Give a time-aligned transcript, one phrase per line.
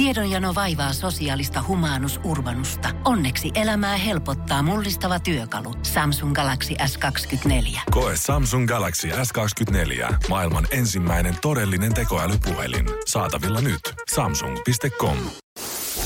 [0.00, 2.88] Tiedonjano vaivaa sosiaalista humanus urbanusta.
[3.04, 5.74] Onneksi elämää helpottaa mullistava työkalu.
[5.82, 7.80] Samsung Galaxy S24.
[7.90, 10.14] Koe Samsung Galaxy S24.
[10.28, 12.86] Maailman ensimmäinen todellinen tekoälypuhelin.
[13.06, 13.80] Saatavilla nyt.
[14.14, 15.16] Samsung.com.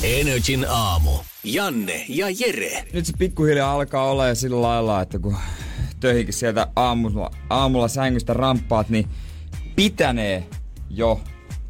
[0.02, 1.10] Energin aamu.
[1.44, 2.84] Janne ja Jere.
[2.92, 5.36] Nyt se pikkuhiljaa alkaa olla ja sillä lailla, että kun
[6.00, 9.08] töihinkin sieltä aamulla, aamulla sängystä ramppaat, niin
[9.76, 10.46] pitänee
[10.90, 11.20] jo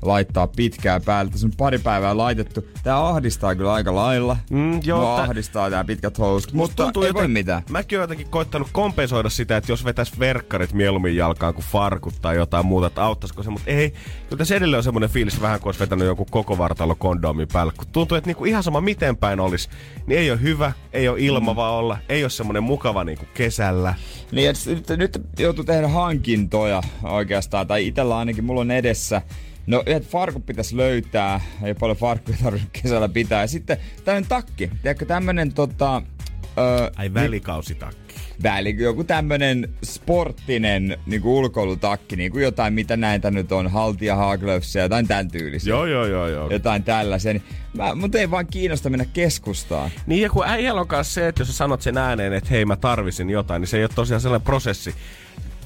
[0.05, 1.31] laittaa pitkää päälle.
[1.33, 2.65] Tässä on pari päivää laitettu.
[2.83, 4.37] Tää ahdistaa kyllä aika lailla.
[4.51, 7.63] Mm, joo, Mua tää- ahdistaa tää pitkät housut, mutta tuntuu ei joten- voi mitään.
[7.71, 12.37] Mäkin oon jotenkin koittanut kompensoida sitä, että jos vetäis verkkarit mieluummin jalkaan kuin farkut tai
[12.37, 13.91] jotain muuta, että auttaisiko se, mutta ei.
[13.91, 17.73] Kyllä tässä edelleen on semmoinen fiilis vähän kuin olisi vetänyt joku koko vartalo kondoomin päälle.
[17.77, 19.69] Kun tuntuu, että niinku ihan sama miten päin olisi,
[20.07, 21.75] niin ei ole hyvä, ei ole ilmava Mm.
[21.75, 23.95] olla, ei ole semmoinen mukava niinku kesällä.
[24.33, 24.57] Niin, et
[24.89, 29.23] nyt, nyt joutuu tehdä hankintoja oikeastaan, tai itellä ainakin mulla on edessä.
[29.67, 33.41] No, yhdet farkut pitäisi löytää, ei paljon farkkuja tarvitse kesällä pitää.
[33.41, 36.03] Ja sitten tämmönen takki, tiedätkö tämmönen tota...
[36.59, 38.15] Öö, Ai välikausitakki.
[38.43, 45.09] väli, joku tämmönen sporttinen niinku ulkoilutakki, niinku jotain mitä näitä nyt on, haltia, haaglöfsiä, jotain
[45.09, 45.71] tän tyylisiä.
[45.71, 46.51] Joo, joo, joo, joo.
[46.51, 47.33] Jotain tällaisia.
[47.33, 47.43] Niin
[47.77, 49.91] mä, mut ei vaan kiinnosta mennä keskustaan.
[50.07, 52.65] Niin ja kun äijällä on kanssa se, että jos sä sanot sen ääneen, että hei
[52.65, 54.95] mä tarvisin jotain, niin se ei ole tosiaan sellainen prosessi,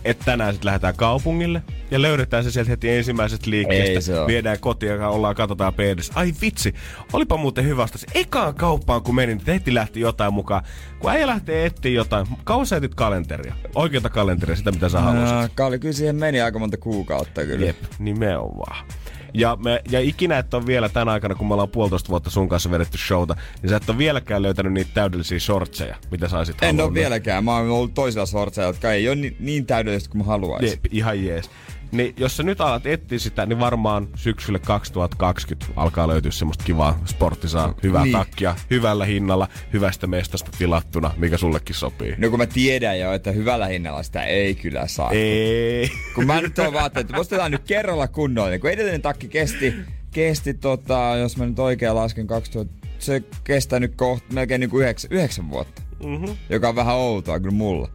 [0.08, 4.26] että tänään sitten lähdetään kaupungille ja löydetään se sieltä heti ensimmäisestä liikkeestä.
[4.26, 6.12] Viedään kotiin ja ollaan, katsotaan peedessä.
[6.16, 6.74] Ai vitsi,
[7.12, 8.06] olipa muuten hyvä ostos.
[8.14, 10.62] Ekaan kauppaan kun menin, niin heti lähti jotain mukaan.
[10.98, 13.54] Kun äijä lähtee etsiä jotain, kauan sä etit kalenteria?
[13.74, 15.36] Oikeata kalenteria, sitä mitä sä haluaisit.
[15.36, 17.66] Ää, Kalli, kyllä siihen meni aika monta kuukautta kyllä.
[17.66, 18.86] Jep, nimenomaan.
[19.34, 22.48] Ja, me, ja ikinä et ole vielä tänä aikana, kun me ollaan puolitoista vuotta sun
[22.48, 26.56] kanssa vedetty showta, niin sä et ole vieläkään löytänyt niitä täydellisiä shortseja, mitä sä olisit
[26.62, 26.86] En halunnut.
[26.86, 27.44] ole vieläkään.
[27.44, 30.70] Mä oon ollut toisilla sortseilla, jotka ei ole niin, niin täydellistä kuin mä haluaisin.
[30.70, 31.50] Jep, ihan jees.
[31.92, 37.00] Niin jos sä nyt alat etsiä sitä, niin varmaan syksylle 2020 alkaa löytyä semmoista kivaa
[37.04, 38.12] sporttisaa, hyvää Niin.
[38.12, 42.14] takkia, hyvällä hinnalla, hyvästä mestasta tilattuna, mikä sullekin sopii.
[42.18, 45.10] No kun mä tiedän jo, että hyvällä hinnalla sitä ei kyllä saa.
[45.10, 45.90] Ei.
[46.14, 48.50] Kun mä nyt oon vaatteet, että ostetaan nyt kerralla kunnolla.
[48.50, 49.74] Niin kun edellinen takki kesti,
[50.10, 54.82] kesti tota, jos mä nyt oikein lasken 2000, se kestää nyt kohta melkein niin kuin
[54.82, 55.82] yhdeksän, yhdeksän vuotta.
[56.04, 56.36] Mm-hmm.
[56.50, 57.88] Joka on vähän outoa kyllä mulla.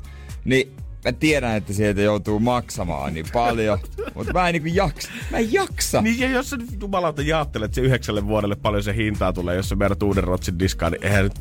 [0.46, 0.72] Niin
[1.06, 3.80] mä tiedän, että sieltä joutuu maksamaan niin paljon,
[4.16, 5.10] mutta mä en niinku jaksa.
[5.32, 6.02] Mä en jaksa.
[6.02, 9.70] Niin ja jos sä nyt jumalauta jaattelet se yhdeksälle vuodelle paljon se hintaa tulee, jos
[9.70, 11.40] sä meidät uuden rotsin diskaan, niin eihän nyt-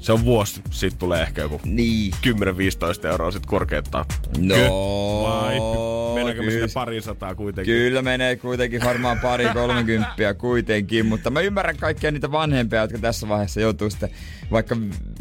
[0.00, 2.12] se on vuosi, sit tulee ehkä joku Niin.
[2.22, 4.04] 10-15 euroa sit korkeintaan.
[4.38, 4.54] No?
[5.22, 5.54] Vai?
[6.14, 7.74] Mennäänkö me sinne pariin sataa kuitenkin?
[7.74, 13.28] Kyllä menee kuitenkin varmaan pari kolmekymppiä kuitenkin, mutta mä ymmärrän kaikkia niitä vanhempia, jotka tässä
[13.28, 14.10] vaiheessa joutuu sitten
[14.50, 14.76] vaikka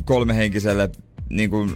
[0.06, 0.90] kolmehenkiselle
[1.30, 1.74] niin kuin,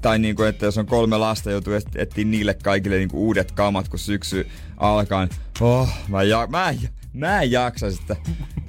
[0.00, 3.20] tai niin kuin, että jos on kolme lasta, joutuu et- etsiä niille kaikille niin kuin
[3.20, 4.46] uudet kamat, kun syksy
[4.76, 5.24] alkaa.
[5.24, 6.74] niin Oh, mä, ja, mä,
[7.12, 8.16] mä en jaksa sitä.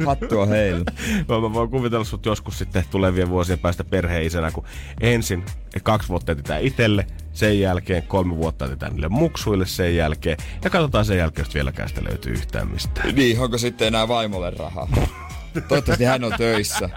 [0.06, 0.84] Hattua heille.
[1.30, 4.64] Mä, mä voin kuvitella sut joskus sitten tulevien vuosien päästä perheisänä, kun
[5.02, 5.44] ensin
[5.84, 11.06] kaksi vuotta etsitään itelle, sen jälkeen kolme vuotta etsitään niille muksuille sen jälkeen, ja katsotaan
[11.06, 13.16] sen jälkeen, jos vieläkään sitä löytyy yhtään mistään.
[13.16, 14.88] Niin, onko sitten enää vaimolle rahaa?
[15.62, 16.90] Toivottavasti hän on töissä.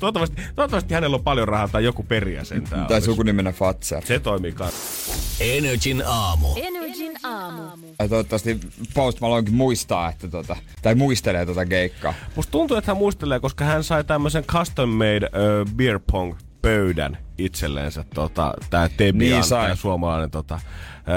[0.00, 2.86] Toivottavasti, toivottavasti hänellä on paljon rahaa tai joku periä sentään.
[2.86, 3.04] Tai olisi.
[3.04, 4.06] sukunimenä Fatser.
[4.06, 5.12] Se toimii kanssa.
[5.40, 6.48] Energin aamu.
[6.56, 7.62] Energin aamu.
[7.98, 8.60] Ja toivottavasti
[8.94, 12.14] Post Malonekin muistaa, että tota, tai muistelee tota keikkaa.
[12.36, 17.18] Musta tuntuu, että hän muistelee, koska hän sai tämmöisen custom made uh, beer pong pöydän
[17.38, 18.04] itselleensä.
[18.14, 19.66] Tota, tää Tebian, Niin niin sai.
[19.66, 20.60] tää suomalainen tota,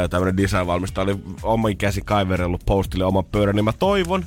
[0.10, 4.26] tämmöinen design-valmistaja oli omin käsi kaiverellut postille oman pöydän, niin mä toivon,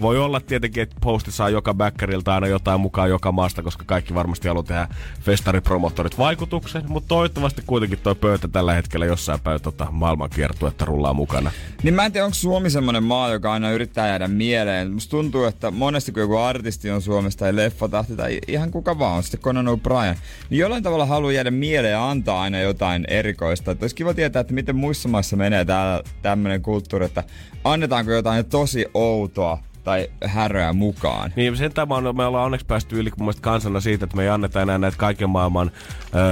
[0.00, 4.14] voi olla tietenkin, että posti saa joka backerilta aina jotain mukaan joka maasta, koska kaikki
[4.14, 4.88] varmasti haluaa tehdä
[5.20, 11.50] festaripromottorit vaikutuksen, mutta toivottavasti kuitenkin toi pöytä tällä hetkellä jossain päin tota maailmankiertuetta rullaa mukana.
[11.82, 14.92] Niin mä en tiedä, onko Suomi semmonen maa, joka aina yrittää jäädä mieleen.
[14.92, 19.16] Musta tuntuu, että monesti kun joku artisti on Suomesta tai leffatahti tai ihan kuka vaan
[19.16, 20.16] on, sitten Conan O'Brien,
[20.50, 23.70] niin jollain tavalla haluaa jäädä mieleen ja antaa aina jotain erikoista.
[23.70, 27.24] Että olisi kiva tietää, että miten muissa maissa menee täällä tämmönen kulttuuri, että
[27.64, 31.32] annetaanko jotain tosi outoa tai häröä mukaan.
[31.36, 34.22] Niin sen tämä on, me ollaan onneksi päästy yli mun mielestä kansana siitä, että me
[34.22, 35.70] ei anneta enää näitä kaiken maailman
[36.14, 36.22] öö,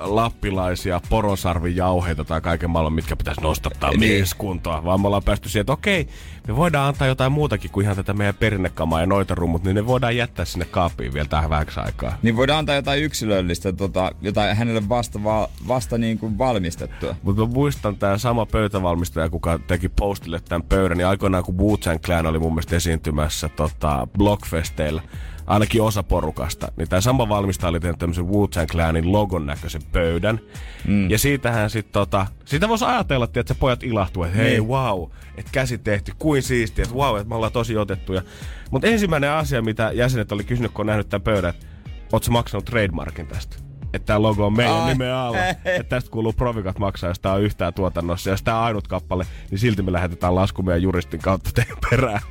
[0.00, 4.00] lappilaisia poronsarvijauheita tai kaiken maailman, mitkä pitäisi nostattaa Niin.
[4.00, 6.08] mieskuntoa, vaan me ollaan päästy siihen, että okei,
[6.48, 9.86] me voidaan antaa jotain muutakin kuin ihan tätä meidän perinnekamaa ja noita rummut, niin ne
[9.86, 12.18] voidaan jättää sinne kaappiin vielä tähän vähäksi aikaa.
[12.22, 17.16] Niin voidaan antaa jotain yksilöllistä, tota, jotain hänelle vasta, va, vasta niin kuin valmistettua.
[17.22, 21.78] Mutta mä muistan tämä sama pöytävalmistaja, kuka teki postille tämän pöydän, niin aikoinaan kun wu
[21.78, 25.02] Clan oli mun mielestä esiintynyt esiintymässä tota, Blockfesteillä
[25.46, 30.40] ainakin osa porukasta, niin tämä sama valmistaja oli tehnyt tämmöisen Wu-Tang Clanin logon näköisen pöydän.
[30.86, 31.10] Mm.
[31.10, 34.68] Ja siitähän sitten tota, siitä voisi ajatella, että pojat ilahtuu, että hei, niin.
[34.68, 38.22] wow, että käsi tehty, kuin siistiä, että wow, että me ollaan tosi otettuja.
[38.70, 41.66] Mutta ensimmäinen asia, mitä jäsenet oli kysynyt, kun on nähnyt tämän pöydän, että
[42.12, 43.63] ootko maksanut trademarkin tästä?
[43.94, 44.92] Että tämä logo on meidän Ai.
[44.92, 45.38] nimen alla.
[45.48, 48.30] että tästä kuuluu provikat maksaa, jos tämä on yhtään tuotannossa.
[48.30, 51.76] Ja jos tämä on ainut kappale, niin silti me lähetetään lasku meidän juristin kautta teidän
[51.90, 52.20] perään.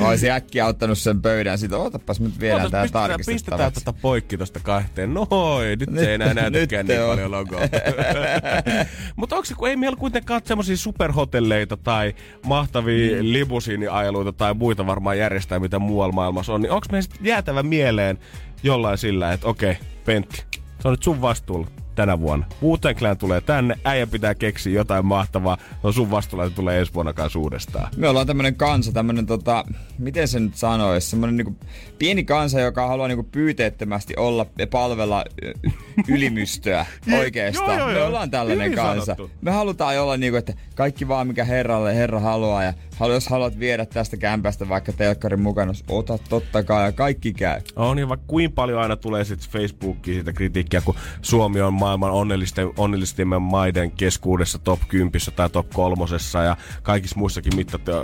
[0.00, 3.32] Olisi äkkiä ottanut sen pöydän siitä, ootapas nyt vielä tää tarkistettavaksi.
[3.32, 5.14] Pistetään tätä poikki tosta kahteen.
[5.14, 7.08] Noi, nyt, nyt ei enää näytäkään niin on.
[7.08, 7.60] paljon logoa.
[9.16, 12.14] Mutta onko se, kun ei meillä kuitenkaan semmoisia superhotelleita tai
[12.46, 13.32] mahtavia mm.
[13.32, 18.18] libusiiniajeluita tai muita varmaan järjestää, mitä muualla maailmassa on, niin onko meistä jäätävä mieleen
[18.62, 20.44] jollain sillä, että okei, okay, Pentti,
[20.80, 22.46] se on nyt sun vastuulla tänä vuonna.
[22.62, 22.78] wu
[23.18, 25.58] tulee tänne, äijä pitää keksiä jotain mahtavaa.
[25.82, 27.88] No sun vastuulla se tulee ensi vuonna kanssa uudestaan.
[27.96, 29.64] Me ollaan tämmönen kansa, tämmönen tota,
[29.98, 31.56] miten se nyt sanoisi, semmonen niinku
[31.98, 35.24] pieni kansa, joka haluaa niinku pyyteettömästi olla ja palvella
[36.08, 36.86] ylimystöä
[37.18, 37.78] oikeastaan.
[37.78, 38.00] joo, joo, joo.
[38.00, 39.04] Me ollaan tällainen Hyvin kansa.
[39.04, 39.30] Sanottu.
[39.40, 42.72] Me halutaan olla niinku, että kaikki vaan mikä herralle herra haluaa ja
[43.08, 47.60] jos haluat viedä tästä kämpästä vaikka telkkarin mukana, ota totta kai ja kaikki käy.
[47.76, 52.10] On ja vaikka kuin paljon aina tulee sitten Facebookiin sitä kritiikkiä, kun Suomi on maailman
[52.76, 56.04] onnellisten, maiden keskuudessa top 10 tai top 3
[56.44, 57.94] ja kaikissa muissakin mittat, ö,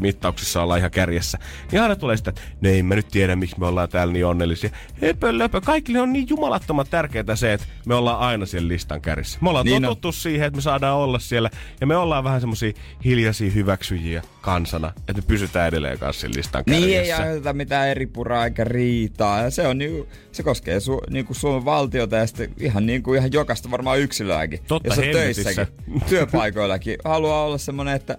[0.00, 1.38] mittauksissa ollaan ihan kärjessä.
[1.72, 4.26] Niin aina tulee sitä, että ne ei mä nyt tiedä, miksi me ollaan täällä niin
[4.26, 4.70] onnellisia.
[5.02, 5.60] Höpö, löpö.
[5.60, 9.38] Kaikille on niin jumalattoman tärkeää se, että me ollaan aina siellä listan kärjessä.
[9.42, 10.14] Me ollaan niin totuttu on.
[10.14, 11.50] siihen, että me saadaan olla siellä
[11.80, 12.72] ja me ollaan vähän semmosia
[13.04, 16.86] hiljaisia hyväksyjiä kansana, että me pysytään edelleen kanssa listan kärjessä.
[16.86, 19.42] Niin ei aiheuteta mitään eri puraa eikä riitaa.
[19.42, 23.32] Ja se on niinku, se koskee su, niinku Suomen valtiota ja sitten ihan niinku ihan
[23.32, 24.60] jokaista varmaan yksilöäkin.
[24.66, 25.66] Totta jos on töissäkin,
[26.08, 26.96] työpaikoillakin.
[27.04, 28.18] Haluaa olla semmonen, että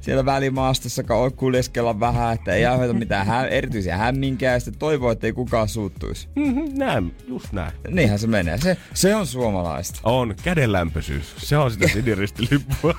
[0.00, 1.02] siellä välimaastossa
[1.36, 5.68] kuljeskella vähän, että ei aiheuta mitään hä- erityisiä hämminkää ja sitten toivoo, että ei kukaan
[5.68, 6.28] suuttuisi.
[6.36, 7.72] Mm-hmm, näin, just näin.
[7.88, 8.58] Niinhän se menee.
[8.58, 10.00] Se, se on suomalaista.
[10.02, 11.34] On, kädenlämpöisyys.
[11.36, 12.94] Se on sitä siniristilippua.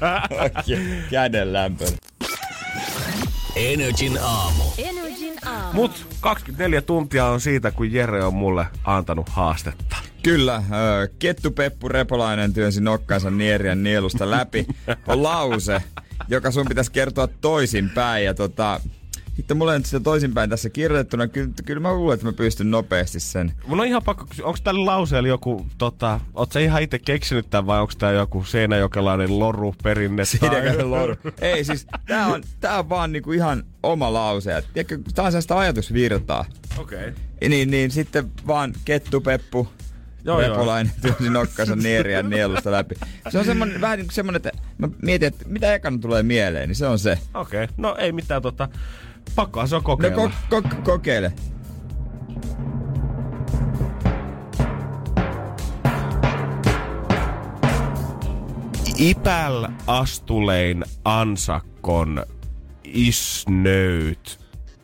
[1.12, 1.86] kädenlämpö.
[3.56, 4.64] Energin aamu.
[4.78, 5.74] Energin aamu.
[5.74, 9.91] Mut 24 tuntia on siitä, kun Jere on mulle antanut haastetta.
[10.24, 10.64] Kyllä,
[11.20, 14.68] Kettu Peppu Repolainen työnsi nokkansa Nierien nielusta läpi.
[15.08, 15.82] On lause,
[16.28, 18.26] joka sun pitäisi kertoa toisinpäin.
[18.26, 18.82] Ja tota,
[19.36, 21.28] sitten mulla on sitä toisinpäin tässä kirjoitettuna.
[21.28, 23.52] Kyllä, kyllä mä luulen, että mä pystyn nopeasti sen.
[23.68, 27.50] Mun on ihan pakko kysyä, onko tällä lauseella joku, tota, oot sä ihan itse keksinyt
[27.50, 30.26] tämän vai onko tää joku seinäjokelainen loru perinne?
[30.26, 31.16] Seinäjokelainen loru.
[31.42, 34.64] Ei siis, tää on, tää on vaan niinku ihan oma lause.
[34.74, 36.46] Tiedätkö, tää on sellaista ajatusvirtaa.
[36.78, 37.00] Okei.
[37.00, 37.50] Okay.
[37.50, 39.68] Niin, niin sitten vaan kettu, peppu,
[40.24, 42.96] Joo, Repolainen työnsi nokkansa nieriä nielusta läpi.
[43.30, 46.70] Se on semmonen, vähän niin kuin semmonen, että mä mietin, että mitä ekana tulee mieleen,
[46.70, 47.20] niin se on se.
[47.34, 47.76] Okei, okay.
[47.78, 48.70] no ei mitään tota,
[49.36, 50.24] pakkoa se on kokeilla.
[50.24, 51.34] No ko- ko- kokeile.
[58.98, 62.26] Ipäl astulein ansakon
[62.84, 64.40] isnöyt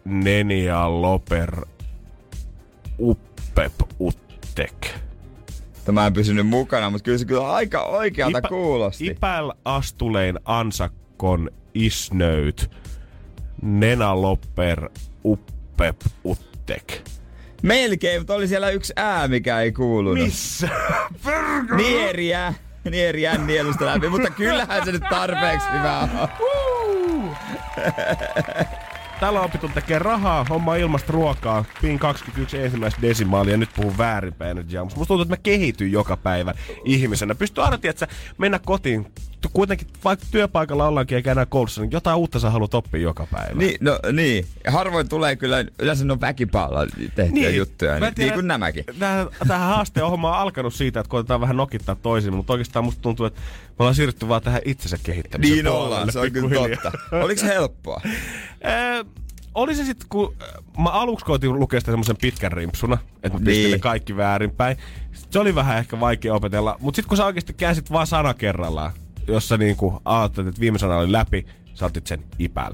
[0.06, 1.66] nenia loper
[3.00, 5.07] uppep uttek.
[5.88, 9.08] Tämä en pysynyt mukana, mutta kyllä se kyllä aika oikealta Ipä, kuulosti.
[9.08, 12.72] Ipäl astulein ansakon isnöyt
[13.62, 14.90] Nena Lopper
[15.26, 17.02] Uppep Uttek.
[17.62, 20.24] Melkein, mutta oli siellä yksi ää, mikä ei kuulunut.
[20.24, 20.70] Missä?
[21.78, 22.54] Nieriä.
[22.90, 26.10] Nieriä nielusta läpi, mutta kyllähän se nyt tarpeeksi hyvä on.
[29.20, 33.98] Tällä on opittu tekee rahaa, homma ilmasta ruokaa, pin 21 ensimmäistä desimaalia ja nyt puhun
[33.98, 36.54] väärinpäin nyt Musta tuntuu, että mä kehityn joka päivä
[36.86, 37.36] ihmisenä.
[37.36, 38.08] Pystyy aina, että
[38.38, 39.08] mennä kotiin,
[39.54, 43.60] kuitenkin vaikka työpaikalla ollaankin eikä enää koulussa, niin jotain uutta sä haluat oppia joka päivä.
[43.60, 44.46] Niin, no niin.
[44.68, 48.84] Harvoin tulee kyllä, yleensä on väkipalla tehtyjä niin, juttuja, niin, tiedän, niin kuin nämäkin.
[49.00, 53.26] Tähän, tähän haasteen on alkanut siitä, että koitetaan vähän nokittaa toisiin, mutta oikeastaan musta tuntuu,
[53.26, 53.42] että
[53.80, 55.56] ollaan siirrytty vaan tähän itsensä kehittämiseen.
[55.56, 56.92] Niin ollaan, se on kyllä totta.
[57.12, 58.02] Oliko se helppoa?
[59.56, 60.36] oli se sitten, kun
[60.78, 63.80] mä aluksi koitin lukea sitä semmoisen pitkän rimpsuna, että mä pistin niin.
[63.80, 64.78] kaikki väärinpäin.
[65.30, 68.92] Se oli vähän ehkä vaikea opetella, mutta sitten kun sä oikeasti käsit vaan sana kerrallaan,
[69.28, 72.74] jossa niinku ajattelit, että viime sana oli läpi, sä otit sen ipäl.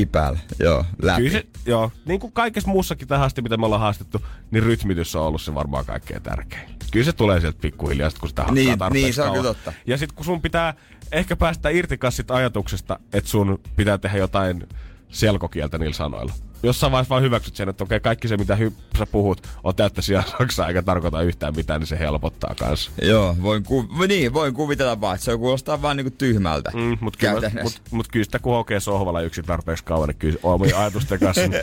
[0.00, 1.22] Ipäl, joo, läpi.
[1.22, 5.16] Kyllä se, joo, niin kuin kaikessa muussakin tähän asti, mitä me ollaan haastettu, niin rytmitys
[5.16, 6.68] on ollut se varmaan kaikkein tärkein.
[6.90, 9.72] Kyllä se tulee sieltä pikkuhiljaa, kun sitä niin, niin, se on kyllä totta.
[9.86, 10.74] Ja sitten kun sun pitää
[11.12, 14.68] ehkä päästä irti sit ajatuksesta, että sun pitää tehdä jotain
[15.08, 16.32] selkokieltä niillä sanoilla.
[16.62, 20.02] Jossain vaiheessa vaan hyväksyt sen, että okei, kaikki se mitä hy- sä puhut on täyttä
[20.02, 22.90] sijaan saksaa eikä tarkoita yhtään mitään, niin se helpottaa kanssa.
[23.02, 26.70] Joo, voin, ku- niin, voin kuvitella vaan, että se kuulostaa vaan niinku tyhmältä.
[26.74, 30.38] Mm, mutta kyllä, mut, mut kyllä sitä kun hokee sohvalla yksin tarpeeksi kauan, niin kyllä
[30.42, 31.62] omien ajatusten kanssa, niin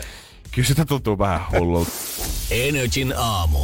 [0.54, 1.90] kyllä sitä tuntuu vähän hullulta.
[2.50, 3.58] Energin aamu.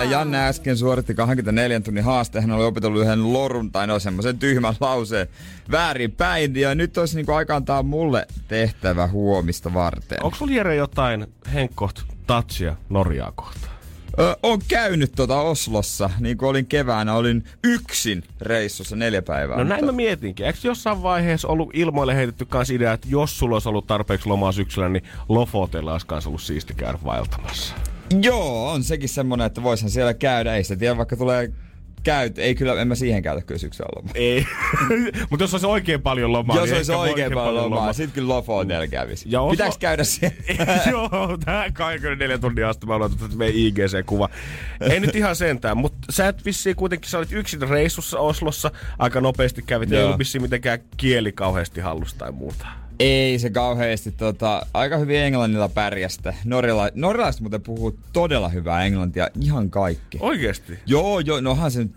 [0.00, 2.44] Ja Janne äsken suoritti 24 tunnin haasteen.
[2.44, 5.28] Hän oli opetellut yhden lorun tai no semmoisen tyhmän lauseen
[5.70, 6.56] väärin päin.
[6.56, 10.24] Ja nyt olisi niinku aika antaa mulle tehtävä huomista varten.
[10.24, 13.75] Onko sulla Jere jotain henkkoht tatsia Norjaa kohtaan?
[14.18, 19.56] Ö, on käynyt tuota Oslossa, niin kuin olin keväänä, olin yksin reissussa neljä päivää.
[19.56, 20.46] No näin mutta- mä mietinkin.
[20.46, 24.52] Eikö jossain vaiheessa ollut ilmoille heitetty kans idea, että jos sulla olisi ollut tarpeeksi lomaa
[24.52, 27.74] syksyllä, niin Lofotella olisi kans ollut siisti käydä vaeltamassa?
[28.22, 30.54] Joo, on sekin semmonen, että voisin siellä käydä.
[30.54, 31.52] Ei sitä tiedä, vaikka tulee
[32.06, 32.38] käyt.
[32.38, 34.12] Ei kyllä, en mä siihen käytä kyllä syksyllä lomaa.
[34.14, 34.46] Ei.
[35.30, 38.28] Mutta jos olisi oikein paljon lomaa, Jos niin olisi oikein ehkä paljon lomaa, sit kyllä
[38.28, 39.28] Lofotel kävisi.
[39.32, 40.36] Ja Pitääks käydä siellä?
[40.90, 44.28] Joo, tää 24 tunnin asti mä luotan että meidän IGC-kuva.
[44.80, 49.20] Ei nyt ihan sentään, mutta sä et vissiin kuitenkin, sä olit yksin reissussa Oslossa, aika
[49.20, 52.85] nopeasti kävit, ei ollut vissiin mitenkään kieli kauheasti hallussa tai muuta.
[53.00, 56.34] Ei se kauheasti, tota, aika hyvin englannilla pärjästä.
[56.44, 60.18] Norjala, norjalaiset muuten puhuu todella hyvää englantia, ihan kaikki.
[60.20, 60.78] Oikeesti?
[60.86, 61.92] Joo, joo, no onhan se nyt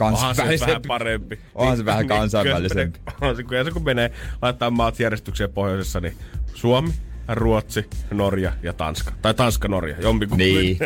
[0.00, 0.68] Onhan se kansainvälisempi.
[0.70, 1.38] vähän parempi.
[1.54, 2.98] Onhan se vähän se kansainvälisempi.
[3.06, 4.10] menee- On se, kun, ja se kun menee
[4.42, 6.16] laittaa maat järjestykseen pohjoisessa, niin
[6.54, 6.92] Suomi,
[7.28, 9.12] Ruotsi, Norja ja Tanska.
[9.22, 10.44] Tai Tanska-Norja, jompikumpi.
[10.44, 10.78] Niin.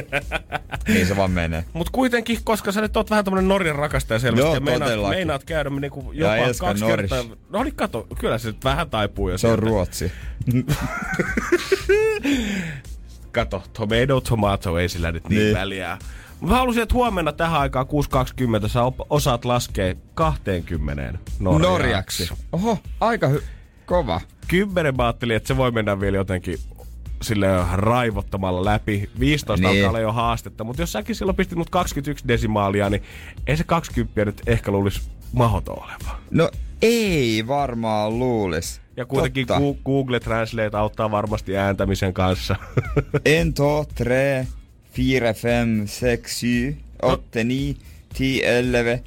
[0.89, 1.65] niin se vaan menee.
[1.73, 5.45] Mut kuitenkin, koska sä nyt oot vähän tämmönen Norjan rakastaja selvästi, Joo, ja meinaat, meinaat
[5.45, 7.11] käydä niinku jopa Elska kaksi Norris.
[7.11, 7.37] kertaa.
[7.51, 9.67] No niin, kato, kyllä se nyt vähän taipuu jo Se on sieltä.
[9.71, 10.13] Ruotsi.
[13.33, 15.57] Kato, tomato, tomato, ei sillä nyt niin, niin.
[15.57, 15.99] Väliä.
[16.41, 17.87] Mä halusin, että huomenna tähän aikaan
[18.63, 18.81] 6.20 sä
[19.11, 21.69] osaat laskea 20 norjaksi.
[21.69, 22.31] Norjaksi.
[22.53, 23.43] Oho, aika hy-
[23.87, 24.21] kova.
[24.49, 26.59] Kymmenen mä ajattelin, että se voi mennä vielä jotenkin
[27.23, 29.11] sille raivottamalla läpi.
[29.21, 29.87] 15 Niin.
[29.87, 33.03] alkaa jo haastetta, mutta jos säkin silloin pistit mut 21 desimaalia, niin
[33.47, 36.19] ei se 20 nyt ehkä luulisi mahdoton oleva.
[36.31, 36.51] No
[36.83, 38.81] ei varmaan luulis.
[38.97, 39.61] Ja kuitenkin Totta.
[39.63, 42.57] Gu- Google Translate auttaa varmasti ääntämisen kanssa.
[43.25, 44.47] En, to, tre,
[44.93, 47.77] fire, fem, sex, sy, åtte, ni,
[48.15, 49.03] ti, eleve,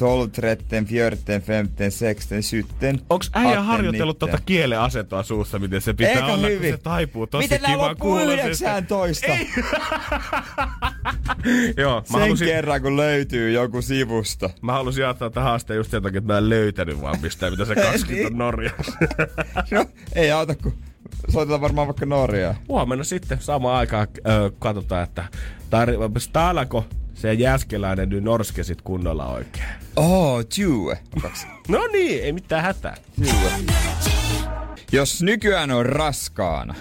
[0.00, 3.00] tolv, tretten, fjorten, femten, sexten, sytten.
[3.10, 4.28] Onks äijä harjoitellut nitten.
[4.28, 6.72] tuota kielen asentoa suussa, miten se pitää Eikä olla, kun hyvin.
[6.72, 8.64] se taipuu tosi Miten kiva loppuu kuuloisesti.
[8.64, 9.26] 19?
[11.76, 14.50] Joo, mä Sen halusin, kerran, kun löytyy joku sivusta.
[14.62, 17.64] mä halusin ottaa tähän haasteen just sen takia, että mä en löytänyt vaan mistään, mitä
[17.64, 18.92] se 20 on Norjassa.
[19.70, 20.72] No, ei auta, kun
[21.28, 22.54] soitetaan varmaan vaikka Norjaa.
[22.68, 25.24] Huomenna sitten samaan aikaan ö, katsotaan, että
[25.70, 26.14] tar-
[27.20, 29.66] se jäskeläinen nyt norske sit kunnolla oikein.
[29.96, 30.98] Oh, tjue.
[31.68, 32.96] No niin, ei mitään hätää.
[34.92, 36.74] Jos nykyään on raskaana,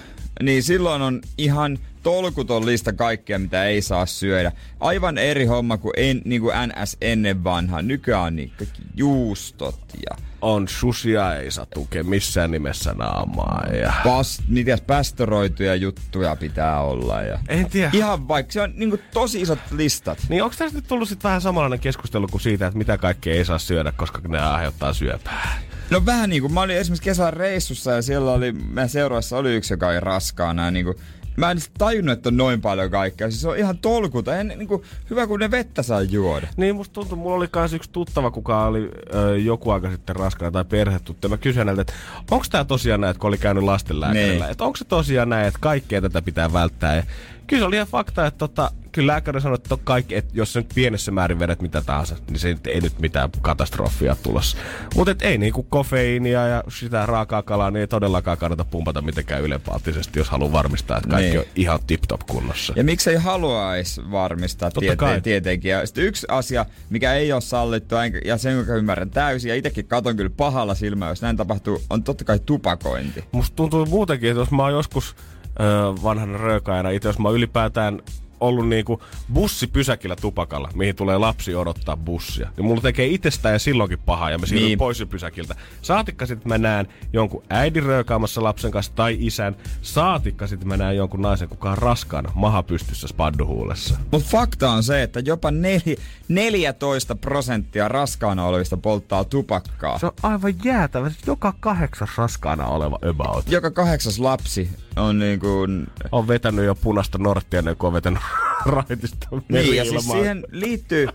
[0.44, 4.52] niin silloin on ihan tolkuton lista kaikkea, mitä ei saa syödä.
[4.80, 7.82] Aivan eri homma kuin, en, niin kuin NS ennen vanhaa.
[7.82, 9.80] Nykyään on niin kaikki juustot
[10.10, 13.94] ja On susia ei saa tukea missään nimessä naamaa ja...
[14.04, 17.22] past, mitäs pästoroituja juttuja pitää olla.
[17.22, 17.90] Ja En tiedä.
[17.94, 20.20] Ihan vaikka se on niin kuin tosi isot listat.
[20.30, 23.46] Niin onko tästä nyt tullut sit vähän samanlainen keskustelu kuin siitä, että mitä kaikkea ei
[23.46, 25.60] saa syödä, koska ne aiheuttaa syöpää?
[25.90, 29.56] No vähän niin kuin, mä olin esimerkiksi kesän reissussa ja siellä oli, meidän seuraassa oli
[29.56, 30.98] yksi, joka oli raskaana ja niin kuin,
[31.40, 33.30] Mä en tajunnut, että on noin paljon kaikkea.
[33.30, 34.38] Siis se on ihan tolkuta.
[34.38, 36.48] En, niin kuin, hyvä, kun ne vettä saa juoda.
[36.58, 40.52] Niin musta tuntuu, mulla oli kans yksi tuttava, kuka oli ö, joku aika sitten raskaana
[40.52, 41.30] tai perhetuttu.
[41.30, 41.94] Mä kysyin häneltä, että
[42.32, 44.52] onko tää tosiaan näin, että kun oli käynyt lastenlääkärillä, Niin.
[44.52, 46.96] että onko se tosiaan näin, että kaikkea tätä pitää välttää.
[46.96, 47.04] Ja
[47.50, 50.60] kyllä se oli ihan fakta, että tota, kyllä lääkäri sanoi, että kaikki, että jos sä
[50.60, 54.58] nyt pienessä määrin vedät mitä tahansa, niin se ei nyt mitään katastrofia tulossa.
[54.96, 60.20] Mutta ei niinku kofeiinia ja sitä raakaa kalaa, niin ei todellakaan kannata pumpata mitenkään ylenpalttisesti,
[60.20, 61.40] jos haluaa varmistaa, että kaikki Niin.
[61.40, 62.74] on ihan tip-top kunnossa.
[62.76, 65.22] Ja miksei haluaisi varmistaa Totta tiete- kai.
[65.22, 65.72] tietenkin.
[65.72, 69.56] Ja sitten yksi asia, mikä ei ole sallittua, enkä- ja sen joka ymmärrän täysin, ja
[69.56, 73.24] itsekin katon kyllä pahalla silmällä, jos näin tapahtuu, on totta kai tupakointi.
[73.32, 75.16] Musta tuntuu muutenkin, että jos mä oon joskus
[75.60, 78.02] ö, vanhana röökaajana, itse jos mä oon ylipäätään
[78.40, 79.02] ollut niinku
[79.34, 82.50] bussipysäkillä tupakalla, mihin tulee lapsi odottaa bussia.
[82.58, 84.80] Ja mulla tekee itsestään ja silloinkin pahaa ja mä siirryn Niin.
[84.80, 85.56] pois pysäkiltä.
[85.82, 89.56] Saatikka sit mä näen jonkun äidin röökaamassa lapsen kanssa tai isän.
[89.82, 93.98] Saatikka sit mä näen jonkun naisen, kuka on raskaana, maha pystyssä spadduhuulessa.
[94.12, 95.98] Mutta fakta on se, että jopa neli,
[96.28, 100.00] 14 prosenttia raskaana olevista polttaa tupakkaa.
[100.00, 101.12] Se on aivan jäätävä.
[101.28, 103.48] Joka kahdeksas raskaana oleva about.
[103.52, 105.88] Joka kahdeksas lapsi on niin kuin...
[106.12, 108.20] On vetänyt jo punaista norttia ennen kuin on vetänyt
[108.66, 111.08] raitista Niin, ja siis siihen liittyy,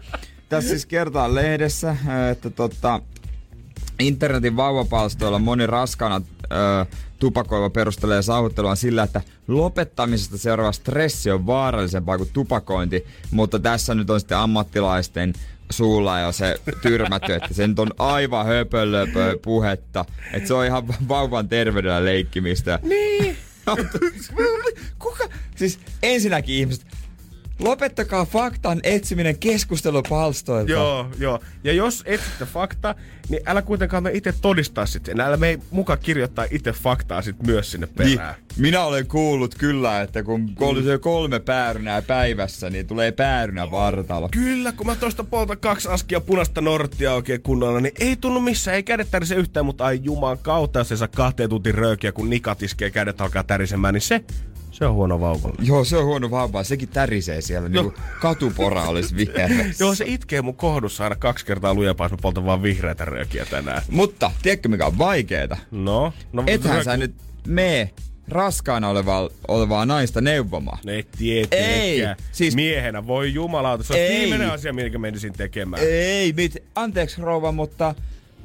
[0.49, 1.97] tässä siis kertaa lehdessä,
[2.31, 3.01] että tota,
[4.01, 6.21] Internetin vauvapalstoilla moni raskaana
[6.53, 6.87] ö,
[7.19, 14.11] tupakoiva perustelee sauhuttelua sillä, että lopettamisesta seuraava stressi on vaarallisempaa kuin tupakointi, mutta tässä nyt
[14.11, 15.33] on sitten ammattilaisten
[15.71, 20.89] suulla jo se tyrmätty, että se nyt on aivan höpölöpö puhetta, että se on ihan
[21.09, 22.79] vauvan terveydellä leikkimistä.
[22.83, 23.37] Niin.
[24.99, 25.29] Kuka?
[25.57, 26.87] Siis ensinnäkin ihmiset,
[27.65, 30.73] Lopettakaa faktan etsiminen keskustelupalstoilta.
[30.73, 31.41] Joo, joo.
[31.65, 32.95] Ja jos etsitte fakta,
[33.29, 35.21] niin älä kuitenkaan me itse todistaa sitten.
[35.21, 38.35] Älä me mukaan kirjoittaa itse faktaa sit myös sinne Niin, perään.
[38.57, 44.29] minä olen kuullut kyllä, että kun syö kolme päärynää päivässä, niin tulee päärynä vartalo.
[44.33, 48.75] Kyllä, kun mä tosta poltan kaksi askia punaista norttia oikein kunnolla, niin ei tunnu missään,
[48.75, 52.31] ei kädet tärise yhtään, mutta ai juman kautta, jos ei saa kahteen tuntin röökiä, kun
[52.31, 54.25] nikat iskee kädet alkaa tärisemään, niin se,
[54.75, 55.57] se on huono vauvalle.
[55.63, 56.65] Joo, se on huono vauva.
[56.65, 59.85] Sekin tärisee siellä, niin kuin katupora olisi vieressä.
[59.85, 63.45] Joo, se itkee mun kohdussa aina kaksi kertaa lujempaa, jos mä poltan vaan vihreätä röökiä
[63.51, 63.83] tänään.
[63.91, 65.57] Mutta, tiedätkö mikä on vaikeeta?
[65.71, 67.15] No, no Ethän rööki- sä nyt
[67.47, 67.91] mene
[68.29, 70.79] raskaana olevaa, olevaa naista neuvomaan.
[70.85, 71.71] Ne tietenkään.
[71.81, 72.03] Ei,
[72.33, 72.55] siis-.
[72.55, 74.21] Miehenä, voi jumalauta, se on Ei.
[74.21, 75.83] viimeinen asia, minkä menisin tekemään.
[75.87, 77.95] Ei, mit, anteeksi rouva, mutta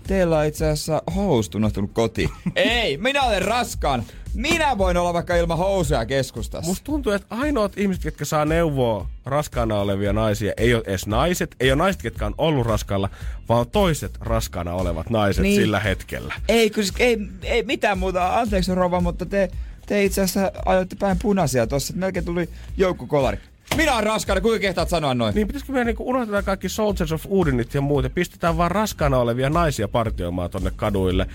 [0.09, 2.29] teillä on itse asiassa housut unohtunut kotiin.
[2.55, 4.03] Ei, minä olen raskaan.
[4.33, 6.69] Minä voin olla vaikka ilman housuja keskustassa.
[6.69, 11.55] Musta tuntuu, että ainoat ihmiset, jotka saa neuvoa raskaana olevia naisia, ei ole edes naiset,
[11.59, 13.09] ei ole naiset, jotka on ollut raskaalla,
[13.49, 15.61] vaan toiset raskaana olevat naiset Niin.
[15.61, 16.33] sillä hetkellä.
[16.47, 18.39] Ei, kun siis, ei, ei mitään muuta.
[18.39, 19.51] Anteeksi rouva, mutta te,
[19.85, 21.93] te itse asiassa ajoitte päin punaisia tossa.
[21.97, 23.37] Melkein tuli joukkokolari.
[23.77, 25.35] Minä olen raskaana, kuinka kehtaat sanoa noin?
[25.35, 29.17] Niin pitäisikö meidän niinku unohtaa kaikki Soldiers of Udinit ja muut ja pistetään vaan raskaana
[29.17, 31.27] olevia naisia partioimaan tonne kaduille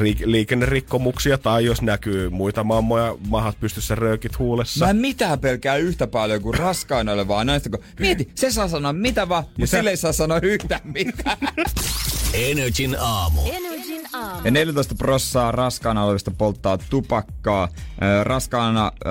[0.00, 4.84] ri- liikennerikkomuksia tai jos näkyy muita mammoja, mahat pystyssä röökit huulessa.
[4.84, 8.92] Mä en mitään pelkää yhtä paljon kuin raskaana olevaa naista, kun mieti, se saa sanoa
[8.92, 11.38] mitä vaan, mutta sä- sille ei saa sanoa yhtään mitään.
[12.34, 13.40] Energin aamu.
[13.52, 14.40] Energin aamu.
[14.44, 17.68] Ja 14 prossaa raskaana olevista polttaa tupakkaa.
[18.22, 19.10] Raskaana ö,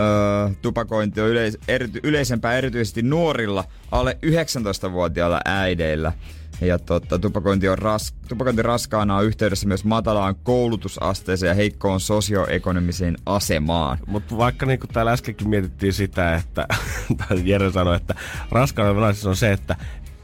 [0.61, 1.99] tupakointi on yleis- erity-
[2.41, 6.13] yleisempää erityisesti nuorilla alle 19-vuotiailla äideillä.
[6.61, 13.17] Ja totta, tupakointi, on ras, tupakointi raskaana on yhteydessä myös matalaan koulutusasteeseen ja heikkoon sosioekonomiseen
[13.25, 13.97] asemaan.
[14.07, 16.67] Mutta vaikka niin kuin täällä äskenkin mietittiin sitä, että
[17.43, 18.15] Jere sanoi, että
[18.51, 19.75] raskaana naisissa on se, että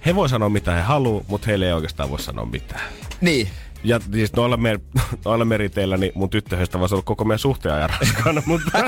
[0.06, 2.90] he voi sanoa mitä he haluaa, mutta heille ei oikeastaan voi sanoa mitään.
[3.22, 3.48] Niin.
[3.84, 4.80] Ja siis noilla, mer-
[5.26, 8.72] noilla meriteillä, niin mun tyttöyhdestä voisi olla koko meidän suhteen ajan raskaana, mutta.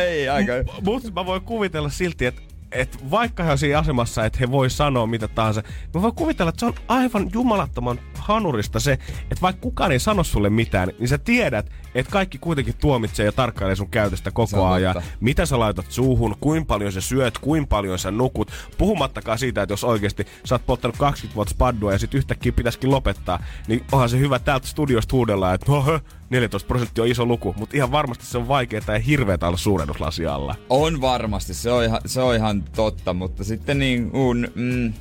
[0.00, 0.52] Ei, aika.
[0.84, 4.70] mut mä voin kuvitella silti, että et vaikka he on siinä asemassa, että he voi
[4.70, 5.62] sanoa mitä tahansa,
[5.94, 10.24] mä voin kuvitella, että se on aivan jumalattoman hanurista se, että vaikka kukaan ei sano
[10.24, 15.02] sulle mitään, niin sä tiedät, että kaikki kuitenkin tuomitsee ja tarkkailee sun käytöstä koko ajan.
[15.20, 18.50] Mitä sä laitat suuhun, kuinka paljon sä syöt, kuinka paljon sä nukut.
[18.78, 22.90] Puhumattakaan siitä, että jos oikeasti sä oot polttanut 20 vuotta spaddua ja sit yhtäkkiä pitäisikin
[22.90, 26.00] lopettaa, niin onhan se hyvä täältä studiosta huudella, että no, hö,
[26.30, 30.26] 14 prosenttia on iso luku, mutta ihan varmasti se on vaikeaa ja hirveetä olla suurennuslasi
[30.26, 30.54] alla.
[30.70, 34.92] On varmasti, se on ihan, se on ihan totta, mutta sitten niin kun, mm,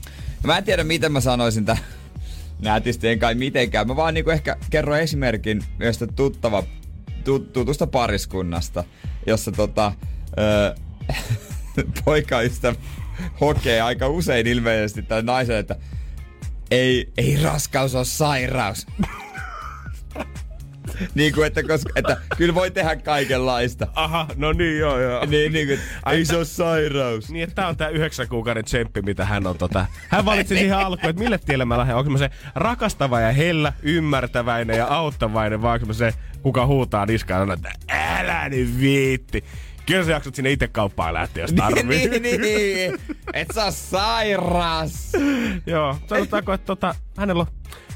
[0.43, 1.77] mä en tiedä miten mä sanoisin tää
[2.61, 3.87] nätisti, en kai mitenkään.
[3.87, 6.63] Mä vaan niinku ehkä kerron esimerkin yhdestä tuttava,
[7.23, 8.83] tu, tutusta pariskunnasta,
[9.25, 9.93] jossa tota,
[10.39, 10.75] ö,
[12.05, 12.75] poikaystävä
[13.41, 15.75] hokee aika usein ilmeisesti tämän naisen, että
[16.71, 18.87] ei, ei raskaus ole sairaus.
[21.15, 23.87] niin kuin, että, koska, että kyllä voi tehdä kaikenlaista.
[23.95, 25.25] Aha, no niin joo joo.
[25.25, 25.79] Niin, niin kuin,
[26.11, 27.29] ei se ole sairaus.
[27.29, 29.85] Niin, että tää on tää yhdeksän kuukauden tsemppi, mitä hän on tota...
[30.09, 31.95] Hän valitsi siihen alkuun, että mille tielle mä lähden.
[31.95, 37.05] Onko mä se rakastava ja hellä, ymmärtäväinen ja auttavainen, vai onko mä se, kuka huutaa
[37.05, 39.43] niskaan, että älä nyt viitti.
[39.85, 42.07] Kyllä sä jaksat sinne itse kauppaan lähteä, jos tarvii.
[42.07, 42.93] niin, niin, niin.
[43.33, 45.11] Et sä oo sairas.
[45.65, 47.47] Joo, sanotaanko, että tota, hänellä on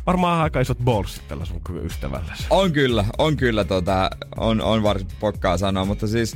[0.05, 2.33] varmaan aika isot ballsit tällä sun ystävällä.
[2.49, 6.33] On kyllä, on kyllä tota, on, on varsin pokkaa sanoa, mutta siis,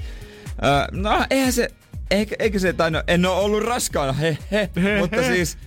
[0.47, 1.69] äh, no eihän se,
[2.12, 5.36] eikä, eikä se tainnut, en oo ollut raskaana, he, he, He, mutta he.
[5.36, 5.58] siis,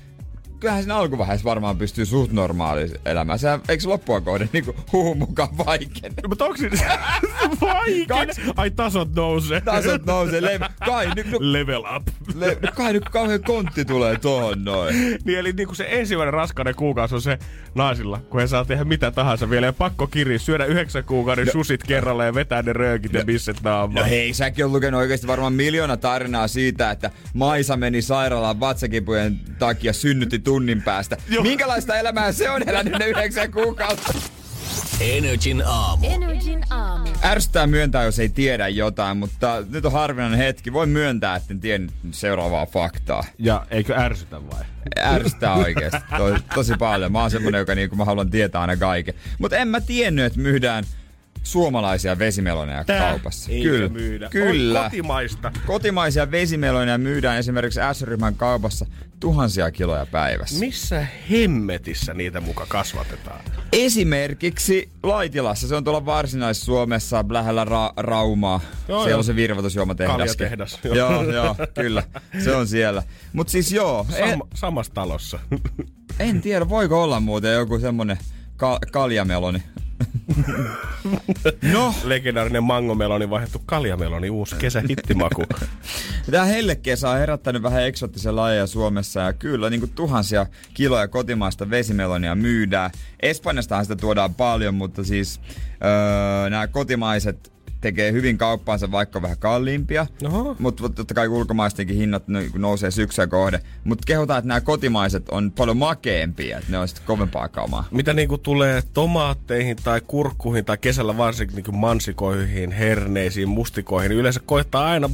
[0.61, 3.39] kyllähän siinä alkuvaiheessa varmaan pystyy suht normaaliin elämään.
[3.39, 6.15] Sehän, eikö se loppua kohden niinku huhun mukaan vaikene?
[6.29, 6.71] Mutta onko se
[7.61, 8.07] vaikea?
[8.09, 8.41] Kaksi.
[8.57, 9.61] Ai tasot nousee.
[9.61, 12.09] Tasot nousee, le- kai nyt, no, Level up.
[12.35, 14.95] le- kai nyt kauhean kontti tulee tohon noin.
[15.25, 17.39] Niin eli niinku se ensimmäinen raskauden kuukausi on se
[17.75, 21.53] naisilla, kun he saa tehdä mitä tahansa vielä ja pakko kiri, syödä yhdeksän kuukauden no.
[21.53, 24.05] susit kerralla ja vetää ne röökit ja bisset naamaan.
[24.05, 29.41] No hei, säkin on lukenut oikeasti varmaan miljoona tarinaa siitä, että Maisa meni sairaalaan vatsakipujen
[29.59, 31.17] takia synnytti tunnin päästä.
[31.29, 31.43] Joo.
[31.43, 34.13] Minkälaista elämää se on elänyt ne yhdeksän kuukautta?
[35.01, 36.07] Energin aamu.
[36.07, 37.09] Energin aamu.
[37.25, 40.73] Ärsyttää myöntää, jos ei tiedä jotain, mutta nyt on harvinainen hetki.
[40.73, 43.25] Voin myöntää, että en tiennyt seuraavaa faktaa.
[43.39, 44.65] Ja eikö ärsytä vai?
[44.99, 47.13] Ärsyttää oikeesti to, tosi paljon.
[47.13, 49.15] Mä oon semmonen, joka niinku, mä haluan tietää aina kaiken.
[49.39, 50.85] Mutta en mä tiennyt, että myydään
[51.43, 53.53] suomalaisia vesimeloneja kaupassa.
[53.53, 53.89] Eikä Kyllä.
[53.89, 54.29] myydä.
[54.29, 54.81] Kyllä.
[54.81, 55.53] On kotimaista.
[55.67, 58.87] Kotimaisia vesimeloneja myydään esimerkiksi S-ryhmän kaupassa
[59.21, 60.59] tuhansia kiloja päivässä.
[60.61, 63.41] Missä hemmetissä niitä muka kasvatetaan?
[63.73, 68.61] Esimerkiksi Laitilassa, se on tuolla Varsinais-Suomessa lähellä Ra- Raumaa.
[68.89, 69.19] Joo, siellä joo.
[69.19, 70.17] on se virvoitusjuomatehdas.
[70.17, 70.95] Kaljatehdas, joo.
[70.95, 72.03] joo, joo, kyllä.
[72.45, 73.03] Se on siellä.
[73.33, 75.39] Mutta siis joo, en, Sam- samassa talossa.
[76.19, 78.19] en tiedä, voiko olla muuten joku semmonen
[78.59, 79.63] ka- kaljameloni.
[81.73, 85.45] no, Legendaarinen mangomeloni vaihdettu kaljameloni, uusi kesähittimaku.
[86.31, 91.71] Tämä hellekesä on herättänyt vähän eksoottisia lajeja Suomessa ja kyllä niin kuin tuhansia kiloja kotimaista
[91.71, 92.91] vesimelonia myydään.
[93.21, 95.41] Espanjastahan sitä tuodaan paljon, mutta siis
[95.85, 100.07] öö, nämä kotimaiset tekee hyvin kauppaansa vaikka vähän kalliimpia,
[100.59, 103.61] mutta totta kai ulkomaistenkin hinnat no- nousee syksyä kohde.
[103.85, 107.89] Mutta kehotaan, että nämä kotimaiset on paljon makeempia, että ne on sitten kovempaa kaumaa.
[107.91, 114.41] Mitä niinku tulee tomaatteihin tai kurkkuihin tai kesällä varsinkin niinku mansikoihin, herneisiin, mustikoihin, niin yleensä
[114.47, 115.11] koittaa aina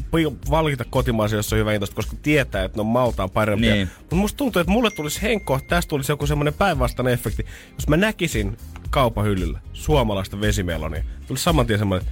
[0.51, 3.75] valita kotimaisia, jos on hyvä hintaista, koska tietää, että ne on maltaan parempia.
[3.75, 3.89] Niin.
[3.99, 7.47] Mutta musta tuntuu, että mulle tulisi henkko, että tästä tulisi joku semmoinen päinvastainen efekti.
[7.75, 8.57] Jos mä näkisin
[8.91, 12.09] kaupan hyllyllä suomalaista vesimelonia, tulisi saman tien semmoinen,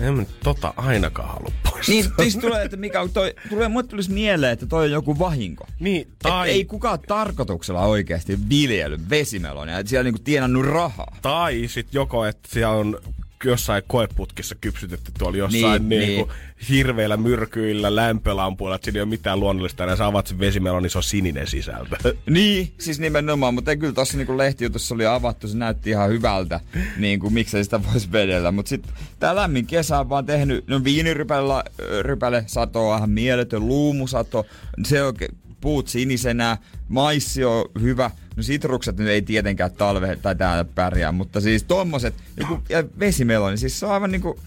[0.00, 1.88] en mä tota ainakaan halua pois.
[1.88, 5.18] Niin, siis tulee, että mikä on toi, tulee, mulle tulisi mieleen, että toi on joku
[5.18, 5.66] vahinko.
[5.80, 6.30] niin Tai...
[6.32, 11.16] tai, ei kukaan tarkoituksella oikeasti viljely vesimelonia, että siellä on niinku tienannut rahaa.
[11.22, 13.00] tai sit joko, että siellä on
[13.44, 16.26] jossain koeputkissa kypsytetty tuolla jossain Niin, niin, niin.
[16.26, 16.68] niin.
[16.68, 20.90] hirveillä myrkyillä, lämpölampuilla, että siinä ei ole mitään luonnollista, ja sä avaat sen vesimelon, niin
[20.90, 21.96] se on sininen sisältö.
[22.30, 26.60] Niin, siis nimenomaan, mutta kyllä tuossa niinku lehtijutussa oli avattu, se näytti ihan hyvältä,
[26.96, 28.52] niin kuin miksei sitä voisi vedellä.
[28.52, 31.64] Mutta sitten tää lämmin kesä on vaan tehnyt, no viinirypäle
[32.02, 34.46] rypäle sato on ihan mieletön, luumusato,
[34.84, 35.14] se on
[35.60, 36.56] puut sinisenä,
[36.88, 42.14] maissi on hyvä, no sitrukset nyt ei tietenkään talve tai täällä pärjää, mutta siis tommoset,
[42.36, 44.40] joku, ja vesimeloni, siis se on aivan niinku,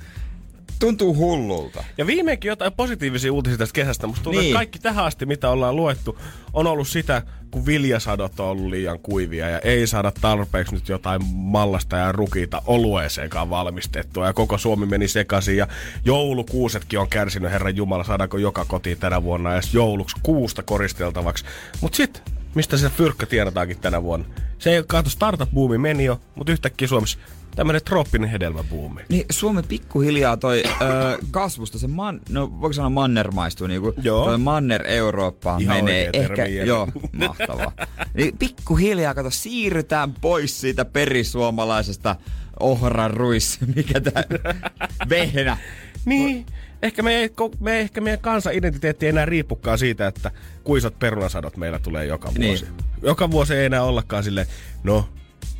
[0.79, 1.83] tuntuu hullulta.
[1.97, 4.07] Ja viimeinkin jotain positiivisia uutisia tästä kesästä.
[4.07, 4.51] Musta tuntuu, Niin.
[4.51, 6.17] että kaikki tähän asti, mitä ollaan luettu,
[6.53, 11.21] on ollut sitä, kun viljasadot on ollut liian kuivia ja ei saada tarpeeksi nyt jotain
[11.33, 14.27] mallasta ja rukiita olueeseenkaan valmistettua.
[14.27, 15.67] Ja koko Suomi meni sekaisin ja
[16.05, 21.45] joulukuusetkin on kärsinyt, Herran Jumala, saadaanko joka kotiin tänä vuonna edes jouluksi kuusta koristeltavaksi.
[21.81, 22.23] Mut sit,
[22.55, 24.25] mistä se fyrkkä tienataankin tänä vuonna?
[24.59, 27.19] Se ei kato startup-buumi meni jo, mutta yhtäkkiä Suomessa
[27.55, 29.01] tämmönen trooppinen hedelmäbuumi.
[29.09, 34.25] Niin Suomi pikkuhiljaa toi ö, kasvusta, se man, no voiko sanoa mannermaistuu, niinku Joo.
[34.25, 37.71] toi manner Eurooppaan Ihan menee ehkä, joo, mahtavaa.
[38.13, 42.15] Niin pikkuhiljaa, kato, siirrytään pois siitä perisuomalaisesta
[42.59, 44.23] ohran ruis, mikä tää
[45.09, 45.57] vehnä.
[46.05, 46.45] Niin.
[46.83, 50.31] Ehkä, me ei, me ehkä meidän kansan-identiteetti ei enää riippukaan siitä, että
[50.63, 52.65] kuisat perunasadot meillä tulee joka vuosi.
[52.65, 52.67] Niin.
[53.01, 54.47] Joka vuosi ei enää ollakaan silleen,
[54.83, 55.09] no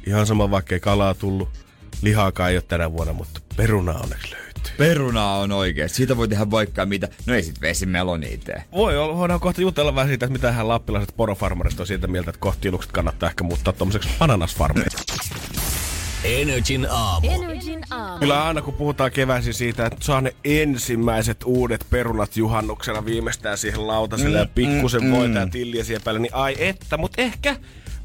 [0.08, 1.50] ihan sama vaikka ei kalaa tullut,
[2.02, 4.74] lihaakaan ei ole tänä vuonna, mutta peruna onneksi löytyy.
[4.78, 7.08] Peruna on oikeesti, siitä voi tehdä vaikka mitä.
[7.26, 8.64] No ei sit vesimeloni tee.
[8.72, 12.30] Voi olla, voidaan kohta jutella vähän siitä, että mitä hän lappilaiset porofarmarit on siitä mieltä,
[12.30, 14.98] että kohtiilukset kannattaa ehkä muuttaa tommoseksi ananasfarmeiksi.
[16.24, 17.30] Energin aamu.
[17.32, 18.20] Energin aamu.
[18.20, 23.88] Kyllä aina kun puhutaan keväisin siitä, että saa ne ensimmäiset uudet perunat juhannuksena viimeistään siihen
[23.88, 27.56] lautaselle ja pikkusen voita ja tilliä siihen päälle, niin ai että, mutta ehkä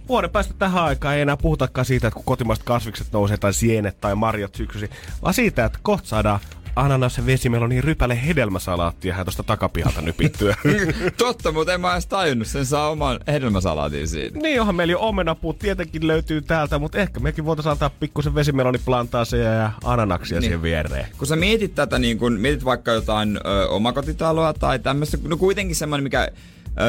[0.09, 4.01] vuoden päästä tähän aikaan ei enää puhutakaan siitä, että kun kotimaiset kasvikset nousee tai sienet
[4.01, 4.91] tai marjat syksysi,
[5.23, 6.41] vaan siitä, että kohta saadaan
[6.79, 10.57] ananas ja vesimeloni rypäle hedelmäsalaattia hän tuosta takapihalta nypittyä.
[11.19, 14.39] Totta, mutta en mä edes tajunnut, sen saa oman hedelmäsalaatin siitä.
[14.39, 19.53] niin onhan meillä jo omenapuut tietenkin löytyy täältä, mutta ehkä mekin voitaisiin antaa pikkusen vesimeloniplantaaseja
[19.53, 20.43] ja ananaksia Niin.
[20.43, 21.07] siihen viereen.
[21.19, 25.77] kun sä mietit tätä, niin kun mietit vaikka jotain ö, omakotitaloa tai tämmöistä, no kuitenkin
[25.77, 26.29] semmoinen, mikä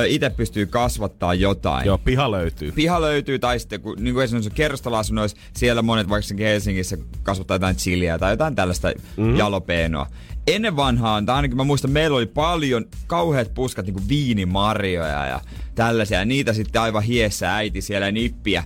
[0.07, 1.85] itse pystyy kasvattaa jotain.
[1.85, 2.71] Joo, piha löytyy.
[2.71, 7.75] Piha löytyy, tai sitten kun, niin kuin esimerkiksi kerrostaloasunnoissa, siellä monet vaikka Helsingissä kasvattaa jotain
[7.75, 9.35] chiliä tai jotain tällaista mm.
[9.35, 10.07] jalopeenoa.
[10.47, 15.41] Ennen vanhaan, tai ainakin mä muistan, meillä oli paljon kauheat puskat, niin kuin viinimarjoja ja
[15.75, 16.19] tällaisia.
[16.19, 18.63] Ja niitä sitten aivan hiessä äiti siellä nippiä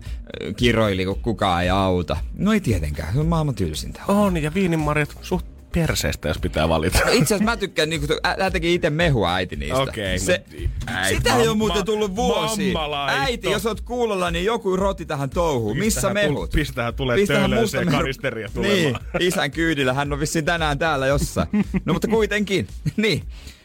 [0.57, 2.17] kiroili, kun kukaan ei auta.
[2.33, 4.01] No ei tietenkään, se on maailman tylsintä.
[4.07, 6.99] On, ja viinimarjat suht perseestä, jos pitää valita.
[6.99, 9.79] No Itse asiassa mä tykkään, niinku, ä- ä teki itse mehua äiti niistä.
[9.81, 10.43] Okei, Se,
[10.87, 12.73] no, äiti, sitä ei ole muuten tullut vuosi.
[13.07, 15.77] Äiti, jos oot kuulolla, niin joku roti tähän touhuun.
[15.77, 16.49] Missä mehut?
[16.49, 18.77] tul- pistähän tulee Pistähän töölöiseen musta mehu- kanisteria tulemaan.
[18.79, 19.93] Niin, isän kyydillä.
[19.93, 21.47] Hän on vissiin tänään täällä jossain.
[21.85, 22.67] No mutta kuitenkin.
[22.97, 23.23] niin,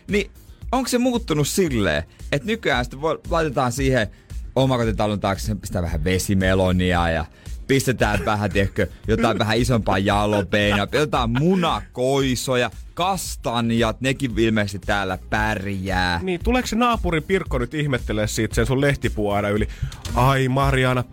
[0.08, 0.30] niin
[0.72, 4.08] onko se muuttunut silleen, että nykyään sitten voi, laitetaan siihen
[4.56, 7.24] omakotitalon taakse, pistää vähän vesimelonia ja
[7.68, 16.20] pistetään vähän, tiedätkö, jotain vähän isompaa jalopeina, jotain munakoisoja, kastanjat, nekin ilmeisesti täällä pärjää.
[16.22, 19.68] Niin, tuleeko se naapurin Pirkko nyt ihmettelee siitä sen sun lehtipuu aina yli?
[20.14, 21.04] Ai Mariana,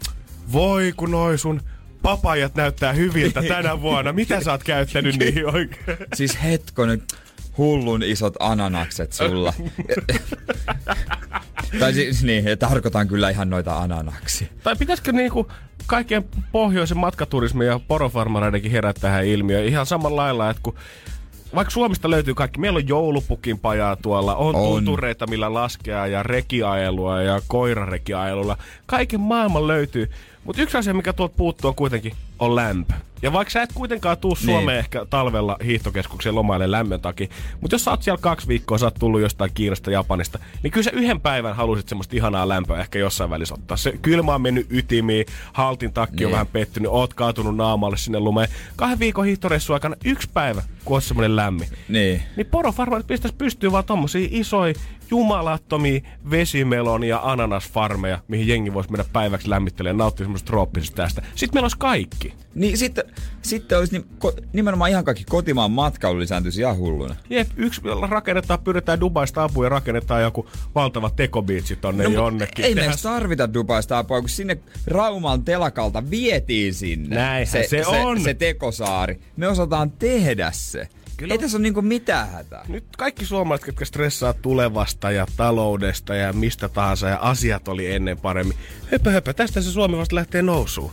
[0.51, 1.61] voi kun noi sun
[2.01, 4.13] papajat näyttää hyviltä tänä vuonna.
[4.13, 5.97] Mitä sä oot käyttänyt niihin oikein?
[6.13, 7.01] Siis hetkonen,
[7.57, 9.53] hullun isot ananakset sulla.
[11.79, 14.47] tai siis niin, tarkoitan kyllä ihan noita ananaksia.
[14.63, 15.51] Tai pitäisikö niinku
[15.85, 20.75] kaikkien pohjoisen matkaturismin ja porofarmareidenkin herätä tähän ilmiöön ihan samalla lailla, että kun
[21.55, 24.63] vaikka Suomesta löytyy kaikki, meillä on joulupukin pajaa tuolla, on, On.
[24.63, 28.57] tuntureita millä laskea ja rekiajelua ja koirarekiajelulla.
[28.85, 30.09] Kaiken maailman löytyy.
[30.43, 32.93] Mutta yksi asia, mikä tuolta puuttuu on kuitenkin, on lämpö.
[33.21, 34.77] Ja vaikka sä et kuitenkaan tuu Suomeen Niin.
[34.79, 37.27] ehkä talvella hiihtokeskukseen lomaille lämmön takia,
[37.61, 40.83] mutta jos sä oot siellä kaksi viikkoa, sä oot tullut jostain Kiinasta, Japanista, niin kyllä
[40.83, 43.77] sä yhden päivän halusit semmoista ihanaa lämpöä ehkä jossain välissä ottaa.
[43.77, 46.31] Se kylmä on mennyt ytimiin, haltin takki on Niin.
[46.33, 48.49] vähän pettynyt, oot kaatunut naamalle sinne lumeen.
[48.75, 51.67] Kahden viikon hiihtoreissun aikana yksi päivä, kun on semmoinen lämmin.
[51.89, 52.21] Niin.
[52.37, 54.73] Niin porofarmarit pistäisi pystyy vaan tommosia isoja
[55.11, 61.21] jumalattomia vesimelon ja ananasfarmeja, mihin jengi voisi mennä päiväksi lämmittelemään ja nauttia semmoista trooppisesta tästä.
[61.35, 62.33] Sitten meillä olisi kaikki.
[62.55, 63.03] Niin sitten,
[63.41, 67.15] sitten olisi ni, ko, nimenomaan ihan kaikki kotimaan matkailu lisääntyisi ihan hulluna.
[67.29, 72.65] Jep, yksi rakennetaan, pyydetään Dubaista apua ja rakennetaan joku valtava tekobiitsi tonne no, jonnekin.
[72.65, 77.15] Ei me edes tarvita Dubaista apua, kun sinne Rauman telakalta vietiin sinne.
[77.15, 78.21] Näinhän se se, on.
[78.21, 79.19] Se tekosaari.
[79.37, 80.89] Me osataan tehdä se.
[81.17, 81.33] Kyllä.
[81.33, 82.65] Ei tässä ole niinku mitään hätää.
[82.67, 88.17] Nyt kaikki suomalaiset, jotka stressaa tulevasta ja taloudesta ja mistä tahansa ja asiat oli ennen
[88.17, 88.57] paremmin.
[88.91, 90.91] Höpö höpö, tästä se Suomi vasta lähtee nousuun.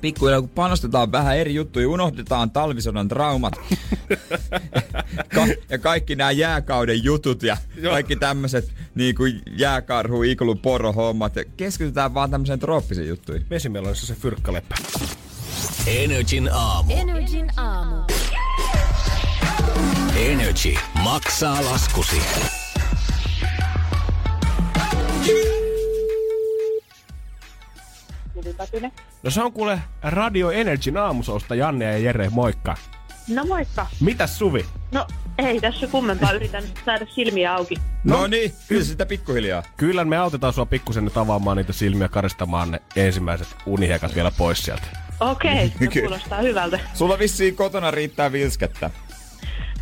[0.00, 3.52] Pikkuhiljaa kun panostetaan vähän eri juttuja, unohdetaan talvisodan traumat
[5.34, 7.92] Ka- ja kaikki nämä jääkauden jutut ja Joo.
[7.92, 13.46] kaikki tämmöiset niin kuin jääkarhu, iklu, poro hommat ja keskitytään vaan tämmöiseen trooppisiin juttuihin.
[13.50, 14.74] Vesimelonissa se fyrkkaleppä.
[15.86, 16.92] Energin aamu.
[16.92, 18.02] Energin aamu.
[20.16, 22.16] Energy maksaa laskusi.
[29.22, 32.74] No se on kuule Radio Energy aamusousta Janne ja Jere, moikka.
[33.28, 33.86] No moikka.
[34.00, 34.66] Mitäs Suvi?
[34.92, 35.06] No
[35.38, 37.74] ei tässä kummempaa, yritän saada silmiä auki.
[38.04, 39.62] No niin, kyllä sitä pikkuhiljaa.
[39.76, 44.64] Kyllä me autetaan sua pikkusen nyt avaamaan niitä silmiä, karistamaan ne ensimmäiset unihiekat vielä pois
[44.64, 44.86] sieltä.
[45.20, 46.08] Okei, okay, Kyllä.
[46.08, 46.80] kuulostaa hyvältä.
[46.94, 48.90] Sulla vissiin kotona riittää vilskettä.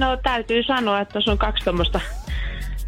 [0.01, 2.01] No täytyy sanoa, että se on kaksi tuommoista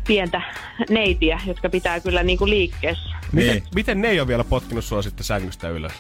[0.07, 0.43] pientä
[0.91, 3.11] neitiä, jotka pitää kyllä niinku liikkeessä.
[3.33, 3.65] Miten, Niin.
[3.75, 5.93] miten ne ei ole vielä potkinut sua sitten sängystä ylös?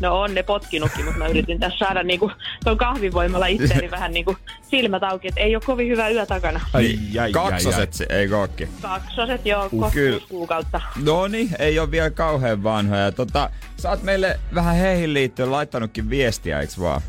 [0.00, 2.30] No on ne potkinutkin, mutta mä yritin tässä saada niinku
[2.64, 6.60] ton kahvivoimalla itseäni vähän niinku silmät auki, että ei ole kovin hyvä yö takana.
[6.72, 8.68] Ai, Niin, ai, Kaksoset se, ei kokki.
[8.82, 10.20] Kaksoset jo Uh, kyllä.
[10.28, 10.80] kuukautta.
[11.04, 13.12] No niin, ei ole vielä kauhean vanhoja.
[13.12, 17.00] Tota, sä oot meille vähän heihin liittyen laittanutkin viestiä, eiks vaan?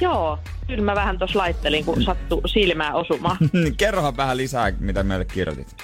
[0.00, 3.36] Joo, kyllä mä vähän tuossa laittelin, kun sattuu silmää osumaan.
[3.76, 5.76] Kerrohan vähän lisää, mitä meille kirjoitit.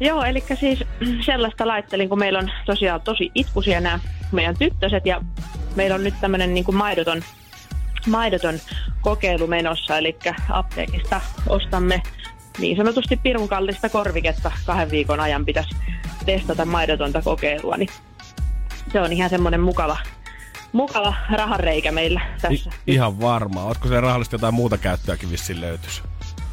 [0.00, 0.84] Joo, eli siis
[1.20, 3.98] sellaista laittelin, kun meillä on tosiaan tosi itkusia nämä
[4.32, 5.22] meidän tyttöset ja
[5.76, 7.22] meillä on nyt tämmöinen niin kuin maidoton,
[8.06, 8.54] maidoton
[9.00, 10.16] kokeilu menossa, eli
[10.50, 12.02] apteekista ostamme
[12.58, 15.76] niin sanotusti pirun kallista korviketta kahden viikon ajan pitäisi
[16.26, 17.88] testata maidotonta kokeilua, niin
[18.92, 19.96] se on ihan semmoinen mukava,
[20.74, 22.70] mukava rahareikä meillä tässä.
[22.70, 23.64] I- ihan varma.
[23.64, 26.02] Ootko se rahallisesti jotain muuta käyttöäkin vissiin löytys?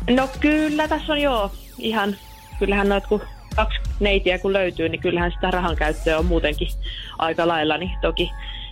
[0.10, 2.16] No kyllä tässä on joo ihan,
[2.60, 3.22] kyllähän noit kun
[3.56, 6.68] kaksi neitiä kun löytyy, niin kyllähän sitä rahan käyttöä on muutenkin
[7.18, 8.32] aika lailla, niin toki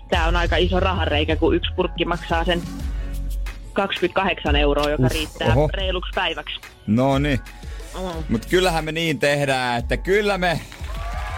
[0.10, 2.62] tämä on aika iso rahareikä, kun yksi purkki maksaa sen
[3.74, 5.70] 28 euroa, joka Uff, riittää oho.
[5.74, 6.60] reiluksi päiväksi.
[6.88, 7.40] No niin.
[8.00, 8.24] Mm.
[8.30, 10.60] Mut kyllähän me niin tehdään, että kyllä me,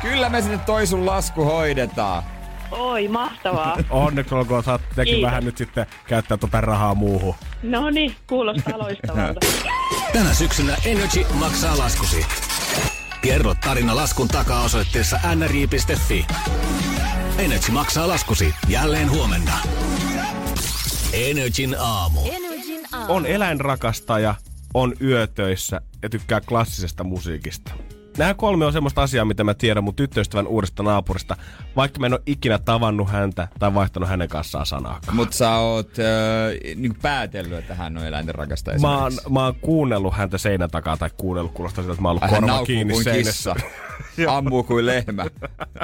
[0.02, 2.24] kyllä me sinne toi sun lasku hoidetaan.
[2.72, 3.78] Oi, mahtavaa.
[3.90, 7.36] Onneksi olkoon, saat tekin vähän nyt sitten käyttää tota rahaa muuhun.
[7.64, 9.40] No niin, kuulostaa loistavalta.
[10.14, 12.26] Tänä syksynä Energy maksaa laskusi.
[13.22, 16.26] Kerro tarina laskun takaa osoitteessa nri.fi.
[17.38, 19.54] Energy maksaa laskusi jälleen huomenna.
[21.14, 22.20] Energin aamu.
[22.26, 23.14] Energin aamu.
[23.14, 24.36] On eläinrakastaja,
[24.74, 27.72] on yötöissä ja tykkää klassisesta musiikista.
[28.22, 31.36] Nämä kolme on semmoista asiaa, mitä mä tiedän mun tyttöystävän uudesta naapurista,
[31.76, 35.16] vaikka mä en ole ikinä tavannut häntä tai vaihtanut hänen kanssaan sanaakaan.
[35.16, 39.56] Mut sä oot äh, niin päätellyt, että hän on eläinten rakastaja Mä oon, mä oon
[39.56, 42.94] kuunnellut häntä seinän takaa tai kuunnellut, kuulostaa siltä, että mä oon ollut Hän korva kiinni
[42.94, 43.54] kuin seinässä.
[43.54, 44.32] kissa.
[44.38, 45.26] Ammuu kuin lehmä.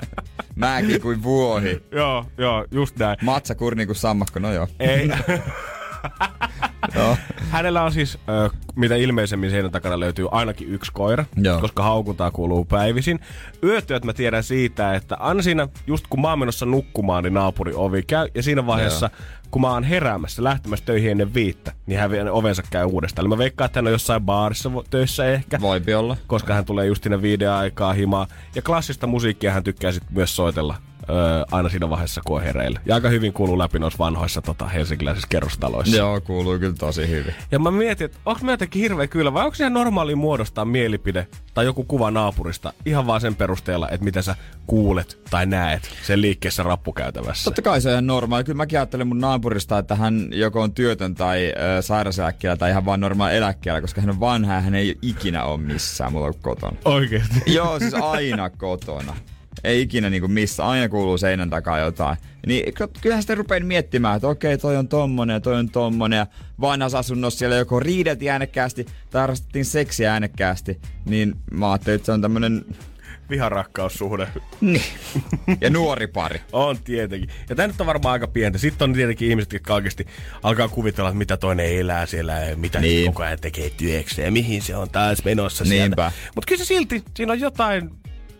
[0.56, 1.84] Mäkin kuin vuohi.
[1.91, 3.17] joo, joo, just näin.
[3.21, 4.67] Matsa kurni kuin sammakko, no joo.
[4.80, 5.10] Ei.
[6.96, 7.18] Joo.
[7.52, 11.62] Hänellä on siis, ö, mitä ilmeisemmin seinän takana löytyy ainakin yksi koira, Joo.
[11.62, 13.20] koska haukuntaa kuuluu päivisin.
[13.63, 17.74] Yötyöt mä tiedän siitä, että aina siinä, just kun mä oon menossa nukkumaan, niin naapuri
[17.76, 18.28] ovi käy.
[18.36, 19.10] Ja siinä vaiheessa,
[19.52, 23.24] kun mä oon heräämässä, lähtemässä töihin ennen viittä, niin hän ovensa käy uudestaan.
[23.24, 25.62] Eli mä veikkaan, että hän on jossain baarissa töissä ehkä.
[25.62, 26.18] Voipi olla.
[26.28, 28.28] koska hän tulee just viiden aikaa himaa.
[28.56, 30.76] Ja klassista musiikkia hän tykkää sit myös soitella
[31.10, 32.80] öö, aina siinä vaiheessa, kun on hereillä.
[32.86, 35.98] Ja aika hyvin kuuluu läpi noissa vanhoissa tota, helsinkiläisissä kerrostaloissa.
[35.98, 37.36] Joo, kuuluu kyllä tosi hyvin.
[37.52, 40.65] Ja mä mietin, että onko mä jotenkin hirveä kyllä, vai onko se ihan normaali muodostaa
[40.65, 44.36] mielipide tai joku kuva naapurista ihan vaan sen perusteella, että mitä sä
[44.67, 47.43] kuulet tai näet sen liikkeessä rappukäytävässä.
[47.43, 48.43] Totta kai se on ihan normaali.
[48.43, 52.86] Kyllä mäkin ajattelen mun naapurista, että hän joko on työtön tai ö, sairauseläkkeellä tai ihan
[52.86, 56.78] vaan normaali eläkkeellä, koska hän on vanha ja hän ei ikinä ole missään mulla kotona.
[56.86, 57.36] Oikeesti.
[57.46, 59.15] Joo, siis aina kotona.
[59.63, 62.17] Ei ikinä niinku missä, aina kuuluu seinän takaa jotain.
[62.48, 66.17] Niin ky- kyllähän sitten rupein miettimään, että okei, toi on tommonen ja toi on tommonen.
[66.17, 66.28] Ja
[66.62, 70.82] vanhassa asunnossa siellä joko riideltiin äänekkäästi tai harrastettiin seksiä äänekkäästi.
[71.06, 72.65] Niin mä ajattelin, että se on tämmönen,
[73.30, 74.28] Viharakkaussuhde.
[74.62, 74.82] niin,
[75.62, 76.41] ja nuori pari.
[76.52, 77.30] On tietenkin.
[77.50, 78.58] Ja tämä nyt on varmaan aika pientä.
[78.58, 80.08] Sitten on tietenkin ihmiset, jotka oikeasti
[80.43, 83.06] alkaa kuvitella, että mitä toinen elää siellä ja mitä niin.
[83.06, 86.12] Koko ajan tekee työkseen ja mihin se on taas menossa Niinpä.
[86.36, 87.91] Mutta kyllä se silti, siinä on jotain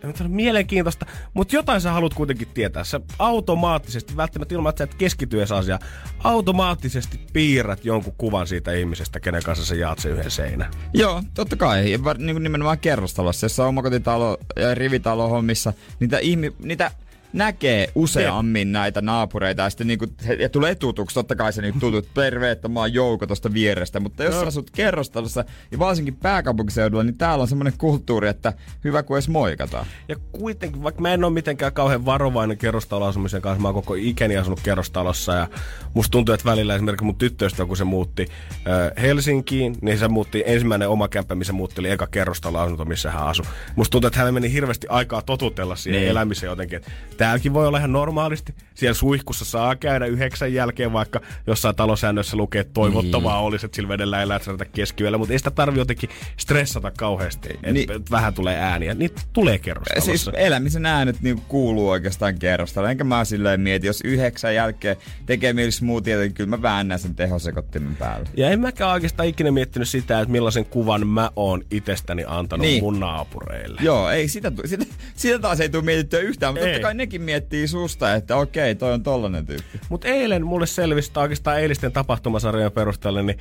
[0.02, 2.84] nyt sano mielenkiintoista, mutta jotain sä haluat kuitenkin tietää.
[2.84, 5.80] Sä automaattisesti, välttämättä ilman, että sä et keskity asiaan,
[6.24, 10.70] automaattisesti piirrät jonkun kuvan siitä ihmisestä, kenen kanssa sä jaat sen yhden seinän.
[10.94, 11.92] Joo, totta kai.
[11.92, 16.90] Ja niin nimenomaan kerrostalossa, jossa on omakotitalo ja rivitalo hommissa, niitä, ihmi, niitä
[17.32, 20.06] näkee useammin näitä naapureita ja sitten niinku,
[20.38, 24.00] ja tulee tutuksi, totta kai se niinku tutut, terve, että mä oon Jouko tosta vierestä,
[24.00, 28.52] mutta jos sä asut kerrostalossa ja varsinkin pääkaupunkiseudulla, niin täällä on semmoinen kulttuuri, että
[28.84, 29.86] hyvä kuin edes moikataan.
[30.08, 34.36] Ja kuitenkin, vaikka mä en ole mitenkään kauhean varovainen kerrostaloasumisen kanssa, mä oon koko ikäni
[34.36, 35.48] asunut kerrostalossa ja
[35.94, 40.42] musta tuntuu, että välillä esimerkiksi mun tyttöystä, kun se muutti äh, Helsinkiin, niin se muutti
[40.46, 43.46] ensimmäinen oma kämppä, missä muutti, oli eka kerrostaloasunto, missä hän asui.
[43.76, 46.10] Musta tuntuu, että hän meni hirveästi aikaa totutella siihen Niin.
[46.10, 46.76] elämiseen jotenkin.
[46.76, 48.54] että Täälläkin voi olla ihan normaalisti.
[48.74, 53.46] Siellä suihkussa saa käydä yhdeksän jälkeen, vaikka jossain talosäännössä lukee, että toivottavaa niin.
[53.46, 57.72] olisi, että sillä vedellä ei lätsärata keskiyöllä, mutta ei sitä tarvi jotenkin stressata kauheasti, että
[57.72, 57.88] Niin.
[58.10, 58.94] vähän tulee ääniä.
[58.94, 60.10] Niitä tulee kerrostalossa.
[60.10, 62.90] Siis elämisen äänet niin kuuluu oikeastaan kerrostaloon.
[62.90, 67.14] Enkä mä silleen mieti, jos yhdeksän jälkeen tekee mieli smoothieta, niin kyllä mä väännän sen
[67.14, 68.28] tehosekottimen päälle.
[68.36, 72.84] Ja en mäkään oikeastaan ikinä miettinyt sitä, että millaisen kuvan mä oon itsestäni antanut niin.
[72.84, 73.80] Mun naapureille.
[73.84, 76.72] Joo, ei sitä, sitä, sitä taas ei tule mietittyä yhtään, mutta Ei.
[76.72, 79.80] totta kai nekin miettii susta, että okei, toi on tollanen tyyppi.
[79.88, 83.38] Mutta eilen mulle selvisi, tai oikeastaan eilisten tapahtumasarjojen perusteella, niin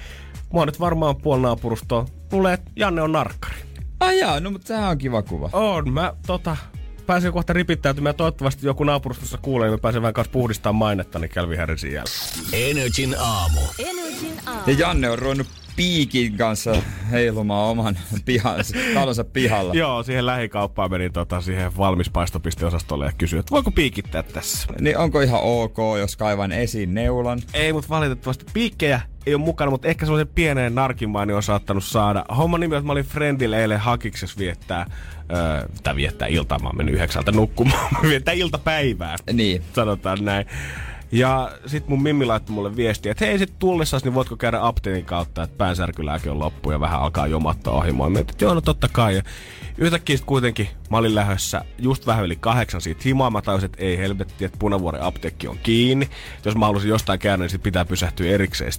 [0.54, 3.56] mua nyt varmaan puoli naapurustoa luulee, että Janne on narkkari.
[4.00, 5.50] Ai jaa, no mutta sehän on kiva kuva.
[5.54, 6.58] On, mä tota,
[7.06, 8.16] pääsen kohta ripittäytymään.
[8.16, 12.18] Toivottavasti joku naapurustossa kuulee, niin mä pääsen vähän kanssa puhdistamaan mainetta, niin Calvin Harrisin jälkeen.
[12.54, 13.62] Energin aamu.
[13.80, 14.62] Energin aamu.
[14.68, 16.76] Ja Janne on ruvennut piikin kanssa
[17.12, 19.74] heilumaan oman pihansa, talonsa pihalla.
[19.84, 24.68] Joo, siihen lähikauppaan menin tota, siihen valmispaistopisteosastolle ja kysyin, että voiko piikittää tässä.
[24.82, 27.40] Niin onko ihan ok, jos kaivan esiin neulan?
[27.54, 32.26] Ei, mutta valitettavasti piikkejä ei ole mukana, mutta ehkä sellaisen pienen narkimaani on saattanut saada.
[32.38, 34.86] Homman nimi että mä olin Friendille eilen hakiksessa viettää,
[35.36, 39.62] öö, tai viettää iltaa, mä oon mennyt yhdeksältä nukkumaan, viettää iltapäivää, Niin.
[39.74, 40.46] sanotaan näin.
[41.12, 45.06] Ja sit mun Mimmi laittoi mulle viestiä, että hei sit tullessas, niin voitko käydä apteekin
[45.06, 47.92] kautta, että päänsärkylääke on loppu ja vähän alkaa jomattaa ohi.
[47.92, 49.16] Mä mietin, että joo, no totta kai.
[49.16, 49.22] Ja
[49.78, 53.30] yhtäkkiä kuitenkin mä olin lähdössä just vähän yli kahdeksan siitä himaa.
[53.30, 56.10] Mä tajusin, että ei helvetti, että Punavuoren apteekki on kiinni.
[56.46, 58.72] Jos mä haluaisin jostain käydä, niin sit pitää pysähtyä erikseen.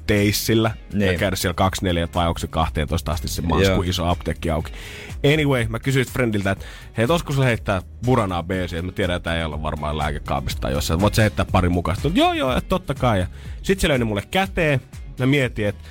[0.64, 1.18] Ja Niin.
[1.18, 3.82] käydä siellä 24 vai onko se 12 asti se mansku Joo.
[3.82, 4.72] iso apteekki auki.
[5.34, 6.64] Anyway, mä kysyin friendiltä, että
[6.96, 10.72] hei, olisiko sulla heittää buranaa BC, että mä tiedän, että ei ole varmaan lääkekaapista tai
[10.72, 11.00] jossain.
[11.00, 12.10] Voit sä heittää pari mukaista?
[12.14, 13.18] Joo, joo, että totta kai.
[13.20, 13.26] Ja
[13.62, 14.80] sit se löi mulle käteen.
[15.18, 15.84] Mä mietin, että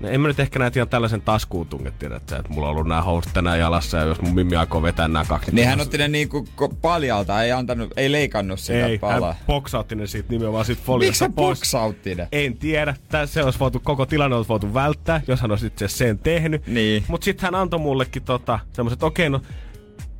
[0.00, 2.72] No en mä nyt ehkä näitä ihan tällaisen taskuun tunget, tiedät sä, että mulla on
[2.72, 5.54] ollut nämä housut tänään jalassa ja jos mun mimmi aikoo vetää nämä kaksi.
[5.54, 6.48] Niin hän otti ne niinku
[6.82, 9.32] paljalta, ei antanut, ei leikannut sitä Ei, palaa.
[9.32, 11.58] hän boksautti ne siitä nimenomaan siitä Miksi foliosta hän pois.
[11.58, 12.28] boksautti ne?
[12.32, 12.94] En tiedä.
[13.08, 16.66] Tää, se olisi voitu, koko tilanne olisi voitu välttää, jos hän olisi itse sen tehnyt.
[16.66, 17.04] Niin.
[17.08, 19.40] Mutta sitten hän antoi mullekin tota, semmoiset, okei, no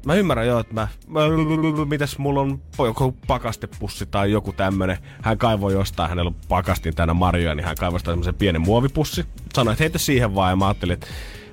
[0.06, 1.20] mä ymmärrän jo, että mä, mä
[1.88, 4.98] mitäs mulla on joku pakastepussi tai joku tämmönen.
[5.22, 9.24] Hän kaivoi jostain, hänellä on pakastin tänä marjoja, niin hän kaivoi semmoisen pienen muovipussi.
[9.54, 11.06] Sanoi, että heitä siihen vaan ja mä ajattelin, että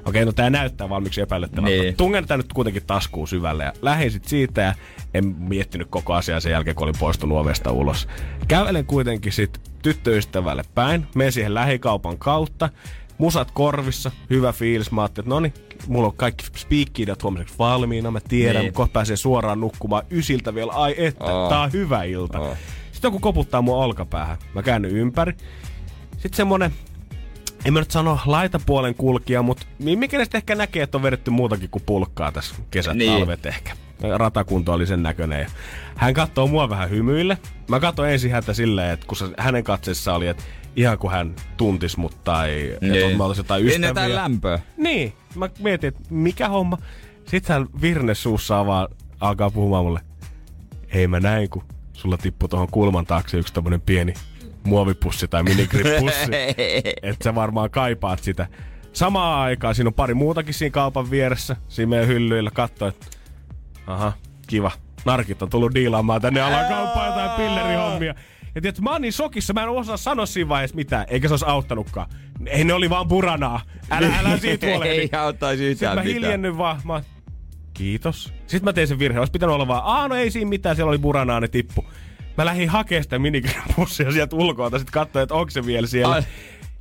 [0.05, 1.69] okei, no tää näyttää valmiiksi epäilyttävältä.
[1.69, 1.81] Niin.
[1.81, 1.95] Niin.
[1.95, 4.73] Tungen tää nyt kuitenkin taskuun syvälle ja lähdin sit siitä ja
[5.13, 8.07] en miettinyt koko asiaa sen jälkeen, kun olin poistunut ovesta ulos.
[8.47, 12.69] Kävelen kuitenkin sit tyttöystävälle päin, menen siihen lähikaupan kautta,
[13.17, 14.91] musat korvissa, hyvä fiilis.
[14.91, 15.53] Mä ajattelin, että no niin,
[15.87, 16.87] mulla on kaikki speak
[17.23, 18.73] huomiseksi valmiina, mä tiedän, Niin.
[18.73, 21.49] kohta pääsee suoraan nukkumaan ysiltä vielä, ai että, oh.
[21.49, 22.39] tää on hyvä ilta.
[22.39, 22.57] Oh.
[22.91, 25.33] Sitten joku koputtaa mun olkapäähän, mä käännyn ympäri.
[26.11, 26.73] Sitten semmonen
[27.65, 31.69] en mä nyt sano laitapuolen kulkija, mutta mikä näistä ehkä näkee, että on vedetty muutakin
[31.69, 33.13] kuin pulkkaa tässä kesät, Niin.
[33.19, 33.71] talvet ehkä.
[34.17, 35.39] Ratakunto oli sen näköinen.
[35.39, 35.47] Ja
[35.95, 37.37] hän katsoo mua vähän hymyille.
[37.67, 40.43] Mä katsoin ensin häntä silleen, että kun hänen katseessa oli, että
[40.77, 43.17] ihan kuin hän tuntis mut tai että Niin.
[43.17, 43.87] mä olisin jotain ystäviä.
[43.87, 44.59] jotain lämpöä.
[44.77, 46.77] Niin, mä mietin, että mikä homma.
[47.25, 48.87] Sitten hän virne suussaan vaan
[49.19, 49.99] alkaa puhumaan mulle.
[50.93, 51.63] Hei mä näin, kun
[51.93, 54.13] sulla tippui tuohon kulman taakse yksi tämmönen pieni
[54.63, 56.31] muovipussi tai minigrip-pussi.
[57.03, 58.47] että sä varmaan kaipaat sitä.
[58.93, 62.51] Samaan aikaan siinä on pari muutakin siinä kaupan vieressä, siinä meidän hyllyillä.
[62.53, 63.05] Katso, että
[63.87, 64.13] aha,
[64.47, 64.71] kiva.
[65.05, 68.15] Narkit on tullut diilaamaan tänne alakauppaan jotain pillerihommia.
[68.57, 71.33] Ja tiedätkö, mä oon niin sokissa, mä en osaa sanoa siinä vaiheessa mitään, eikä se
[71.33, 72.09] olisi auttanutkaan.
[72.45, 73.61] Ei ne oli vaan puranaa.
[73.91, 74.95] Älä, älä siitä huolehdi.
[74.95, 76.15] Ei auttaisi Sitten yhtään mä mitään.
[76.23, 76.81] hiljennyn vaan.
[76.83, 77.01] Mä,
[77.73, 78.33] kiitos.
[78.47, 79.19] Sitten mä tein sen virheen.
[79.19, 81.85] Olisi pitänyt olla vaan, aa no ei siinä mitään, siellä oli buranaa, ne tippu.
[82.37, 86.15] Mä lähdin hakemaan sitä minigripussia sieltä ulkoa, sitten katsoin, että onko se vielä siellä.
[86.15, 86.23] Ai.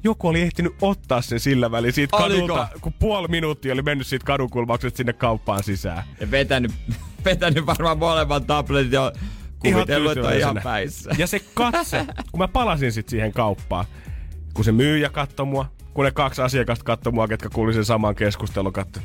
[0.05, 2.47] Joku oli ehtinyt ottaa sen sillä välin siitä Oliko?
[2.47, 6.05] kadulta, kun puoli minuuttia oli mennyt siitä kadunkulmauksesta sinne kauppaan sisään.
[6.21, 6.73] Ja vetänyt,
[7.25, 9.13] vetänyt varmaan molemmat tabletit ja
[9.59, 11.11] kuvitellut, että on ihan päissä.
[11.19, 13.85] Ja se katse, kun mä palasin sitten siihen kauppaan,
[14.55, 18.15] kun se myyjä katsoi mua, kun ne kaksi asiakasta katsoi mua, ketkä kuuli sen saman
[18.15, 19.01] keskustelun, katso.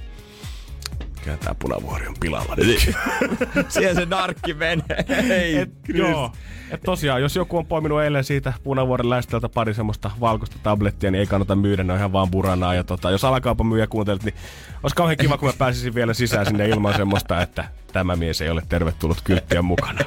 [1.23, 2.95] Kyllä tää punavuori on pilalla nyt.
[3.69, 5.05] Siellä se narkki menee.
[5.29, 6.31] Ei, Et, joo.
[6.71, 11.19] Et tosiaan, jos joku on poiminut eilen siitä punavuoren läistöltä pari semmoista valkoista tablettia, niin
[11.19, 12.75] ei kannata myydä, ne on ihan vaan buranaa.
[12.75, 14.35] Ja tota, jos alakaupan myyjä kuuntelet, niin
[14.83, 18.49] olisi kauhean kiva, kun mä pääsisin vielä sisään sinne ilman semmoista, että tämä mies ei
[18.49, 19.99] ole tervetullut kylttiä mukana.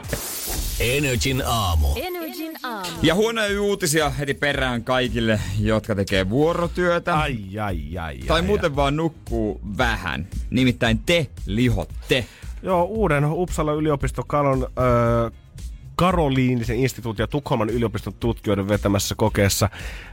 [0.80, 1.88] Energin aamu.
[1.96, 2.23] Energin
[2.62, 2.88] aamu.
[3.02, 7.18] Ja huonoja uutisia heti perään kaikille, jotka tekee vuorotyötä.
[7.18, 10.26] Ai, ai, ai, tai ai, muuten vaan nukkuu vähän.
[10.50, 12.26] Nimittäin te lihotte.
[12.62, 15.30] Joo, uuden Uppsala yliopiston Kalon öö,
[15.96, 19.68] Karoliinisen instituutin ja Tukholman yliopiston tutkijoiden vetämässä kokeessa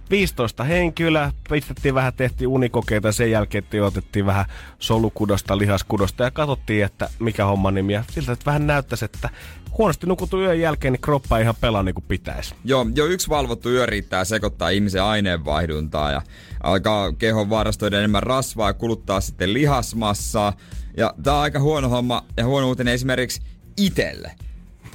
[0.10, 1.32] 15 henkilöä.
[1.50, 4.46] Pistettiin vähän, tehtiin unikokeita sen jälkeen otettiin vähän
[4.80, 7.94] solukudosta, lihaskudosta ja katsottiin, että mikä homma nimi.
[8.12, 9.30] Siltä, että vähän näyttäisi, että
[9.78, 12.56] huonosti nukutun yön jälkeen niin kroppa ei ihan pelaa niin kuin pitäisi.
[12.66, 16.22] Joo, jo yksi valvottu yö riittää sekoittaa ihmisen aineenvaihduntaa ja
[16.64, 20.54] alkaa kehon varastoida enemmän rasvaa ja kuluttaa sitten lihasmassaa.
[20.98, 23.42] Ja tää on aika huono homma ja huono uutinen esimerkiksi
[23.78, 24.32] itelle.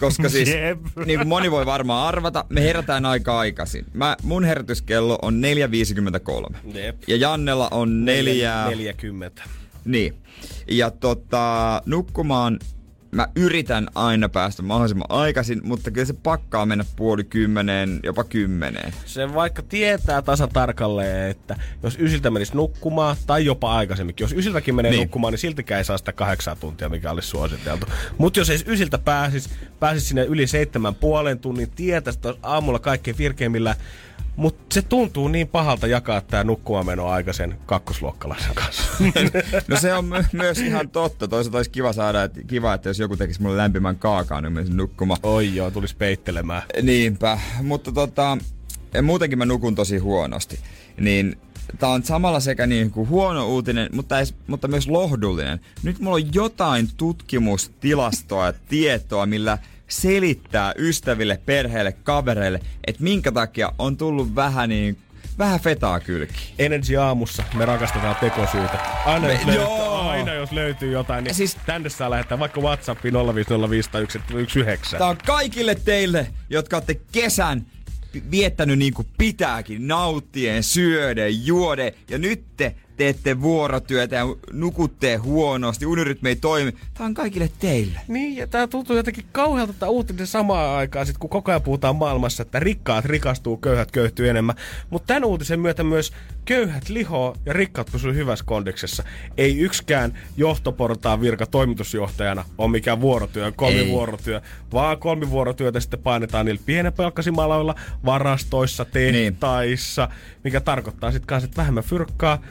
[0.01, 0.79] Koska siis, Jep.
[1.07, 3.87] niin kuin moni voi varmaan arvata, me herätään aika aikaisin.
[3.95, 5.43] Mä, mun herätyskello on
[6.55, 6.57] 4.53.
[6.79, 6.97] Jep.
[7.07, 8.67] Ja Jannella on neljä...
[8.69, 9.43] 40.
[9.85, 10.15] Niin.
[10.71, 12.59] Ja tota, nukkumaan
[13.17, 18.93] mä yritän aina päästä mahdollisimman aikaisin, mutta kyllä se pakkaa mennä puoli kymmeneen, jopa kymmeneen.
[19.05, 24.75] Se vaikka tietää tasa tarkalleen, että jos ysiltä menisi nukkumaan, tai jopa aikaisemminkin, jos ysiltäkin
[24.75, 25.01] menee Niin.
[25.01, 27.87] nukkumaan, niin siltikään ei saa sitä kahdeksaa tuntia, mikä olisi suositeltu.
[28.19, 29.51] Mutta jos ei ysiltä pääsis,
[29.81, 33.77] pääsis sinne yli seitsemän puolen tunnin, tietäisi, että aamulla kaikkein virkeimmillä,
[34.37, 38.83] mutta se tuntuu niin pahalta jakaa tämä nukkumaanmeno aikaisen kakkosluokkalaisen kanssa.
[39.69, 41.29] No se on my- myös ihan totta.
[41.29, 44.77] Toisaalta olisi kiva saada, että, kiva, että jos joku tekisi mulle lämpimän kaakaan, niin menisin
[44.77, 45.21] nukkumaan.
[45.23, 46.63] Oi joo, tulisi peittelemään.
[46.83, 48.39] Niinpä, mutta tota,
[49.03, 50.59] muutenkin mä nukun tosi huonosti.
[51.01, 51.39] Niin
[51.79, 55.61] tää on samalla sekä niin kuin huono uutinen, mutta, edes, mutta myös lohdullinen.
[55.83, 59.59] Nyt mulla on jotain tutkimustilastoa ja tietoa, millä
[59.89, 64.99] selittää ystäville, perheelle, kavereille, että minkä takia on tullut vähän niin
[65.39, 66.55] vähän fetaa kylki.
[66.59, 68.79] Energy aamussa me rakastetaan tekosyitä.
[69.07, 73.15] Aina, Me- jos, löytyy, aina jos löytyy jotain, niin Siis- tänne saa lähettää vaikka Whatsappiin
[73.15, 74.99] 050501719.
[74.99, 77.67] Tää on kaikille teille, jotka olette kesän
[78.31, 85.87] viettänyt niin kuin pitääkin, nauttien, syöden, juoden, ja nyt te teette vuorotyötä ja nukutte huonosti,
[85.87, 86.73] unirytmi ei toimi.
[86.95, 88.01] Tää on kaikille teille.
[88.09, 91.97] Niin, ja tää tuntuu jotenkin kauhealta tää uutinen samaan aikaan, sit kun koko ajan puhutaan
[91.97, 94.57] maailmassa, että rikkaat rikastuu, köyhät köyhtyy enemmän.
[94.91, 96.13] Mutta tämän uutisen myötä myös
[96.47, 99.05] köyhät lihoo ja rikkaat pysyy hyvässä kondiksessa.
[99.37, 104.41] Ei yksikään johtoportaan virka toimitusjohtajana ole mikään vuorotyö, kolmivuorotyö,
[104.73, 107.75] vaan kolmivuorotyötä sitten painetaan niillä pienepalkkaisilla aloilla,
[108.05, 110.09] varastoissa, tehtaissa,
[110.45, 112.43] mikä tarkoittaa sitten kanssa, että vähemmän fyrkkaa,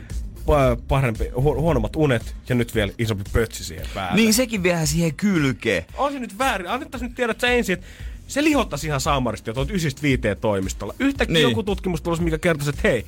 [0.41, 4.15] pa- parempi, hu- huonommat unet ja nyt vielä isompi pötsi siihen päälle.
[4.15, 5.85] Niin sekin vielä siihen kylkeen.
[5.97, 6.67] On se nyt väärin.
[6.67, 7.85] Annettaisiin nyt tiedä, että sä ensin, että
[8.27, 10.93] se lihottaisi ihan saamaristi jo tuolta ysistä viiteen toimistolla.
[10.99, 11.43] Yhtäkkiä Niin.
[11.43, 11.51] niin.
[11.51, 13.05] joku tutkimus tulossa, mikä kertoisi, että hei,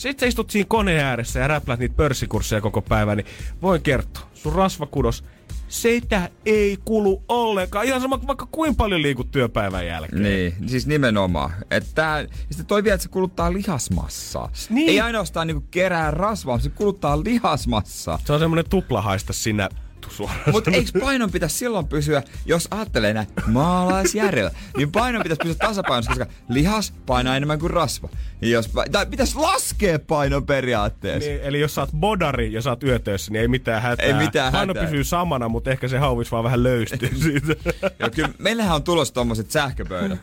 [0.00, 3.26] sit sä istut siinä koneen ääressä ja räplät niitä pörssikursseja koko päivän, niin
[3.62, 5.24] voin kertoa, sun rasvakudos,
[5.68, 7.86] sitä ei kulu ollenkaan.
[7.86, 10.22] Ihan sama kuin vaikka kuinka paljon liikut työpäivän jälkeen.
[10.22, 11.50] Niin, siis nimenomaan.
[11.70, 14.52] Että sitten toi vielä, että se kuluttaa lihasmassaa.
[14.70, 14.88] Niin.
[14.88, 18.18] Ei ainoastaan niinku kerää rasvaa, se kuluttaa lihasmassaa.
[18.24, 19.68] Se on semmonen tuplahaista siinä
[20.00, 20.40] vittu suoraan.
[20.52, 26.10] Mutta eikö painon pitäisi silloin pysyä, jos ajattelee näin maalaisjärjellä, niin painon pitäisi pysyä tasapainossa,
[26.10, 28.08] koska lihas painaa enemmän kuin rasva.
[28.42, 31.30] Ja Jos, tai pitäisi laskea painon periaatteessa.
[31.30, 34.06] Niin, eli jos sä oot bodari ja sä oot yötöissä, niin ei mitään hätää.
[34.06, 34.84] Ei mitään Paino hätää.
[34.84, 37.54] pysyy samana, mutta ehkä se hauvis vaan vähän löystyy siitä.
[37.98, 40.18] Ja kyllä meillähän on tulossa tommoset sähköpöydät.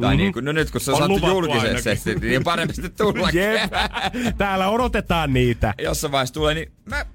[0.00, 2.20] Tai niin kuin, no nyt kun se on, On saatu ainakin.
[2.20, 3.30] niin parempi sitten tulla.
[3.40, 3.70] Jep.
[4.38, 5.74] Täällä odotetaan niitä.
[5.82, 7.06] Jossain vaiheessa tulee, niin mä,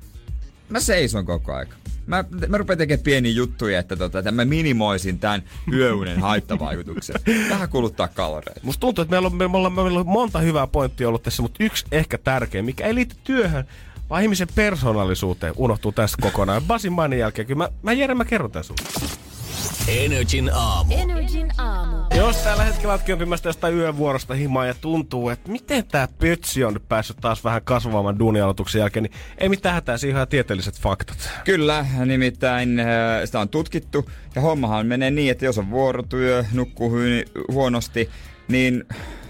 [0.69, 1.75] mä seison koko aika.
[2.07, 5.43] Mä, mä rupean tekemään pieniä juttuja, että, tota, että mä minimoisin tämän
[5.73, 7.15] yöunen haittavaikutuksen.
[7.49, 8.61] Vähän kuluttaa kaloreita.
[8.63, 11.63] Musta tuntuu, että meillä on, me ollaan, meillä on monta hyvää pointtia ollut tässä, mutta
[11.63, 13.65] yksi ehkä tärkeä, mikä ei liity työhön,
[14.09, 16.61] vaan ihmisen persoonallisuuteen, unohtuu tässä kokonaan.
[16.61, 18.81] Basin mainin jälkeen, kyllä mä, mä Jere, mä kerron tän sulle.
[19.87, 20.93] Energin aamu.
[20.93, 21.95] Energin aamu.
[22.15, 26.73] Jos tällä hetkellä oletkin opimasta jostain yövuorosta himaa ja tuntuu, että miten tämä pötsi on
[26.73, 30.79] nyt päässyt taas vähän kasvavamman duunialoituksen jälkeen, niin ei mitään hätää, siinä on ihan tieteelliset
[30.79, 31.29] faktat.
[31.43, 32.85] Kyllä, nimittäin äh,
[33.25, 34.09] sitä on tutkittu.
[34.35, 36.91] Ja hommahan menee niin, että jos on vuorotyö, nukkuu
[37.51, 38.09] huonosti,
[38.47, 38.83] niin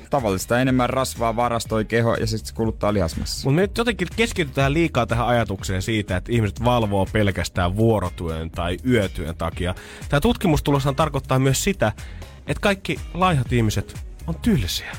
[0.10, 3.48] tavallista enemmän rasvaa varastoi keho ja sitten se kuluttaa lihasmassa.
[3.50, 8.78] Mutta me nyt jotenkin keskitytään liikaa tähän ajatukseen siitä, että ihmiset valvoo pelkästään vuorotyön tai
[8.88, 9.76] yötyön takia.
[10.10, 11.92] Tämä tutkimustuloshan tarkoittaa myös sitä,
[12.48, 14.92] että kaikki laihat ihmiset on tylsiä.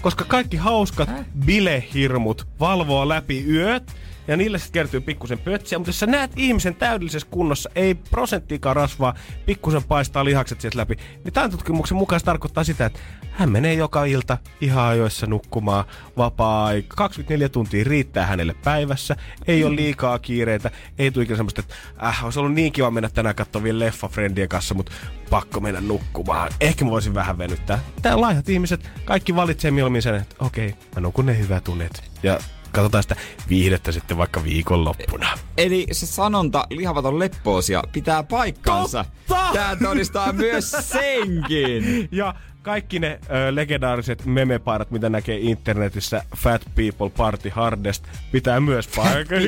[0.00, 1.10] Koska kaikki hauskat
[1.44, 3.92] bilehirmut valvoo läpi yöt
[4.28, 5.78] ja niille sitten kertyy pikkusen pötsiä.
[5.78, 9.14] Mutta jos sä näet ihmisen täydellisessä kunnossa, ei prosenttiikaan rasvaa,
[9.46, 12.98] pikkusen paistaa lihakset sieltä läpi, niin tämän tutkimuksen mukaan se tarkoittaa sitä, että
[13.30, 15.84] hän menee joka ilta ihan ajoissa nukkumaan
[16.16, 16.96] vapaa-aika.
[16.96, 19.16] 24 tuntia riittää hänelle päivässä,
[19.46, 21.74] ei ole liikaa kiireitä, ei tule ikinä semmoista, että
[22.06, 23.34] äh, olisi ollut niin kiva mennä tänään
[23.72, 24.92] leffa friendien kanssa, mutta
[25.30, 26.52] pakko mennä nukkumaan.
[26.60, 27.78] Ehkä mä voisin vähän venyttää.
[28.02, 32.10] Tää laihat ihmiset, kaikki valitsee mieluummin sen, että okei, mä nukun ne hyvät unet.
[32.22, 32.38] Ja
[32.72, 33.16] katsotaan sitä
[33.48, 35.38] viihdettä sitten vaikka viikonloppuna.
[35.56, 39.04] Eli se sanonta lihavat on leppoosia pitää paikkansa.
[39.26, 39.50] Totta!
[39.52, 42.08] Tää todistaa myös senkin.
[42.12, 48.88] Ja kaikki ne ö, legendaariset memepaidat, mitä näkee internetissä, Fat People Party Hardest, pitää myös
[48.96, 49.38] paikkaa.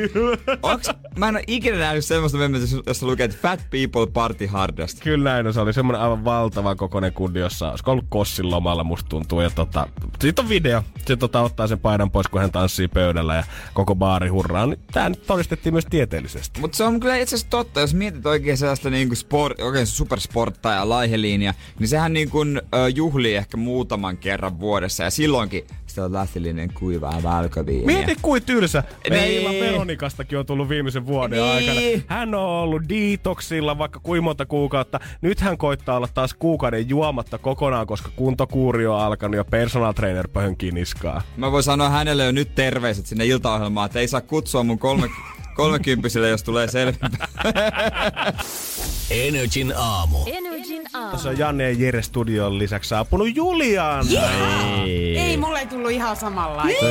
[0.62, 5.00] Onks, mä en ole ikinä nähnyt semmoista memmeä, jossa lukee, että fat people party hardest.
[5.02, 5.54] Kyllä näin on.
[5.54, 9.40] Se oli semmoinen aivan valtava kokoinen kundi, jossa olisiko ollut Kossin lomalla, musta tuntuu.
[9.40, 9.86] Ja tota,
[10.20, 10.82] siitä on video.
[11.06, 13.44] Se tota, ottaa sen paidan pois, kun hän tanssii pöydällä ja
[13.74, 14.66] koko baari hurraa.
[14.66, 16.60] Niin tää nyt todistettiin myös tieteellisesti.
[16.60, 20.88] Mutta se on kyllä itse asiassa totta, jos mietit oikein sellaista niinku sport, oikein supersporttaa
[20.88, 22.38] laiheliinia, niin sehän niinku,
[22.74, 27.86] ö, juhlii ehkä muutaman kerran vuodessa ja silloinkin sitä on lähtillinen kuivaa valkoviiniä.
[27.86, 28.82] Mieti kuin tylsä.
[29.10, 29.64] Meidän Niin.
[29.64, 31.50] Veronikastakin on tullut viimeisen vuoden Niin.
[31.54, 31.80] aikana.
[32.06, 35.00] Hän on ollut detoxilla vaikka kuinka monta kuukautta.
[35.22, 40.28] Nyt hän koittaa olla taas kuukauden juomatta kokonaan, koska kuntokuuri on alkanut ja personal trainer
[40.28, 41.22] pöhönkii niskaa.
[41.36, 45.08] Mä voin sanoa hänelle jo nyt terveiset sinne iltaohjelmaan, että ei saa kutsua mun kolme,
[45.60, 47.26] kolmekymppisille, jos tulee selvempää.
[49.10, 50.18] Energin aamu.
[50.26, 51.10] Energin aamu.
[51.10, 54.02] Tässä on Janne ja Jere studion lisäksi saapunut Juliana.
[54.84, 55.18] Ei.
[55.18, 56.86] Ei, mulle ei tullut ihan samanlaista.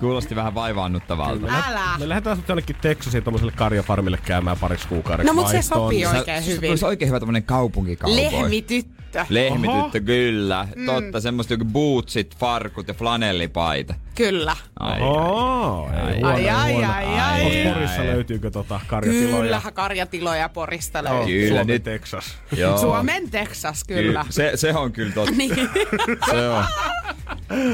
[0.00, 1.46] Kuulosti vähän vaivaannuttavalta.
[1.68, 1.80] Älä.
[1.98, 6.42] Me lähdetään sitten jonnekin Texasiin tommoselle karjafarmille käymään pariksi kuukaudeksi No, mut se sopii oikein
[6.42, 6.70] se hyvin.
[6.70, 8.16] olisi oikein hyvä tämmönen kaupunkikaupoi.
[8.16, 8.99] Lehmityttö.
[9.28, 10.68] Lehmityttö, kyllä.
[10.76, 10.86] Mm.
[10.86, 13.94] Totta, semmoista joku bootsit, farkut ja flanellipaita.
[14.14, 14.56] Kyllä.
[14.80, 16.92] Ai, ei Ai, Ai, ai, huono.
[16.92, 17.66] ai, Ai, ai.
[17.66, 17.72] Ai.
[17.74, 19.42] Porissa löytyykö tota karjatiloja?
[19.42, 21.42] Kyllähän karjatiloja Porista Joo, löytyy.
[21.48, 22.38] Kyllä, Suomi, nyt- Texas.
[22.56, 22.78] Joo.
[22.78, 24.24] Suomen Texas, kyllä.
[24.30, 25.32] Se, se on kyllä totta.
[25.36, 25.54] Niin.
[26.30, 26.64] Se on.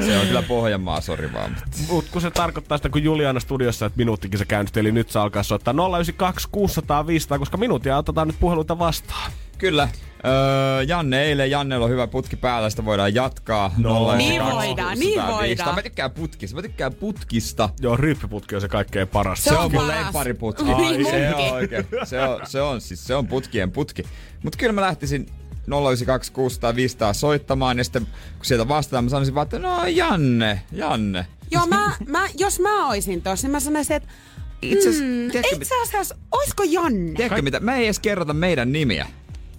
[0.05, 1.49] Se on kyllä Pohjanmaa, sori vaan.
[1.51, 5.09] mutta- Mut kun se tarkoittaa sitä, kun Juliana studiossa, että minuuttikin se käynnisti, eli nyt
[5.11, 9.31] saa alkaa soittaa 092 600 500, koska minuutia otetaan nyt puheluita vastaan.
[9.57, 9.89] Kyllä.
[10.25, 13.73] Öö, Janne eilen, Jannella on hyvä putki päällä, sitä voidaan jatkaa.
[13.77, 13.89] No.
[14.13, 15.43] 092 Niin voidaan, niin 600 voidaan.
[15.49, 15.75] 500.
[15.75, 17.69] Mä tykkään putkista, mä tykkään putkista.
[17.79, 19.43] Joo, ryyppiputki on se kaikkein paras.
[19.43, 20.03] Se Se on mun paras.
[20.03, 20.63] lemppariputki.
[20.63, 21.85] Niin se on oikein.
[22.03, 24.03] Se on, se on siis, se on putkien putki.
[24.43, 25.25] Mut kyllä mä lähtisin
[25.67, 28.05] 092 600 500 soittamaan ja sitten
[28.35, 31.25] kun sieltä vastaan mä sanoisin vaan, että no Janne, Janne.
[31.51, 34.09] Joo, mä, mä, jos mä oisin tossa, niin mä sanoisin, että
[34.61, 37.13] Itse asiassa, mm, itse asiassa, oisko Janne?
[37.13, 39.07] tiedätkö mitä, mä ei edes kerrota meidän nimiä.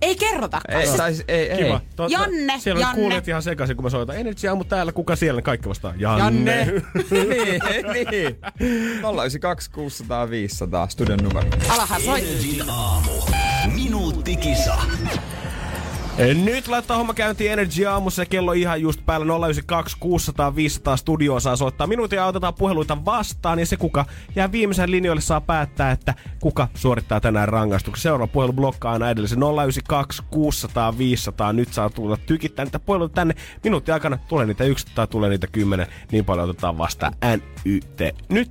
[0.02, 0.60] Ei kerrota.
[0.68, 1.64] Ei, tai, siis- ei, ei.
[1.64, 1.80] Kiva.
[1.96, 2.94] Totta, Janne, Siellä Janne.
[2.94, 4.16] on kuulijat ihan sekaisin, kun mä soitan.
[4.16, 5.42] Energy aamu täällä, kuka siellä?
[5.42, 5.94] Kaikki vastaa.
[5.96, 6.22] Janne.
[6.22, 6.64] Janne.
[7.92, 8.36] niin, niin.
[9.00, 11.48] 092 600 500 studion numero.
[11.68, 12.20] Alahan soi.
[12.20, 13.10] Energin aamu.
[13.74, 14.74] Minuuttikisa.
[16.18, 21.40] Nyt laittaa homma käyntiin Energy aamussa ja kello ihan just päällä 092 600 500 studioon
[21.40, 21.86] saa soittaa.
[21.86, 24.04] Minuutia otetaan puheluita vastaan ja se kuka
[24.36, 28.02] jää viimeisen linjoille saa päättää, että kuka suorittaa tänään rangaistuksen.
[28.02, 31.52] Seuraava puhelu blokkaa aina edellisen 092 600 500.
[31.52, 33.34] Nyt saa tulla tykittää niitä puheluita tänne.
[33.64, 35.86] Minuutin aikana tulee niitä yksi tai tulee niitä kymmenen.
[36.12, 38.00] Niin paljon otetaan vastaan NYT.
[38.28, 38.50] Nyt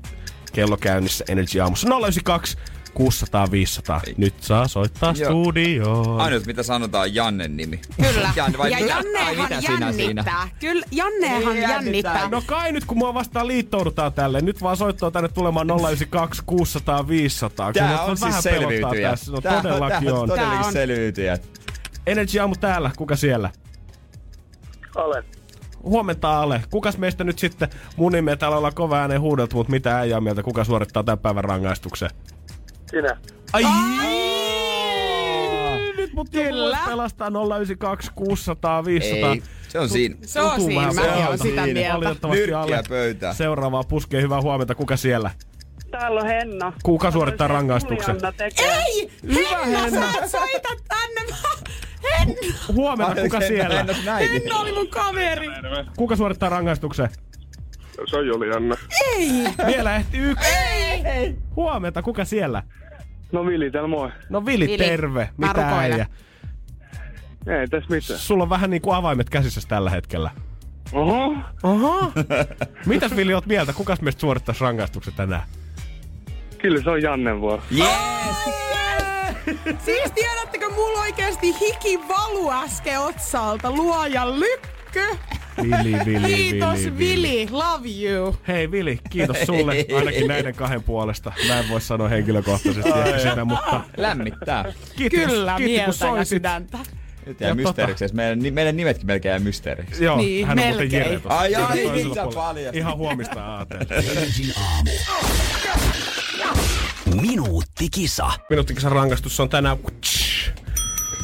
[0.53, 2.57] kello käynnissä Energy aamussa 092
[2.97, 4.01] 600 500.
[4.17, 5.31] Nyt saa soittaa Joo.
[5.31, 6.21] studioon.
[6.21, 7.81] Ainut mitä sanotaan Jannen nimi.
[8.01, 8.29] Kyllä.
[8.35, 8.89] Janne, vai ja mitä?
[8.93, 10.23] Jannehan mitä sinä siinä?
[10.23, 10.49] jännittää.
[10.59, 11.71] Kyllä, Jannehan jännittää.
[11.71, 12.29] jännittää.
[12.29, 17.07] No kai nyt kun mua vastaan liittoudutaan tälle, nyt vaan soittaa tänne tulemaan 092 600
[17.07, 17.73] 500.
[17.73, 19.09] Kyllä Tää mua on siis selviytyjä.
[19.09, 19.31] Tässä.
[19.31, 20.29] No Tää todellakin tää on.
[20.29, 20.73] todellakin Tää on.
[20.73, 21.37] selviytyjä.
[22.07, 23.49] Energy aamu täällä, kuka siellä?
[24.95, 25.23] Olen.
[25.83, 26.63] Huomenta Ale.
[26.69, 30.43] Kukas meistä nyt sitten, mun nimeä täällä ollaan kova ääneen huudeltu, mutta mitä äijää mieltä,
[30.43, 32.09] kuka suorittaa tämän päivän rangaistuksen?
[32.91, 33.17] Sinä.
[33.53, 33.63] Ai!
[35.97, 36.77] Nyt mut Kyllä.
[36.85, 39.31] pelastaa 092 600 500.
[39.33, 40.15] Ei, se on siinä.
[40.21, 41.27] Se on siinä, pahalta.
[41.27, 41.79] olen sitä Siinä.
[41.79, 42.27] mieltä.
[42.29, 43.35] Nyrkkiä alle pöytään.
[43.35, 44.21] seuraavaa puskee.
[44.21, 44.75] Hyvää huomenta.
[44.75, 45.31] Kuka siellä?
[45.91, 46.73] Täällä on Henna.
[46.83, 48.15] Kuka suorittaa rangaistuksen?
[48.15, 48.73] Julianna tekee.
[48.75, 49.11] Ei!
[49.65, 51.21] Henna, sä et soita tänne!
[51.31, 51.37] Mä-
[52.19, 52.35] Henna!
[52.73, 53.21] Huomenta.
[53.21, 53.85] Kuka siellä?
[54.19, 55.47] Henna oli mun kaveri!
[55.97, 57.09] Kuka suorittaa rangaistuksen?
[58.05, 58.75] Se on Julianna.
[59.01, 59.29] Ei!
[59.67, 60.47] Vielä ehti yksi.
[61.05, 61.35] Ei!
[61.55, 62.01] Huomenta.
[62.01, 62.63] Kuka siellä?
[63.31, 64.09] No Vili, täällä moi.
[64.29, 65.29] No Vili, Vili, terve.
[65.37, 66.05] Mitä äijä?
[67.47, 68.19] Ei tässä mitään.
[68.19, 70.31] Sulla on vähän niinku avaimet käsissä tällä hetkellä.
[70.93, 71.35] Oho.
[71.63, 72.11] Oho.
[72.85, 73.73] Mitäs Vili oot mieltä?
[73.73, 75.41] Kukas meistä suorittaisi rangaistuksen tänään?
[76.57, 77.61] Kyllä se on Jannen vuoro.
[77.77, 77.87] Yes!
[79.85, 83.71] Siis tiedättekö, mulla oikeesti hiki valu äsken otsalta.
[83.71, 84.27] Luoja
[84.97, 85.17] lykkö!
[85.61, 88.35] Vili, Vili, Kiitos Vili, Vili, love you.
[88.47, 91.31] Hei Vili, kiitos sulle ainakin näiden kahden puolesta.
[91.47, 94.73] Mä en voi sanoa henkilökohtaisesti ehkä sitä, mutta Lämmittää.
[94.95, 96.27] kiitos, Kyllä, kiitos kun mieltä ja soitit.
[96.27, 96.77] sydäntä.
[97.25, 98.05] Nyt jää Ja mysteeriksi.
[98.13, 100.03] Meidän, ni- meidän nimetkin melkein jää mysteeriksi.
[100.03, 101.03] Joo, Niin, hän on muuten melkein.
[101.03, 102.75] Jere tossa Ai, ai, toisella niin sä paljastit.
[102.75, 103.65] Ihan huomista aamu.
[107.21, 108.31] Minuuttikisa.
[108.49, 109.77] Minuuttikisan rangaistus on tänään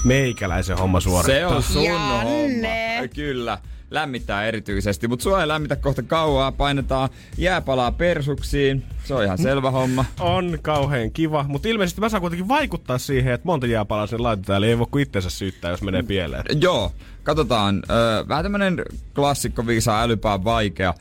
[0.03, 1.35] meikäläisen homma suorittaa.
[1.35, 2.23] Se on sun Janne.
[2.23, 3.07] homma.
[3.15, 3.57] Kyllä.
[3.91, 6.51] Lämmittää erityisesti, mutta sua ei lämmitä kohta kauaa.
[6.51, 8.83] Painetaan jääpalaa persuksiin.
[9.03, 10.05] Se on ihan selvä homma.
[10.19, 14.57] On kauhean kiva, mutta ilmeisesti mä saan kuitenkin vaikuttaa siihen, että monta jääpalaa sen laitetaan,
[14.57, 16.43] eli ei voi kuin itsensä syyttää, jos menee pieleen.
[16.61, 16.91] Joo,
[17.23, 17.83] katsotaan.
[17.89, 18.81] Öö, vähän tämmönen
[19.15, 20.93] klassikko viisaa älypää vaikea.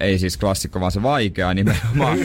[0.00, 2.18] Ei siis klassikko, vaan se vaikea nimenomaan.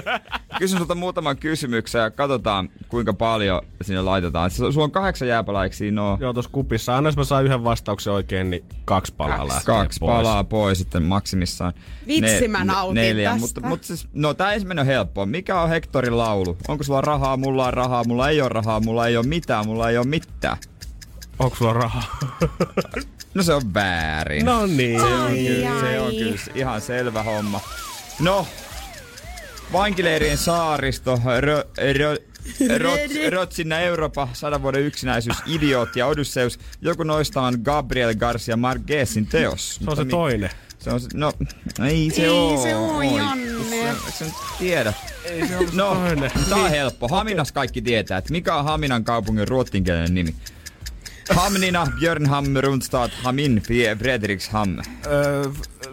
[0.58, 4.50] Kysyn sulta muutaman kysymyksen ja katsotaan, kuinka paljon sinne laitetaan.
[4.50, 6.18] Su- Sulla on kahdeksan jääpalaa, eikö siinä ole?
[6.20, 6.96] Joo, tuossa kupissa.
[6.96, 9.52] Aina jos mä saan yhden vastauksen oikein, niin kaksi palaa Kaksi.
[9.54, 10.10] lähtee Kaksi pois.
[10.16, 11.72] palaa pois sitten maksimissaan.
[12.06, 13.30] Vitsi, mä nautin neljä.
[13.30, 13.40] tästä.
[13.40, 15.26] Mutta, mutta siis, no tää ensimmäinen on helppo.
[15.26, 16.56] Mikä on Hektorin laulu?
[16.68, 17.36] Onko sulla rahaa?
[17.36, 18.04] Mulla on rahaa.
[18.04, 18.80] Mulla ei ole rahaa.
[18.80, 19.66] Mulla ei ole mitään.
[19.66, 20.56] Mulla ei ole mitään.
[21.38, 22.18] Onko sulla rahaa?
[23.34, 24.44] No se on väärin.
[24.46, 25.00] no niin.
[25.00, 27.60] Se on, Ai, kyllä, se on kyllä ihan selvä homma.
[28.20, 28.46] No,
[29.72, 31.64] vankileirien saaristo, rö,
[31.98, 32.16] rö,
[32.78, 33.00] Rot,
[33.32, 36.58] Rotsinna Eurooppa, sadan vuoden yksinäisyys, idiootti ja Odysseus.
[36.80, 39.74] Joku noista on Gabriel Garcia Marquezin teos.
[39.74, 40.50] Se on se toinen.
[40.78, 41.32] Se on se, no,
[41.88, 42.62] ei se Ei oo.
[42.62, 43.46] se oo, Oi, Janne.
[43.70, 44.92] sä- Eikö sä nyt tiedä?
[45.24, 46.30] Ei se No, toinen.
[46.48, 47.08] tää on helppo.
[47.08, 50.34] Haminas kaikki tietää, että mikä on Haminan kaupungin ruottinkielinen nimi.
[51.30, 54.76] Hamnina, Björnham, Rundstad, Hamin, Fie- Fredriksham.
[55.06, 55.44] Öö,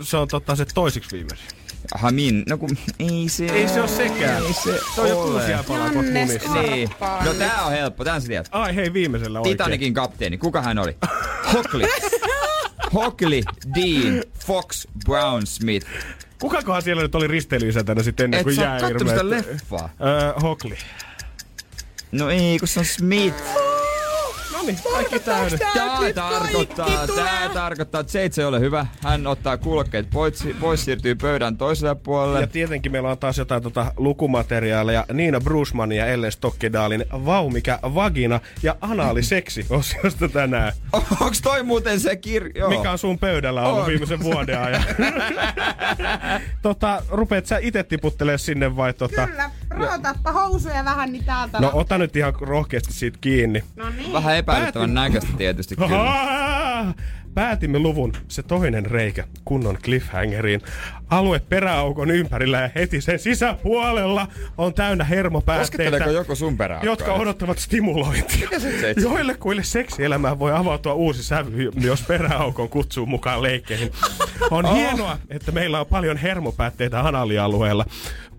[0.01, 1.47] se on totta se toisiksi viimeisin.
[1.95, 4.43] Hamin, no kun ei se Ei se oo sekään.
[4.45, 5.31] Ei se Se on jo ole.
[5.31, 6.53] kuusi jääpalaa kohta Janne munissa.
[6.61, 6.89] Niin.
[7.25, 8.47] No tää on helppo, tän sä tiedät.
[8.51, 9.57] Ai hei, viimeisellä oikein.
[9.57, 10.97] Titanikin kapteeni, kuka hän oli?
[11.53, 11.87] Hockley.
[12.93, 13.41] Hockley,
[13.75, 15.87] Dean, Fox, Brown, Smith.
[16.39, 19.89] Kukakohan siellä nyt oli risteilyisäntänä sitten ennen Et kuin sä jää oo kattonut sitä leffaa.
[20.01, 20.77] Öö, Hockley.
[22.11, 23.35] No ei, kun se on Smith.
[24.69, 25.59] Niin, kaikki täydet.
[25.73, 27.25] Tää nyt tarkoittaa, kaikki tulee.
[27.25, 28.85] tää tarkoittaa, että seitse ei ole hyvä.
[29.03, 32.41] Hän ottaa kulkeet pois, pois siirtyy pöydän toiselle puolelle.
[32.41, 37.79] Ja tietenkin meillä on taas jotain tota lukumateriaalia Niina Brusman ja Ellen Stockedalin Vau mikä
[37.83, 40.73] vagina ja anaaliseksi osiosta tänään.
[41.21, 42.69] Onks toi muuten se kirja?
[42.69, 43.87] Mikä on sun pöydällä ollut On.
[43.87, 44.83] viimeisen vuoden ajan?
[46.61, 49.27] tota, rupeat sä itse tiputtelee sinne vai tota...
[49.27, 51.59] Kyllä, rootappa housuja vähän, niin täältä.
[51.59, 53.63] No ota nyt ihan rohkeasti siitä kiinni.
[53.75, 54.13] no niin.
[54.13, 56.93] Vähän epäilyttävän näköistä tietysti kyllä.
[57.33, 60.61] Päätimme luvun, se toinen reikä, kunnon cliffhangeriin.
[61.09, 68.49] Alue peräaukon ympärillä ja heti sen sisäpuolella on täynnä hermopäätteitä, joku sun jotka odottavat stimulointia.
[69.01, 73.91] Joille kuille seksielämään voi avautua uusi sävy, jos peräaukon kutsuu mukaan leikkeihin.
[74.51, 74.75] On Oh.
[74.75, 77.85] hienoa, että meillä on paljon hermopäätteitä analialueella,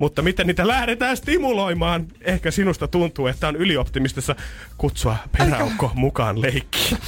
[0.01, 2.07] mutta miten niitä lähdetään stimuloimaan?
[2.21, 4.37] Ehkä sinusta tuntuu, että on ylioptimistissa
[4.79, 6.99] kutsua peräaukko mukaan leikkiin.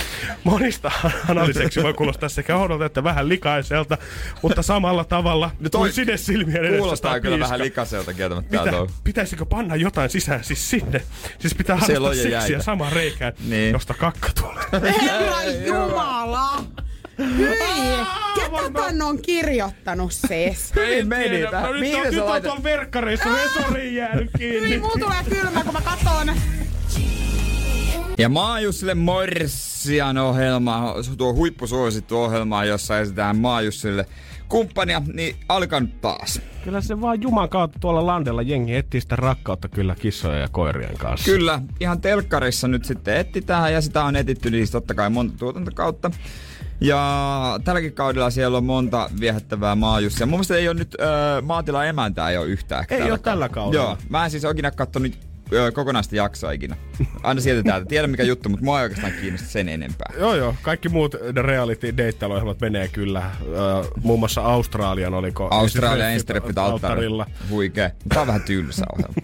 [0.44, 0.90] Monista
[1.28, 3.98] analiseksi voi kuulostaa sekä oudolta että vähän likaiselta,
[4.42, 7.44] mutta samalla tavalla No toi kuin sidesilmien edessä Kuulostaa kyllä piiska.
[7.48, 8.76] vähän likaselta kieltämättä tää Mitä?
[8.76, 8.92] touhu.
[9.04, 11.02] Pitäisikö panna jotain sisään siis sinne?
[11.38, 13.72] Siis pitää harrastaa seksiä samaan reikään, Niin.
[13.72, 14.92] josta kakka tulee.
[15.02, 16.64] Herra Jumala!
[17.18, 17.46] Hyi,
[18.34, 20.72] ketä tän on kirjoittanut siis?
[20.76, 21.40] Hyvin meni.
[21.42, 24.78] No nyt Mihin on, nyt on tuolla verkkareissa Hesariin jäänyt Hyi, kiinni.
[24.78, 26.34] mulla tulee kylmä, kun mä katon.
[28.18, 34.06] Ja Maajussille Morsian ohjelma, tuo huippusuosittu ohjelma, jossa esitetään Maajussille
[34.48, 36.40] kumppania, niin alkanut taas.
[36.64, 40.98] Kyllä se vaan Juman kautta tuolla landella jengi etsii sitä rakkautta kyllä kissojen ja koirien
[40.98, 41.24] kanssa.
[41.24, 46.10] Kyllä, ihan telkkarissa nyt sitten etsitään ja sitä on etitty niistä totta kai monta tuotantokautta.
[46.82, 50.26] Ja tälläkin kaudella siellä on monta viehättävää maajussia.
[50.26, 52.84] Mun mielestä ei ole nyt äh, maatila emäntää ei ole yhtään.
[52.90, 53.84] Ei ole tällä kaudella.
[53.84, 56.76] Joo, mä en siis ikinä katsonut äh, kokonaista jaksoa ikinä.
[57.22, 57.86] Aina sieltä täältä.
[57.86, 60.12] Tiedän mikä juttu, mutta mua ei oikeastaan kiinnosta sen enempää.
[60.18, 63.22] Joo joo, kaikki muut reality deittailuohjelmat menee kyllä.
[63.42, 65.48] Ö, muun muassa Australian oliko?
[65.50, 67.26] Australia Ensitreffit Ensitreffit alttarilla.
[67.50, 67.92] Huikee.
[68.08, 69.14] Tää on vähän tylsä ohjelma.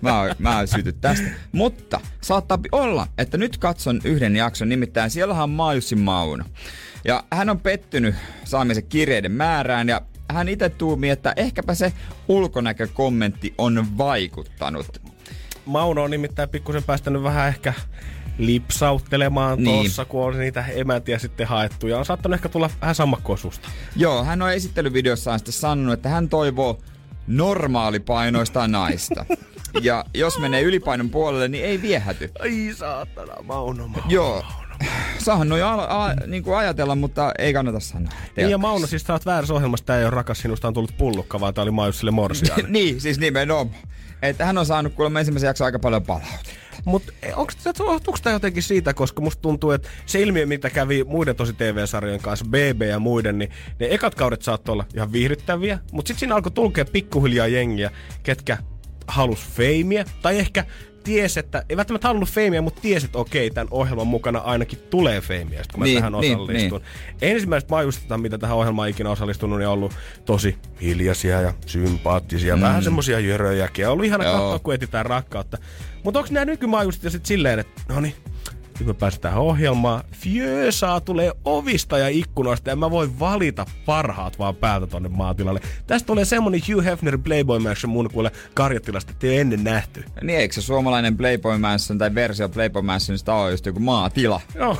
[0.00, 1.26] Mä, mä syty tästä.
[1.52, 6.44] Mutta saattaa olla, että nyt katson yhden jakson, nimittäin siellähän on Maajussi Mauno.
[7.06, 10.00] Ja hän on pettynyt saamiensa kirjeiden määrään ja
[10.32, 11.92] hän itse tuumii, että ehkäpä se
[12.28, 15.00] ulkonäkökommentti on vaikuttanut.
[15.66, 17.72] Mauno on nimittäin pikkusen päästänyt vähän ehkä
[18.38, 19.82] lipsauttelemaan Niin.
[19.82, 21.86] tuossa, kun on niitä emäntiä sitten haettu.
[21.86, 23.68] Ja on saattanut ehkä tulla vähän sammakkoa susta.
[23.96, 26.78] Joo, hän on esittelyvideossaan sitten sanonut, että hän toivoo
[27.26, 29.24] normaalipainoista naista.
[29.82, 32.30] Ja jos menee ylipainon puolelle, niin ei viehäty.
[32.40, 34.06] Ai saatana, Mauno, Mauno.
[34.08, 34.44] Joo.
[35.18, 35.62] Saahan noin
[36.26, 38.12] niin kuin ajatella, mutta ei kannata sanoa.
[38.36, 40.96] Niin ja Mauno, siis sä oot väärässä ohjelmassa, tää ei ole rakas sinusta on tullut
[40.98, 42.60] pullukka, vaan tää oli Maajussille morsiaan.
[42.72, 43.70] niin, siis nimenomaan.
[44.22, 46.50] Että hän on saanut kuulemma ensimmäisen jakson aika paljon palautetta.
[46.84, 47.52] Mutta onko
[48.22, 52.44] tämä jotenkin siitä, koska musta tuntuu, että se ilmiö, mitä kävi muiden tosi TV-sarjojen kanssa,
[52.44, 53.50] BB ja muiden, niin
[53.80, 57.90] ne ekat kaudet saattoi olla ihan viihdyttäviä, mutta sitten siinä alkoi tulkea pikkuhiljaa jengiä,
[58.22, 58.58] ketkä
[59.08, 60.64] halus feimiä, tai ehkä
[61.06, 65.20] ties, että, ei välttämättä halunnut feimiä, mutta ties, että okei, tämän ohjelman mukana ainakin tulee
[65.20, 66.80] feimiä, sit kun mä Niin, tähän niin, osallistun.
[67.22, 69.92] Ensimmäiset majustetaan, mitä tähän ohjelmaan ikinä osallistunut, niin on ollut
[70.24, 72.62] tosi hiljaisia ja sympaattisia, mm.
[72.62, 73.86] vähän semmosia jöröjäkin.
[73.86, 75.58] On ollut ihana katsoa, kun etsitään rakkautta.
[76.04, 78.14] Mutta onko nämä nykymaajuudet ja sitten silleen, että no niin,
[78.78, 80.04] nyt me päästään tähän ohjelmaan.
[80.12, 85.60] Fjösaa tulee ovista ja ikkunoista ja mä voin valita parhaat vaan päältä tonne maatilalle.
[85.86, 90.04] Tästä tulee semmonen Hugh Hefner Playboy Mansion mun kuule karjatilasta, ei ole ennen nähty.
[90.22, 94.40] Niin eikö se suomalainen Playboy Mansion tai versio Playboy Mansionista ole just joku maatila?
[94.54, 94.76] Joo.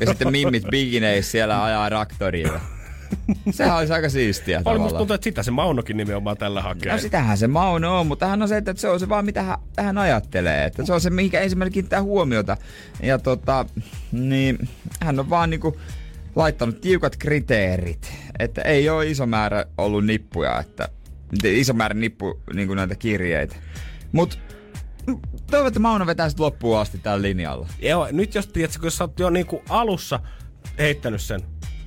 [0.00, 2.60] Ja sitten mimmit bikineissä siellä ajaa traktorilla.
[3.50, 6.92] Sehän olisi aika siistiä Oli musta tuntuu, että sitä se Maunokin nimenomaan tällä hakee.
[6.92, 9.42] No sitähän se Mauno on, mutta hän on se, että se on se vaan mitä
[9.42, 10.64] hän, hän ajattelee.
[10.64, 12.56] Että se on se, mihinkä ensimmäinen kiinnittää huomiota.
[13.02, 13.66] Ja tota,
[14.12, 14.68] niin
[15.00, 15.80] hän on vaan niinku
[16.36, 18.12] laittanut tiukat kriteerit.
[18.38, 20.88] Että ei ole iso määrä ollut nippuja, että
[21.44, 23.56] iso määrä nippu niinku näitä kirjeitä.
[24.12, 24.38] Mut
[25.50, 27.68] toivon, että Mauno vetää sit loppuun asti tällä linjalla.
[27.78, 30.20] Joo, nyt jos tiedät, kun sä oot jo niinku alussa
[30.78, 31.40] heittänyt sen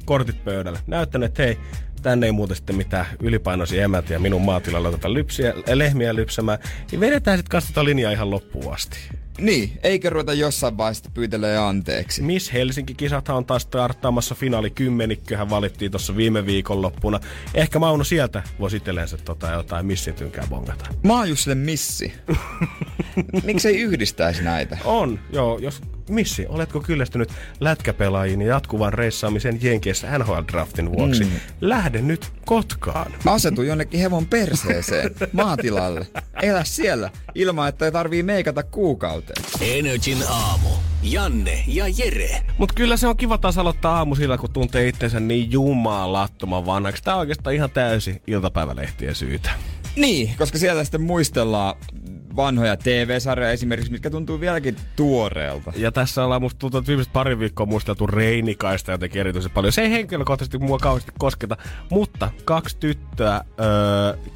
[0.07, 1.57] kortit pöydälle, näyttänyt, että hei,
[2.01, 6.59] tänne ei muuta sitten mitään ylipainoisia emäntiä minun maatilalla tätä lypsiä, lehmiä lypsämään,
[6.91, 8.97] niin vedetään sitten kanssa tota linjaa ihan loppuun asti.
[9.39, 12.21] Niin, eikä ruveta jossain vaiheessa pyytelee anteeksi.
[12.21, 17.19] Miss Helsinki-kisathan on taas starttaamassa finaali kymmenikköhän valittiin tuossa viime viikonloppuna.
[17.53, 20.85] Ehkä Mauno sieltä voisi itsellensä tota jotain missin tynkää bongata.
[21.03, 22.13] Maajusille missi.
[23.43, 24.77] Miksei yhdistäisi näitä?
[24.83, 25.59] On, joo.
[25.59, 27.29] Jos missi, oletko kyllästynyt
[27.59, 31.23] lätkäpelaajiin ja jatkuvan reissaamisen Jenkeissä NHL-draftin vuoksi?
[31.23, 31.31] Mm.
[31.61, 33.11] Lähde nyt Kotkaan.
[33.25, 36.07] Asetu jonnekin hevon perseeseen, maatilalle.
[36.41, 39.43] Elä siellä, ilman että tarvii meikata kuukauteen.
[39.61, 40.69] Energin aamu.
[41.03, 42.41] Janne ja Jere.
[42.57, 47.03] Mutta kyllä se on kiva taas aloittaa aamusilla, kun tuntee itsensä niin jumalattoman vanhaksi.
[47.03, 49.49] Tää on oikeastaan ihan täysi iltapäivälehtien syytä.
[49.95, 51.75] Niin, koska siellä sitten muistellaan
[52.35, 55.73] vanhoja TV-sarjoja esimerkiksi, mitkä tuntuu vieläkin tuoreelta.
[55.75, 59.73] Ja tässä ollaan musta tuntuu, että viimeiset pari viikkoa muisteltu Reinikaista jotenkin erityisen paljon.
[59.73, 61.57] Se ei henkilökohtaisesti mua kauheasti kosketa,
[61.91, 63.41] mutta kaksi tyttöä,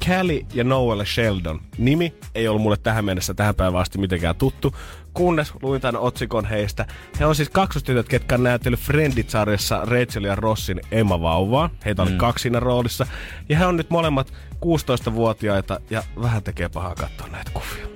[0.06, 1.60] Callie ja Noelle Sheldon.
[1.78, 4.74] Nimi ei ollut mulle tähän mennessä tähän päivään asti mitenkään tuttu,
[5.14, 6.86] kunnes luin tämän otsikon heistä.
[7.20, 11.70] He on siis kaksostytöt, ketkä on näytellyt Friendit-sarjassa Rachel ja Rossin Emma Vauvaa.
[11.84, 12.16] Heitä oli mm.
[12.16, 13.06] kaksi siinä roolissa.
[13.48, 17.51] Ja he on nyt molemmat 16-vuotiaita ja vähän tekee pahaa katsoa näitä.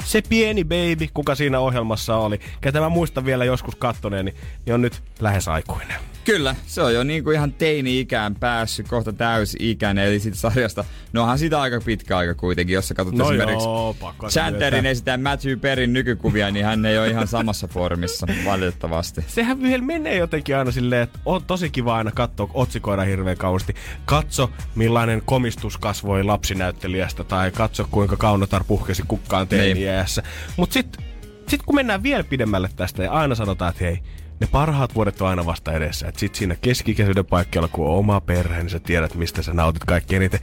[0.07, 4.35] Se pieni baby, kuka siinä ohjelmassa oli, ketä mä muistan vielä joskus kattoneeni,
[4.67, 5.97] niin on nyt lähes aikuinen.
[6.27, 11.23] Kyllä, se on jo niin kuin ihan teini-ikään päässyt, kohta täysi-ikäinen, eli siitä sarjasta, no
[11.23, 13.97] onhan siitä aika pitkä aika kuitenkin, jos sä katsot No esimerkiksi joo,
[14.29, 19.25] Chanterin esitään Matthew Perrin nykykuvia, niin hän ei ole ihan samassa formissa, valitettavasti.
[19.27, 23.75] Sehän vielä menee jotenkin aina silleen, että on tosi kiva aina katsoa otsikoida hirveän kauheasti.
[24.05, 30.23] Katso, millainen komistus kasvoi lapsinäyttelijästä, tai katso, kuinka Kaunotar puhkesi kukkaan teiniässä.
[30.57, 31.05] Mutta sitten
[31.49, 33.99] sit kun mennään vielä pidemmälle tästä ja aina sanotaan, että hei,
[34.41, 36.09] ne parhaat vuodet on aina vasta edessä.
[36.09, 39.85] Et sit siinä keskikäisyyden paikkeilla, kun on oma perhe, niin sä tiedät, mistä sä nautit
[39.85, 40.41] kaikki eniten.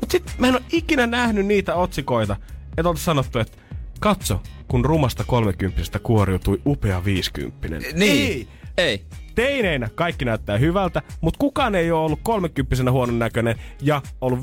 [0.00, 2.36] Mut sit mä en ole ikinä nähnyt niitä otsikoita,
[2.78, 3.58] että oltais sanottu, että
[4.00, 7.82] katso, kun rumasta kolmekymppisestä kuoriutui upea viisikymppinen.
[7.94, 8.22] Niin.
[8.22, 8.48] Ei!
[8.76, 9.04] Ei.
[9.34, 14.42] Teineinä kaikki näyttää hyvältä, mutta kukaan ei ole ollut 30 huonon näköinen ja ollut 5-60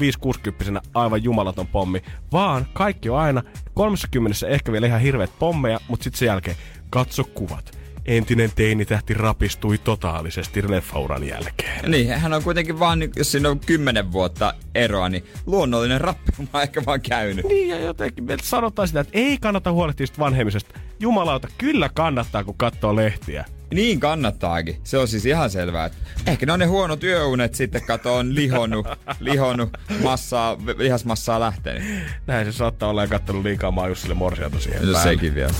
[0.93, 6.19] aivan jumalaton pommi, vaan kaikki on aina 30 ehkä vielä ihan hirveät pommeja, mutta sitten
[6.19, 6.57] sen jälkeen
[6.89, 7.78] katso kuvat.
[8.09, 11.91] Entinen teinitähti rapistui totaalisesti leffauran jälkeen.
[11.91, 16.61] Niin, hän on kuitenkin vaan, jos siinä on kymmenen vuotta eroa, niin luonnollinen rappiuma on
[16.67, 17.45] ehkä vaan käynyt.
[17.45, 20.79] Niin ja jotenkin meiltä sanotaan sitä, että ei kannata huolehtia sitä vanhemmisesta.
[20.99, 23.45] Jumalauta, kyllä kannattaa, kun katsoo lehtiä.
[23.73, 24.79] Niin kannattaakin.
[24.83, 25.85] Se on siis ihan selvää.
[25.85, 25.97] Että
[26.27, 28.87] ehkä ne on ne huonot yöunet sitten, kato on lihonnut,
[29.19, 29.69] lihonnut
[30.03, 31.83] massaa, lihasmassaa lähtenyt.
[32.27, 35.09] Näin se saattaa olla ja kattonut liikaa Maajussille morsiata siihen No päälle.
[35.11, 35.53] sekin vielä.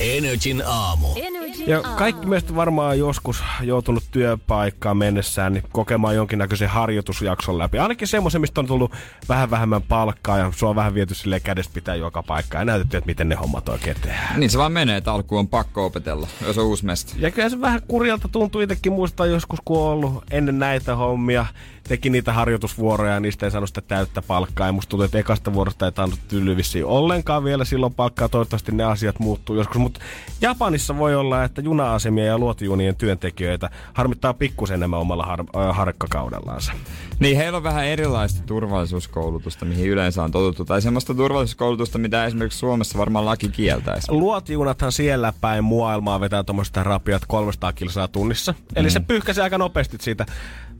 [0.00, 1.06] Energin aamu.
[1.16, 1.96] Energin Ja aamu.
[1.96, 7.78] kaikki meistä varmaan joskus joutunut työpaikkaan mennessään niin kokemaan jonkinnäköisen harjoitusjakson läpi.
[7.78, 8.92] Ainakin semmoisen, mistä on tullut
[9.28, 12.96] vähän vähemmän palkkaa ja sua on vähän viety silleen kädestä pitää joka paikka ja näytetty,
[12.96, 14.40] että miten ne hommat oikein tehdään.
[14.40, 17.14] Niin se vaan menee, että alkuun on pakko opetella, jos on uusi mesta.
[17.16, 21.46] Ja kyllä se vähän kurjalta tuntuu itsekin muistaa joskus, kun on ollut ennen näitä hommia,
[21.88, 24.66] teki niitä harjoitusvuoroja ja niistä ei saanut sitä täyttä palkkaa.
[24.66, 28.28] Ja musta tuntuu, että ekasta vuorosta ei tainnut tyyli vissiin ollenkaan vielä silloin palkkaa.
[28.28, 29.78] Toivottavasti ne asiat muuttuu joskus.
[29.78, 30.00] Mutta
[30.40, 36.72] Japanissa voi olla, että juna-asemia ja luotijunien työntekijöitä harmittaa pikkusen enemmän omalla har- harkkakaudellaansa.
[37.18, 40.64] Niin, heillä on vähän erilaista turvallisuuskoulutusta, mihin yleensä on totuttu.
[40.64, 44.12] Tai semmoista turvallisuuskoulutusta, mitä esimerkiksi Suomessa varmaan laki kieltäisi.
[44.12, 48.54] Luotijunathan siellä päin maailmaa vetää tuommoista rapiat 300 kilsaa tunnissa.
[48.76, 50.26] Eli se pyyhkäsi aika nopeasti siitä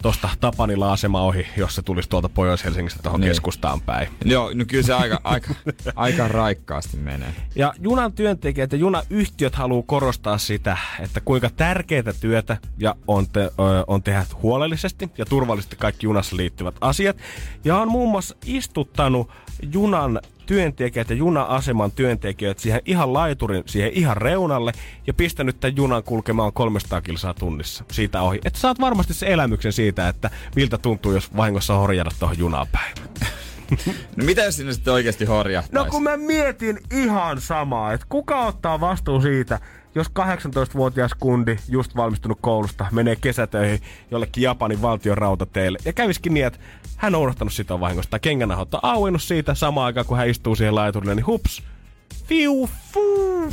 [0.02, 3.30] tuosta Tapanilla asema ohi, jos se tulisi tuolta Pohjois-Helsingistä tuohon Niin.
[3.30, 4.08] keskustaan päin.
[4.24, 5.54] Joo, no kyllä se aika, aika,
[5.96, 7.34] aika raikkaasti menee.
[7.56, 13.40] Ja junan työntekijät ja junayhtiöt haluaa korostaa sitä, että kuinka tärkeää työtä ja on, te,
[13.40, 13.50] ö,
[13.86, 17.16] on tehdä huolellisesti ja turvallisesti kaikki junassa liittyvät asiat.
[17.64, 19.30] Ja on muun muassa istuttanut
[19.72, 24.72] junan työntekijät ja juna-aseman työntekijät siihen ihan laiturin, siihen ihan reunalle
[25.06, 28.40] ja pistänyt tämän junan kulkemaan 300 kilsaa tunnissa siitä ohi.
[28.44, 32.94] Että saat varmasti se elämyksen siitä, että miltä tuntuu, jos vahingossa horjada tuohon junaan päin.
[34.16, 35.74] No mitä jos sinne sitten oikeasti horjahtaisi?
[35.74, 39.60] No kun mä mietin ihan samaa, että kuka ottaa vastuun siitä,
[39.94, 43.80] jos 18-vuotias kundi, just valmistunut koulusta, menee kesätöihin
[44.10, 45.78] jollekin Japanin valtion rautateille.
[45.84, 46.58] Ja käviskin niin, että
[46.96, 48.10] hän on unohtanut sitä vahingosta.
[48.10, 51.62] Tai Kengänahot on auennut siitä samaan aikaan, kun hän istuu siihen laiturille, niin hups,
[52.24, 53.52] fiu, fuu.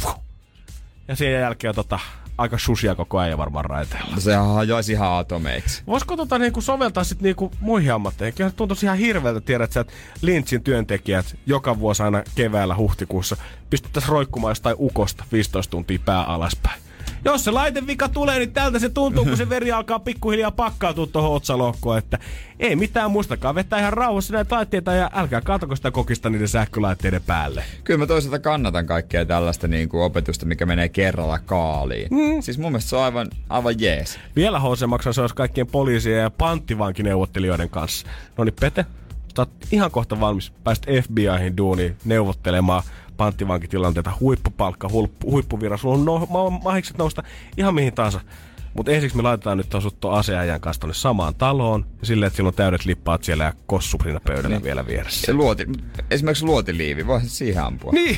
[1.07, 1.99] Ja sen jälkeen tota,
[2.37, 4.15] aika susia koko ajan varmaan raiteella.
[4.15, 5.83] No Sehän hajoisi ihan atomeiksi.
[5.87, 8.33] Voisiko tota niinku soveltaa sit niinku muihin ammatteihin?
[8.33, 13.37] Kyllä se tuntuisi ihan hirveältä, tiedät sä, että Lynchin työntekijät joka vuosi aina keväällä huhtikuussa
[13.69, 16.84] pistettäisiin roikkumaan jostain ukosta 15 tuntia pää alaspäin.
[17.25, 21.31] Jos se laitevika tulee, niin tältä se tuntuu, kun se veri alkaa pikkuhiljaa pakkautua tuohon
[21.31, 22.19] otsalohkoon, että
[22.59, 27.21] ei mitään muistakaa vetää ihan rauhassa näitä laitteita ja älkää katoko sitä kokista niiden sähkölaitteiden
[27.21, 27.63] päälle.
[27.83, 32.07] Kyllä mä toisaalta kannatan kaikkea tällaista niin kuin opetusta, mikä menee kerralla kaaliin.
[32.11, 32.41] Mm.
[32.41, 34.19] Siis mun mielestä se on aivan, aivan jees.
[34.35, 38.07] Vielä HC maksaa se olisi kaikkien poliisien ja panttivankineuvottelijoiden kanssa.
[38.37, 38.85] No niin Pete,
[39.35, 42.83] sä oot ihan kohta valmis päästä FBIhin duuniin neuvottelemaan
[43.17, 45.77] panttivankitilanteita, huippupalkka, huippu, huippuvirra.
[45.77, 47.23] Sulla on no, ma- mahikset nousta
[47.57, 48.21] ihan mihin tahansa.
[48.75, 49.67] Mutta ensiksi me laitetaan nyt
[49.99, 51.85] tuon aseajan kanssa tonne samaan taloon.
[51.99, 54.63] Ja silleen, että sillä on täydet lippaat siellä ja kossu siinä pöydällä niin.
[54.63, 55.25] vielä vieressä.
[55.25, 55.65] Se luoti,
[56.11, 57.91] esimerkiksi luotiliivi, voi siihen ampua.
[57.91, 58.17] Niin.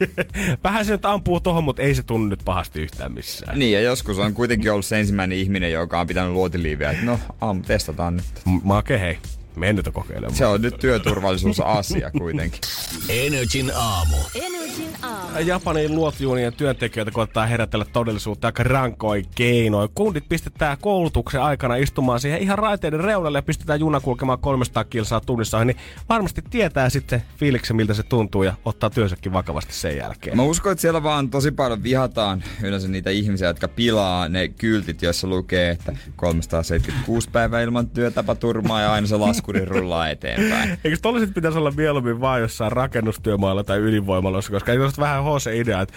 [0.64, 3.58] Vähän se nyt ampuu tohon, mutta ei se tunnu nyt pahasti yhtään missään.
[3.58, 7.18] Niin, ja joskus on kuitenkin ollut se ensimmäinen ihminen, joka on pitänyt luotiliiviä, että no,
[7.40, 8.24] am, testataan nyt.
[8.44, 9.18] M- mä okei, hei.
[9.56, 10.34] Mene nyt kokeilemaan.
[10.34, 12.60] Se on nyt työturvallisuusasia kuitenkin.
[13.08, 14.16] Energin aamu.
[14.34, 15.38] Energin aamu.
[15.38, 19.88] Japanin luotijuunien työntekijöitä koettaa herätellä todellisuutta aika rankoin keinoin.
[19.94, 25.20] Kundit pistetään koulutuksen aikana istumaan siihen ihan raiteiden reunalle ja pistetään juna kulkemaan 300 kilsaa
[25.20, 25.76] tunnissa, niin
[26.08, 30.36] varmasti tietää sitten fiiliksen, miltä se tuntuu ja ottaa työnsäkin vakavasti sen jälkeen.
[30.36, 35.02] Mä uskon, että siellä vaan tosi paljon vihataan yleensä niitä ihmisiä, jotka pilaa ne kyltit,
[35.02, 40.78] joissa lukee, että 376 päivää ilman työtapaturmaa ja aina se laskuri rullaa eteenpäin.
[40.84, 45.94] Eikö tollaset pitäisi olla mieluummin vaan jossain rakennustyömaalla tai ydinvoimaloissa, koska ei vähän HC-idea, että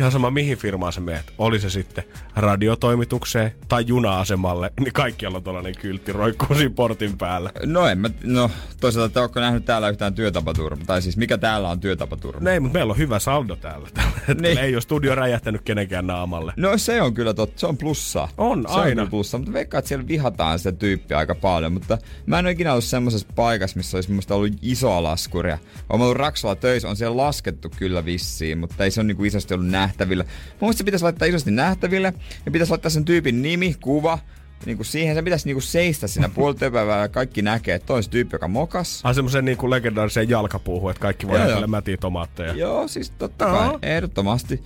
[0.00, 1.32] ihan sama mihin firmaan sä meet.
[1.38, 2.04] Oli se sitten
[2.36, 7.50] radiotoimitukseen tai juna-asemalle, niin kaikkialla on tollanen kyltti roikkuu siinä portin päällä.
[7.66, 10.86] No en mä, no toisaalta, että onko nähnyt täällä yhtään työtapaturmaa?
[10.86, 12.50] Tai siis mikä täällä on työtapaturma?
[12.50, 13.88] Ei, mutta meillä on hyvä saldo täällä.
[14.28, 14.42] Niin.
[14.42, 14.58] Niin.
[14.58, 16.52] Ei ole studio räjähtänyt kenenkään naamalle.
[16.56, 18.28] No se on kyllä totta, se on plussaa.
[18.38, 18.94] On, se on aina.
[18.94, 22.52] kyllä plussaa, mutta veikkaan, että siellä vihataan sitä tyyppiä aika paljon, mutta mä en ole
[22.52, 25.58] ikinä ollut semmoisessa paikassa, missä olisi mun ollut isoa laskuria.
[25.88, 29.54] Olen ollut Raksolla töissä, on siellä laskettu kyllä vissiin, mutta ei se ole niinku isosti
[29.54, 30.24] ollut nähty nähtävillä.
[30.24, 32.14] Mun mielestä se pitäisi laittaa isosti nähtäville
[32.46, 34.18] ja pitäisi laittaa sen tyypin nimi, kuva,
[34.66, 37.96] niin kuin siihen se pitäisi niin kuin seistä siinä puolityöpäivää ja kaikki näkee, että toi
[37.96, 39.00] on se tyyppi, joka mokas.
[39.04, 42.54] Ai semmoisen niinku legendaariseen jalkapuuhun, että kaikki voi ajatella mätiä tomaatteja.
[42.54, 43.78] Joo, siis totta kai, Joo.
[43.82, 44.62] ehdottomasti.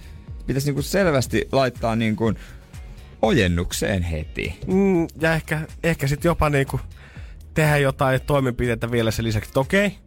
[0.46, 2.36] Pitäisi niin kuin selvästi laittaa niin kuin
[3.22, 4.58] ojennukseen heti.
[4.66, 6.80] Mm, ja ehkä, ehkä sitten jopa niinku
[7.54, 9.98] tehdä jotain toimenpiteitä vielä sen lisäksi, että okei,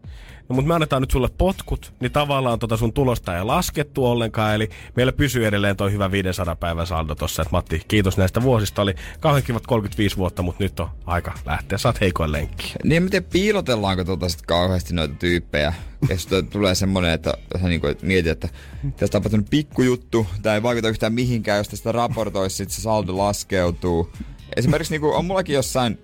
[0.50, 4.56] no mutta me annetaan nyt sulle potkut, niin tavallaan tota sun tulosta ei laskettu ollenkaan,
[4.56, 8.82] eli meillä pysyy edelleen toi hyvä 500 päivän saldo tossa, että Matti, kiitos näistä vuosista,
[8.82, 12.74] oli kauhean kivat 35 vuotta, mutta nyt on aika lähteä, saat heikoin lenkki.
[12.84, 15.74] Niin en tiedä, piilotellaanko tuota sit kauheasti noita tyyppejä.
[16.16, 18.50] Sitten tulee semmonen, että sä niinku et mietit, että
[18.82, 23.18] tässä on tapahtunut pikkujuttu, tämä ei vaikuta yhtään mihinkään, jos tästä raportoisi, sit se saldo
[23.18, 24.12] laskeutuu.
[24.56, 26.00] Esimerkiksi niinku, on mullakin jossain,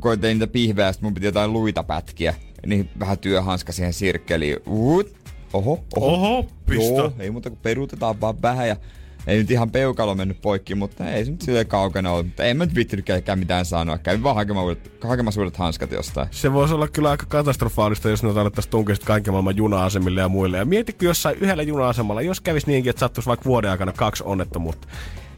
[0.00, 2.34] kun tein niitä pihveä, sit mun piti jotain luita pätkiä,
[2.66, 4.56] niin vähän työhanska siihen sirkkeliin.
[4.66, 5.14] Uut.
[5.52, 6.12] Oho, oho.
[6.12, 6.94] Oho, pistä.
[6.94, 8.76] Joo, ei muuta kuin peruutetaan vaan vähän ja
[9.26, 12.26] ei nyt ihan peukalo mennyt poikki, mutta ei se nyt silleen kaukana ollut.
[12.26, 13.98] Mutta en mä nyt vittinytkään mitään sanoa.
[13.98, 16.28] Kävin vaan hakemaan uudet, hakemassa uudet hanskat jostain.
[16.30, 20.58] Se voisi olla kyllä aika katastrofaalista, jos ne alettaisiin tunkea kaiken maailman juna-asemille ja muille.
[20.58, 24.88] Ja mietitkö jossain yhdellä juna-asemalla, jos kävisi niinkin, että sattuisi vaikka vuoden aikana kaksi onnettomuutta.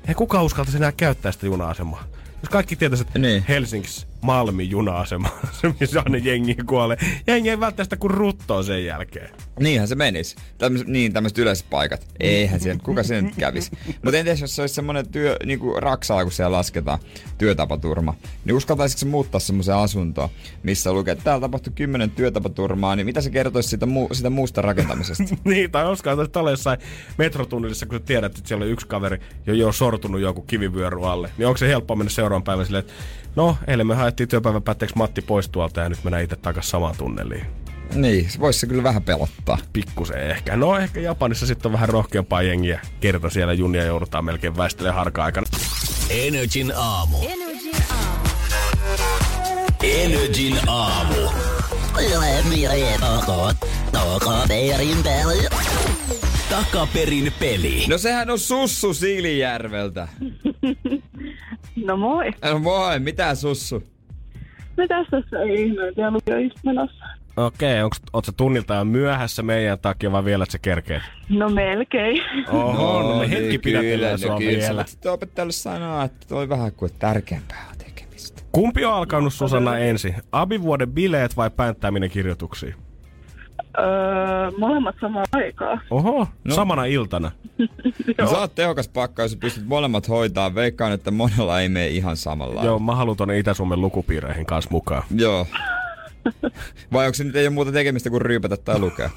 [0.08, 2.04] Ei kuka uskaltaisi enää käyttää sitä juna-asemaa.
[2.42, 3.44] Jos kaikki tietäisi, että Niin.
[3.48, 5.28] Helsingissä Malmin juna-asema,
[5.60, 6.96] se missä aina jengi kuolee.
[7.26, 9.30] Jengi ei välttämättä sitä kuin ruttoa sen jälkeen.
[9.60, 10.36] Niinhän se menisi.
[10.58, 12.06] Tämmöis, niin, tämmöiset yleiset paikat.
[12.20, 13.70] Eihän siellä, kuka siellä nyt kävisi.
[14.02, 16.98] Mutta entäs jos se olisi semmoinen työ, niin kuin Raksala, kun siellä lasketaan
[17.38, 18.14] työtapaturma,
[18.44, 20.28] niin uskaltaisitko se muuttaa semmoiseen asuntoon,
[20.62, 24.62] missä lukee, että täällä tapahtui kymmenen työtapaturmaa, niin mitä se kertoisi siitä, mu- siitä muusta
[24.62, 25.36] rakentamisesta?
[25.44, 25.84] niin, tai
[26.24, 26.78] että olla jossain
[27.18, 31.30] metrotunnelissa, kun sä tiedät, että siellä on yksi kaveri jo, jo sortunut joku kivivyöry alle.
[31.38, 32.94] Niin onko se helppo mennä seuraavan päivän silleen, että
[33.36, 36.96] no, eilen me haettiin työpäivän päätteeksi Matti pois tuolta ja nyt mennään itse takaisin samaan
[36.96, 37.46] tunneliin.
[37.94, 39.58] niin, se voisi se kyllä vähän pelottaa.
[39.72, 40.56] Pikkusen ehkä.
[40.56, 42.80] No ehkä Japanissa sitten on vähän rohkeampaa jengiä.
[43.00, 45.46] Kerta siellä junia joudutaan melkein väistelemään harka-aikana.
[46.10, 47.16] Energin aamu.
[49.82, 51.30] Energin aamu.
[51.98, 53.52] Energin aamu.
[56.50, 57.86] Takaperin peli.
[57.88, 60.08] No sehän on Sussu Siilijärveltä.
[61.76, 62.30] No moi.
[62.44, 63.82] No moi, mitä Sussu?
[64.76, 67.04] Mitäs tässä ei ihmeitä lukioista menossa?
[67.36, 71.02] Okei, onko oot sä tunnilta jo myöhässä meidän takia vai vielä, että sä kerkeet?
[71.28, 72.22] No melkein.
[72.48, 74.84] Oho, no, me niin hetki pidätellään sua kyllä, vielä.
[74.86, 78.42] sitten opettajalle sanoa, että toi vähän kuin tärkeämpää on tekemistä.
[78.52, 80.14] Kumpi on alkanut Susanna ensin?
[80.32, 82.74] Abivuoden bileet vai pänttääminen kirjoituksiin?
[83.78, 85.80] Öö, molemmat samaan aikaan.
[85.90, 86.54] Oho, no.
[86.54, 87.30] Samana iltana.
[88.18, 90.54] No, sä oot tehokas pakka, jos pystyt molemmat hoitaa.
[90.54, 92.64] Veikkaan, että monella ei mene ihan samalla.
[92.64, 95.02] Joo, mä haluan tonne Itä-Suomen lukupiireihin kanssa mukaan.
[95.14, 95.46] Joo.
[96.92, 99.10] Vai onko se nyt ei ole muuta tekemistä kuin ryypätä tai lukea?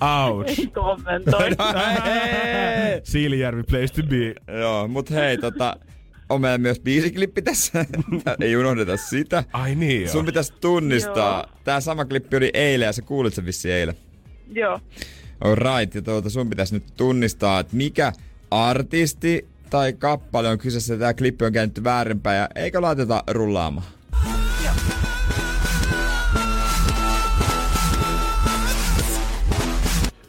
[0.00, 0.72] Ouch.
[0.72, 1.50] Kommentoi.
[1.58, 1.64] No,
[2.04, 3.00] hei!
[3.04, 4.34] Siilijärvi place to be.
[4.60, 5.76] Joo, mut hei, tota,
[6.28, 7.84] on meillä myös biisiklippi tässä.
[8.40, 9.44] ei unohdeta sitä.
[9.52, 10.12] Ai niin joo.
[10.12, 11.38] Sun pitäisi tunnistaa.
[11.38, 11.60] Joo.
[11.64, 13.94] Tää sama klippi oli eilen ja sä kuulit sen vissiin eilen.
[14.52, 14.80] Joo.
[15.40, 18.12] Alright, ja tuota sun pitäisi nyt tunnistaa, että mikä
[18.50, 20.96] artisti tai kappale on kyseessä.
[20.96, 23.86] Tää klippi on käännetty väärinpäin ja eikö laiteta rullaamaan?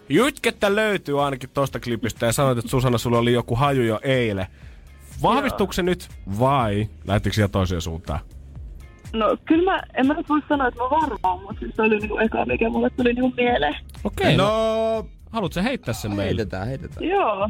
[0.10, 4.48] Jytkettä löytyy ainakin tosta klipistä ja sanoit, että Susanna, sulla oli joku haju jo eilen.
[5.24, 6.08] Vahvistuuko se nyt
[6.40, 8.20] vai lähtikö siellä toiseen suuntaan?
[9.14, 12.00] No kyllä mä, en mä nyt voi sanoa, että mä varmaan, mutta siis se oli
[12.00, 13.76] niinku eka, mikä mulle tuli niinku mieleen.
[14.04, 14.44] Okei, no.
[14.44, 16.26] no, haluatko sä heittää sen meille?
[16.26, 17.06] heitetään, heitetään.
[17.08, 17.50] Joo.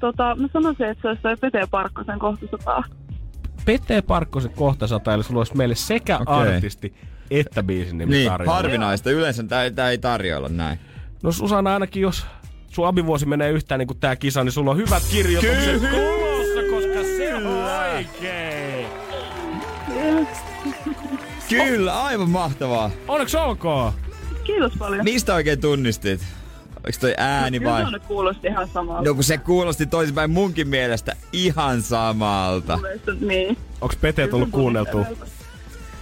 [0.00, 2.84] Tota, mä sanoisin, että se olisi toi Pete Parkkosen kohta sotaa.
[3.64, 6.34] Pete Parkkosen kohta sata, eli sulla olisi meille sekä Okei.
[6.54, 6.94] artisti
[7.30, 8.54] että biisin nimi Niin, tarjolla.
[8.54, 9.10] harvinaista.
[9.10, 10.78] Yleensä tää, tää ei tarjoilla näin.
[11.22, 12.26] No Susanna, ainakin jos
[12.68, 16.23] sun abivuosi menee yhtään niin kuin tää kisa, niin sulla on hyvät kirjoitukset Kyllä.
[17.96, 18.86] Oikein.
[21.48, 22.90] Kyllä, aivan mahtavaa.
[23.08, 23.92] Onneksi olkoon.
[24.44, 25.04] Kiitos paljon.
[25.04, 26.20] Mistä oikein tunnistit?
[26.84, 27.84] Oliko toi ääni Kyllä vai?
[27.84, 29.08] se nyt kuulosti ihan samalta.
[29.08, 32.76] No kun se kuulosti toisinpäin munkin mielestä ihan samalta.
[32.76, 33.56] Mielestäni Niin.
[33.80, 35.06] Onks Pete tullut kuunneltua?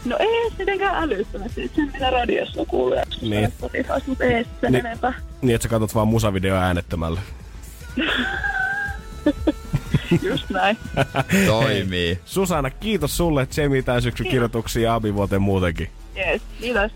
[0.04, 1.70] No ei edes mitenkään älyttömästi.
[1.76, 3.50] Sen mitä radiossa kuuluu ja Niin.
[3.50, 4.86] Spotifys, mutta ei sen Niin.
[4.86, 5.14] enempää.
[5.42, 7.20] Niin, että sä katsot vaan musavideo äänettömällä.
[10.30, 10.78] Just näin.
[11.46, 12.18] Toimii.
[12.24, 15.88] Susanna, kiitos sulle Jamie tämän syksyn kirjoituksia ja abivuoteen muutenkin.
[16.14, 16.92] Jees, kiitos.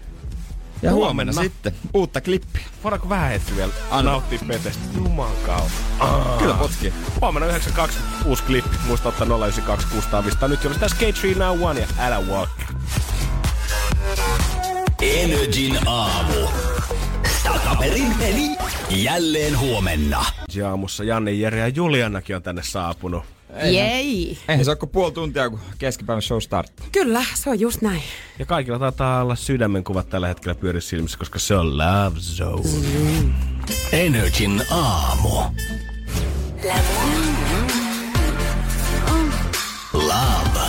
[0.82, 1.32] Ja Huomenna.
[1.32, 2.62] huomenna sitten uutta klippiä.
[2.84, 4.10] Voidaanko vähän hetki vielä Anna.
[4.10, 4.82] nauttia Petestä?
[4.96, 6.38] Juman kautta.
[6.38, 6.92] Kyllä potki.
[7.20, 7.92] Huomenna 9.2
[8.24, 8.76] uusi klippi.
[8.86, 12.50] Muista ottaa 092 600 Nyt jos tässä K3 Now One ja Älä Walk.
[15.02, 16.48] Energin aamu.
[17.52, 18.56] Takaperin peli
[18.90, 20.24] jälleen huomenna.
[20.54, 23.24] Jaamussa Janne, Jere ja Julianakin on tänne saapunut.
[23.64, 24.38] Jei.
[24.48, 26.86] Eihän se ole kuin puoli tuntia, kun keskipäivän show starttaa.
[26.92, 28.02] Kyllä, se on just näin.
[28.38, 32.68] Ja kaikilla taitaa olla sydämen kuvat tällä hetkellä pyöri silmissä, koska se on Love Zone.
[33.92, 35.28] Energin aamu.
[39.92, 40.60] Love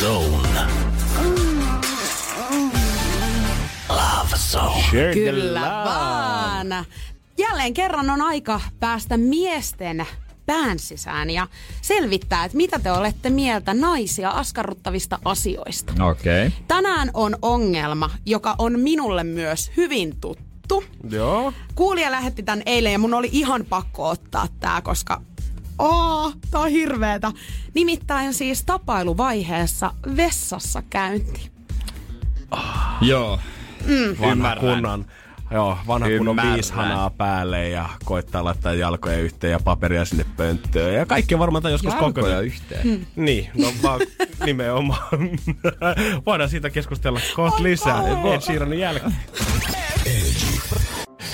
[0.00, 0.60] Zone.
[4.50, 5.14] Zone.
[5.14, 6.86] Kyllä vaan.
[7.38, 10.06] Jälleen kerran on aika päästä miesten
[10.46, 11.48] pään sisään ja
[11.82, 15.92] selvittää, että mitä te olette mieltä naisia askarruttavista asioista.
[16.04, 16.46] Okei.
[16.46, 16.58] Okay.
[16.68, 20.84] Tänään on ongelma, joka on minulle myös hyvin tuttu.
[21.10, 21.52] Joo.
[21.74, 25.20] Kuulija lähetti tän eilen ja mun oli ihan pakko ottaa tää, koska
[25.78, 27.32] Oo, tää on hirveetä.
[27.74, 31.50] Nimittäin siis tapailuvaiheessa vessassa käynti.
[33.00, 33.38] Joo.
[33.86, 34.16] Mm.
[34.20, 34.58] Vanha Ymmärrän.
[34.74, 35.04] kunnon,
[35.50, 40.94] joo, vanha kunnon viisi hanaa päälle ja koittaa laittaa jalkoja yhteen ja paperia sinne pönttöön.
[40.94, 42.44] Ja kaikki on varmaan joskus Jalkoja kokonaan.
[42.44, 42.82] yhteen.
[42.82, 43.06] Hmm.
[43.16, 44.00] Niin, no vaan
[44.46, 45.08] nimenomaan.
[46.26, 48.02] Voidaan siitä keskustella kohta lisää.
[48.34, 49.14] Ed Sheeranin jälkeen.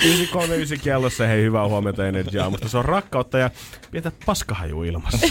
[0.05, 2.69] 939 kellossa, hei hyvää huomenta Energy Aamusta.
[2.69, 3.49] Se on rakkautta ja
[3.91, 5.27] pientä paskahaju ilmassa.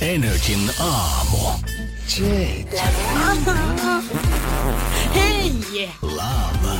[0.00, 1.38] Energin aamu.
[5.14, 5.90] Hei!
[6.02, 6.78] Love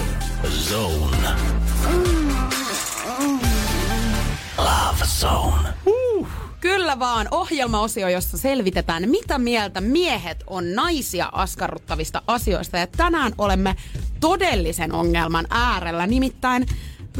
[0.69, 1.29] Zone.
[4.59, 5.69] Love Zone.
[6.61, 12.79] Kyllä vaan ohjelmaosio, jossa selvitetään, mitä mieltä miehet on naisia askarruttavista asioista.
[12.79, 13.77] Ja tänään olemme
[14.21, 16.67] todellisen ongelman äärellä, nimittäin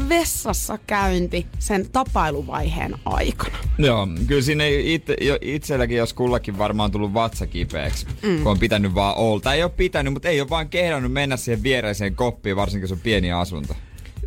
[0.09, 3.57] vessassa käynti sen tapailuvaiheen aikana.
[3.77, 8.43] Joo, kyllä itse, jo, itselläkin, jos kullakin varmaan tullut vatsa kipeäksi, mm.
[8.43, 9.41] kun on pitänyt vaan olla.
[9.41, 12.91] Tai ei ole pitänyt, mutta ei ole vaan kehdannut mennä siihen viereiseen koppiin, varsinkin jos
[12.91, 13.75] on pieni asunto.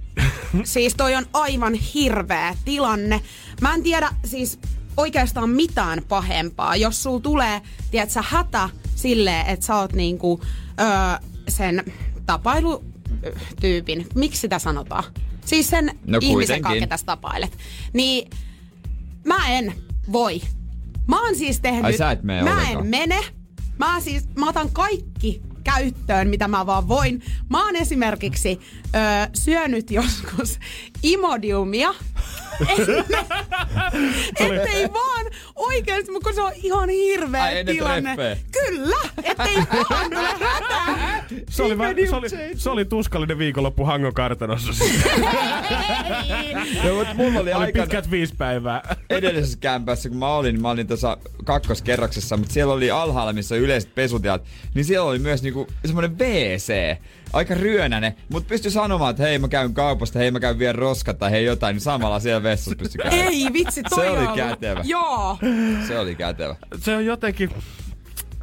[0.64, 3.20] Siis toi on aivan hirveä tilanne.
[3.60, 4.58] Mä en tiedä siis
[4.96, 7.60] oikeastaan mitään pahempaa, jos sul tulee,
[7.90, 10.40] tiedätkö, hätä silleen, että sä oot niinku
[10.80, 10.86] öö,
[11.48, 11.84] sen
[12.26, 15.04] tapailutyypin, miksi sitä sanotaan?
[15.46, 17.58] Siis sen No ihmisen kanssa, ketä tapailet.
[17.92, 18.30] Niin
[19.24, 19.72] mä en
[20.12, 20.40] voi.
[21.08, 21.84] Mä oon siis tehnyt...
[21.84, 22.84] Ai sä et mene Mä ollenkaan.
[22.84, 23.20] en mene.
[23.78, 27.22] Mä siis, mä otan kaikki käyttöön, mitä mä vaan voin.
[27.50, 28.60] Mä oon esimerkiksi
[28.96, 30.58] ö, syönyt joskus
[31.02, 31.94] imodiumia.
[34.40, 35.26] ettei vaan
[35.56, 38.16] oikeesti, mutta kun se on ihan hirveä Ai, tilanne.
[38.52, 39.56] Kyllä, ettei
[39.90, 41.26] vaan tule hätää.
[41.50, 44.72] Se oli, va- se, oli, se oli tuskallinen viikonloppu Hangon kartanossa.
[46.84, 48.96] Joo, mutta mulla oli, oli pitkät viisi päivää.
[49.10, 53.56] edellisessä kämpässä, kun mä olin, niin mä olin tuossa kakkoskerroksessa, mutta siellä oli alhaalla, missä
[53.56, 54.44] yleiset pesutilat,
[54.74, 56.98] niin siellä oli myös niinku semmoinen WC.
[57.32, 61.18] Aika ryönäinen, mutta pystyi sanomaan, että hei mä käyn kaupasta, hei mä käyn vielä roskat
[61.18, 63.28] tai hei jotain, niin samalla siellä vessassa pystyi käymään.
[63.28, 64.80] Ei vitsi, toi Se oli kätevä.
[64.84, 65.38] Joo.
[65.86, 66.56] Se oli kätevä.
[66.78, 67.50] se on jotenkin...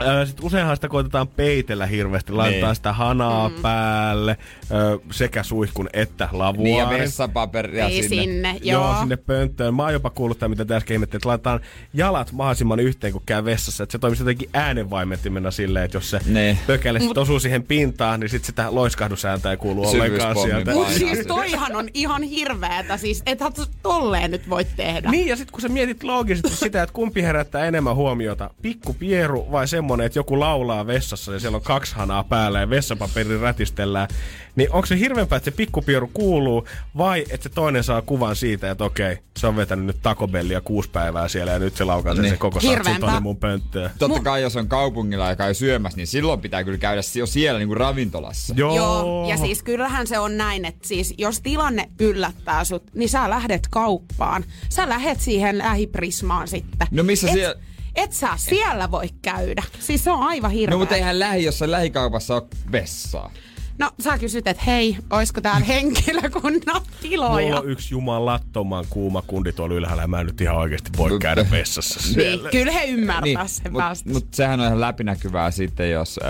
[0.02, 2.76] Ö, Sit useinhan sitä koitetaan peitellä hirveästi, laittaa Niin.
[2.76, 3.56] sitä hanaa mm.
[3.62, 4.38] päälle,
[4.72, 6.64] ö, sekä suihkun että lavuaarin.
[6.64, 8.24] Niin ja vessapaperia Ei sinne.
[8.24, 8.84] sinne, Joo.
[8.92, 9.00] joo.
[9.00, 9.74] sinne pönttöön.
[9.76, 11.60] Mä oon jopa kuullut tämän, mitä te äsken ihmettelin, että laitetaan
[11.94, 13.84] jalat mahdollisimman yhteen, kun käy vessassa.
[13.84, 16.58] Että se toimisi jotenkin äänenvaimettimena silleen, että jos se Niin.
[16.68, 20.66] pökäle sit osuu siihen pintaan, niin sit sitä loiskahdusääntä ei kuulu ollenkaan sieltä.
[20.66, 20.74] painaa.
[20.74, 22.98] Mut siis toihan on ihan hirveetä.
[22.98, 23.52] Siis ethän
[23.84, 25.12] tolleen nyt voi tehdä.
[25.12, 29.48] Niin, ja sitten kun sä mietit loogisesti sitä, että kumpi herättää enemmän huomiota, pikku pieru
[29.52, 34.08] vai semmonen, että joku laulaa vessassa ja siellä on kaksi hanaa päällä ja vessapaperi rätistellään,
[34.56, 36.68] niin onko se hirveämpää, että se pikkupieru kuuluu
[36.98, 40.90] vai että se toinen saa kuvan siitä, että okei, se on vetänyt nyt takobellia kuusi
[40.90, 42.30] päivää siellä ja nyt se laukaa sen, Niin.
[42.32, 43.92] sen koko satsin tonne mun pönttöön.
[44.00, 47.60] Totta kai jos on kaupungilla ja käy syömässä, niin silloin pitää kyllä käydä jo siellä
[47.60, 48.54] niinku ravintolassa.
[48.58, 48.76] Joo.
[48.76, 53.30] Joo, ja siis kyllähän se on näin, että siis jos tilanne yllättää sut, niin sä
[53.30, 54.44] lähdet kauppaan.
[54.70, 56.88] Sä lähet siihen lähiprismaan sitten.
[56.92, 57.56] No missä et, siellä-
[57.96, 59.64] Et sä siellä voi käydä.
[59.80, 60.72] Siis se on aivan hirveä.
[60.74, 63.32] No mutta eihän lähi, jossain lähikaupassa ole vessaa.
[63.80, 67.46] No sä kysyt, että hei, oisko täällä henkilökunnan tiloja?
[67.46, 71.10] Mulla on yksi jumalattoman kuuma kundi tuolla ylhäällä ja mä en nyt ihan oikeasti voi
[71.12, 72.50] Mut- käydä vessassa Niin, siellä.
[72.50, 74.10] kyllä he ymmärtää Niin, sen mutta päästä.
[74.10, 76.30] mut sehän on ihan läpinäkyvää sitten, jos äh,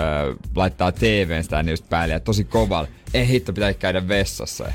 [0.54, 2.88] laittaa TVn sitä niin just päälle ja tosi kovalla.
[3.14, 4.72] Ei hitto, pitää käydä vessassa.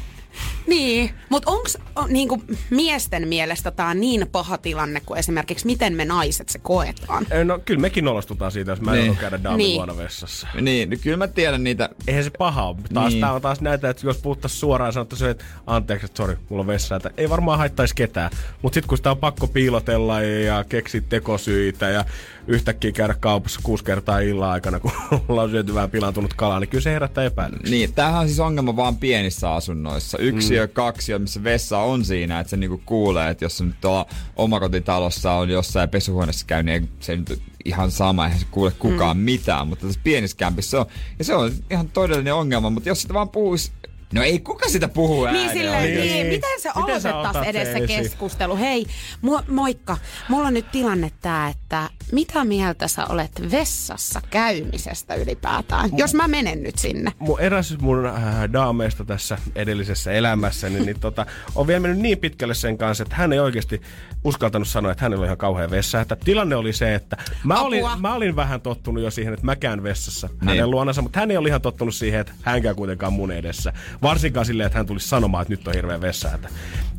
[0.69, 1.67] Niin, mutta onko
[2.07, 7.25] niinku, miesten mielestä tämä niin paha tilanne kuin esimerkiksi miten me naiset se koetaan?
[7.31, 9.07] Ei, No kyllä mekin nolostutaan siitä, jos mä en Niin.
[9.07, 9.17] niin.
[9.17, 9.75] käydä daamin Niin.
[9.77, 10.47] luona vessassa.
[10.61, 11.89] Niin, niin kyllä mä tiedän niitä.
[12.07, 12.75] Eihän se paha ole.
[12.93, 13.09] Taas, Niin.
[13.13, 13.21] niin.
[13.21, 16.67] Tää on taas näitä, että jos puhuttaisiin suoraan sanottaisiin, että anteeksi, että sori, mulla on
[16.67, 18.31] vessa, että ei varmaan haittaisi ketään.
[18.61, 22.05] Mutta sitten kun sitä on pakko piilotella ja keksiä tekosyitä ja
[22.49, 24.91] yhtäkkiä käydä kaupassa kuusi kertaa illan aikana, kun
[25.27, 27.71] ollaan syöty vähän pilaantunut kalaa, niin kyllä se herättää epäilyksiä.
[27.71, 30.17] Niin, tämähän on siis ongelma vaan pienissä asunnoissa.
[30.17, 33.81] Yksi ja kaksi, missä vessa on siinä, että se niinku kuulee, että jos se nyt
[33.81, 34.05] tuolla
[34.35, 39.17] omakotitalossa on jossain pesuhuoneessa käy, niin ei se nyt ihan sama, eihän se kuule kukaan
[39.17, 39.23] mm.
[39.23, 40.85] mitään, mutta tässä pienissä kämpissä se on.
[41.19, 43.71] Ja se on ihan todellinen ongelma, mutta jos sitä vaan puhuisi
[44.13, 46.01] No ei kuka sitä puhuu ääneen Niin silleen, niin.
[46.13, 48.57] niin, miten se aloitettaisiin otat edes sen se keskustelu?
[48.57, 48.85] Hei,
[49.25, 49.97] mu- moikka.
[50.27, 55.89] Mulla on nyt tilanne tää, että mitä mieltä sä olet vessassa käymisestä ylipäätään?
[55.97, 57.11] Jos mä menen nyt sinne.
[57.19, 61.25] mun, eräs mun äh, daameista tässä edellisessä elämässä, niin, niin tota,
[61.55, 63.81] on vielä mennyt niin pitkälle sen kanssa, että hän ei oikeasti
[64.23, 66.01] uskaltanut sanoa, että hänellä on ihan kauhean vessa.
[66.01, 67.67] Että tilanne oli se, että mä Apua.
[67.67, 70.37] olin, mä olin vähän tottunut jo siihen, että mä käyn vessassa Niin.
[70.39, 70.49] niin.
[70.49, 73.73] hänen luonansa, mutta hän ei ollut ihan tottunut siihen, että hän käy kuitenkaan mun edessä.
[74.01, 76.49] Varsinkaan silleen, että hän tulisi sanomaan, että nyt on hirveä vessahätä.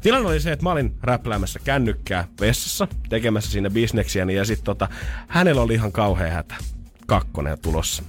[0.01, 4.89] Tilanne oli se, että mä olin räpläämässä kännykkää vessassa, tekemässä siinä bisneksiäni, ja sitten tota,
[5.29, 6.55] hänellä oli ihan kauhea hätä.
[7.07, 8.03] Kakkonen tulossa.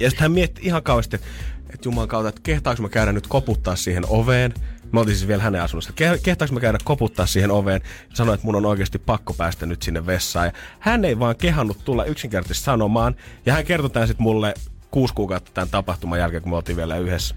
[0.00, 1.28] Ja sitten hän mietti ihan kauheasti, että
[1.74, 4.54] et juman kautta, että kehtaanko mä käydä nyt koputtaa siihen oveen.
[4.92, 5.92] Mä oltiin siis vielä hänen asunnossa.
[5.92, 7.80] Ke- Kehtaanko mä käydä koputtaa siihen oveen
[8.10, 10.46] ja sanoa, että mun on oikeasti pakko päästä nyt sinne vessaan.
[10.46, 13.16] Ja hän ei vaan kehannut tulla yksinkertaisesti sanomaan.
[13.46, 14.54] Ja hän kertoi tämän sitten mulle
[14.92, 17.34] kuusi kuukautta tämän tapahtuman jälkeen, kun me oltiin vielä yhdessä.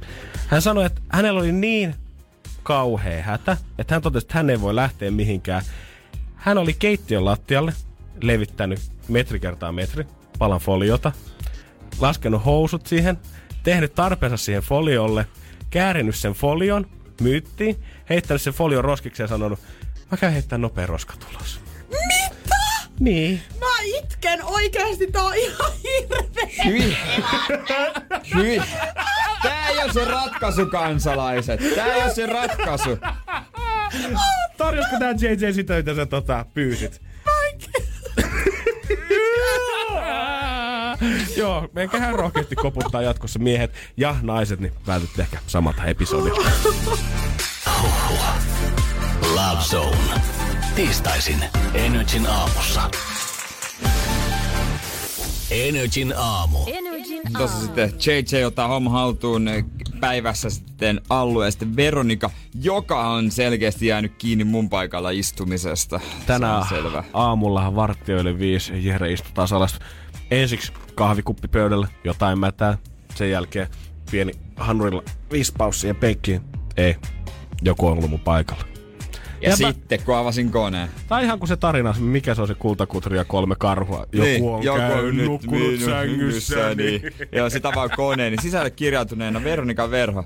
[0.47, 1.95] Hän sanoi, että hänellä oli niin
[2.63, 5.63] kauhea hätä, että hän totesi, että hän ei voi lähteä mihinkään.
[6.35, 7.73] Hän oli keittiön lattialle
[8.21, 10.05] levittänyt metri kertaa metri
[10.39, 11.11] palan foliota,
[11.99, 13.17] laskenut housut siihen,
[13.63, 15.27] tehnyt tarpeensa siihen foliolle,
[15.69, 16.87] käärinyt sen folion,
[17.21, 19.59] myyttiin, heittänyt sen folion roskiksi ja sanonut,
[20.11, 21.64] mä käyn heittämään nopea roskatulos.
[22.99, 23.41] Niin.
[23.59, 26.63] Mä itken oikeasti, tää on ihan hirveä.
[26.65, 26.97] Hyi.
[28.35, 28.61] Hyi.
[29.43, 31.75] Tää ei ole se ratkaisu, kansalaiset.
[31.75, 32.97] Tää ei ole se ratkaisu.
[34.57, 37.01] Tarjosko tää JJ sitä, mitä sä tota, pyysit?
[41.37, 46.51] Joo, menkäähän rohkeasti koputtaa jatkossa miehet ja naiset, niin vältytte ehkä samalta episodilta.
[49.35, 50.34] Love Zone.
[50.75, 52.81] Tiistaisin Energin aamussa.
[55.51, 56.59] Energin aamu.
[56.67, 59.45] Energin Tuossa sitten JJ ottaa homma haltuun
[59.99, 62.29] päivässä sitten Allu ja sitten Veronika,
[62.61, 65.99] joka on selkeästi jäänyt kiinni mun paikalla istumisesta.
[66.25, 67.03] Tänään Se on selvä.
[67.13, 69.79] aamulla vartioille viisi Jere istutaan alas.
[70.31, 72.77] Ensiksi kahvikuppi pöydälle, jotain mätää.
[73.15, 73.67] Sen jälkeen
[74.11, 76.41] pieni hanurilla viisi paussia penkkiin.
[76.77, 76.95] Ei,
[77.61, 78.74] joku on ollut mun paikalla.
[79.45, 80.89] Ja, Ja mä- sitten kun avasin koneen.
[81.07, 84.05] Tai ihan kuin se tarina, mikä se on se kultakutri ja kolme karhua.
[84.11, 86.75] Joku Niin, on käynyt, nukkunut minun sängyssä.
[86.75, 87.01] Niin.
[87.31, 90.23] Joo, sitä vaan koneen, niin sisälle kirjautuneena Veronika Verho.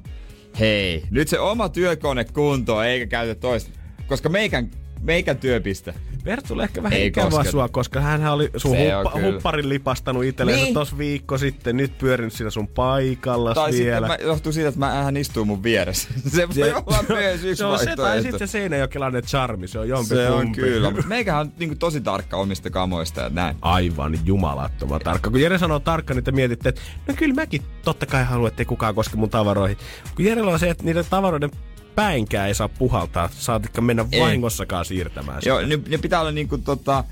[0.59, 3.71] Hei, nyt se oma työkone kuntoon, eikä käytä toista.
[4.07, 4.71] Koska meikän,
[5.01, 5.93] meikän työpiste.
[6.25, 7.51] Vertulle ehkä vähän Ei ikävää kosketa.
[7.51, 10.63] sua, koska hän oli sun Se huppa, hupparin lipastanut itselleen Niin.
[10.65, 10.73] niin.
[10.73, 11.77] tossa viikko sitten.
[11.77, 14.07] Nyt pyörinyt siinä sun paikalla Tai vielä.
[14.07, 16.09] sitten mä, johtuu siitä, että mä, hän istuu mun vieressä.
[16.35, 19.89] Se voi olla myös yksi se on se, tai sitten se seinäjokelainen charmi, se on
[19.89, 20.61] jompi Se on kumpi.
[20.61, 23.55] kyllä, mutta meikähän on niinku tosi tarkka omista kamoista ja näin.
[23.61, 25.29] Aivan jumalattoman tarkka.
[25.29, 28.65] Kun Jere sanoo tarkka, niin te mietitte, että no kyllä mäkin totta kai haluan, ettei
[28.65, 29.77] kukaan koske mun tavaroihin.
[30.15, 31.51] Kun Jerellä on se, että niiden tavaroiden
[31.95, 34.21] päinkään ei saa puhaltaa, saatikka mennä Ei.
[34.21, 35.49] vahingossakaan siirtämään sitä.
[35.49, 37.03] Joo, ne, ne pitää olla niinku tota...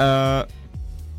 [0.00, 0.62] Öö,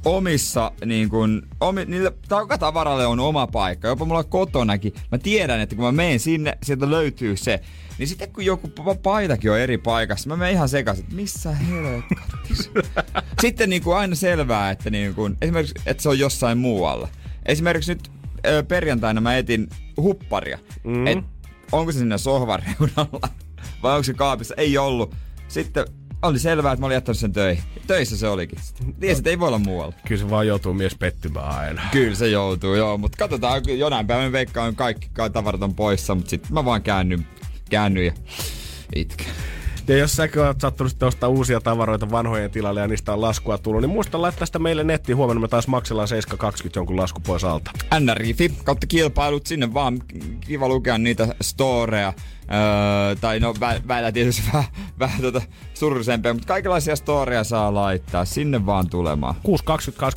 [0.06, 4.94] omissa niin kun, omi, niillä, joka tavaralle on oma paikka, jopa mulla kotonakin.
[5.12, 7.60] Mä tiedän, että kun mä menen sinne, sieltä löytyy se.
[7.98, 11.52] Niin sitten kun joku pa- paitakin on eri paikassa, mä menen ihan sekaisin, että missä
[11.52, 12.72] helkattis.
[13.42, 17.08] sitten niin kuin aina selvää, että, niin kuin, esimerkiksi, että se on jossain muualla.
[17.46, 18.12] Esimerkiksi nyt
[18.48, 19.68] ö, perjantaina mä etin
[19.98, 20.60] hupparia.
[20.84, 21.08] Mm.
[21.08, 21.20] Et,
[21.72, 23.30] onko se sinne sohvan reunalla
[23.84, 24.54] vai onko se kaapissa?
[24.58, 25.16] Ei ollut.
[25.48, 25.86] Sitten
[26.22, 27.64] oli selvää, että mä olin jättänyt sen töihin.
[27.88, 28.60] Töissä se olikin.
[29.00, 29.94] Tiesi, että ei voi olla muualla.
[30.08, 31.82] Kyllä se vaan joutuu mies pettymään aina.
[31.92, 32.98] Kyllä se joutuu, joo.
[32.98, 36.82] Mutta katsotaan, jonain päivän veikka on kaikki ka- tavarat on poissa, mutta sitten mä vaan
[36.82, 37.28] käännyn,
[37.70, 38.14] käännyn ja
[38.96, 39.28] itken.
[39.88, 43.58] Ja jos säkin oot sattunut sitten ostaa uusia tavaroita vanhojen tilalle ja niistä on laskua
[43.58, 45.18] tullut, niin muista laittaa sitä meille nettiin.
[45.18, 47.72] Huomenna me taas maksellaan 7,20 jonkun lasku pois alta.
[48.00, 50.00] NRIFI kautta kilpailut sinne vaan
[50.42, 52.14] kiva lukea niitä storeja
[52.52, 55.42] Öö, tai no vä- välillä tietysti vähän, vähän tota
[55.74, 58.26] surullisempia, mutta kaikenlaisia storia saa laittaa.
[58.26, 59.36] Sinne vaan tulemaan.
[59.36, 59.50] 6.22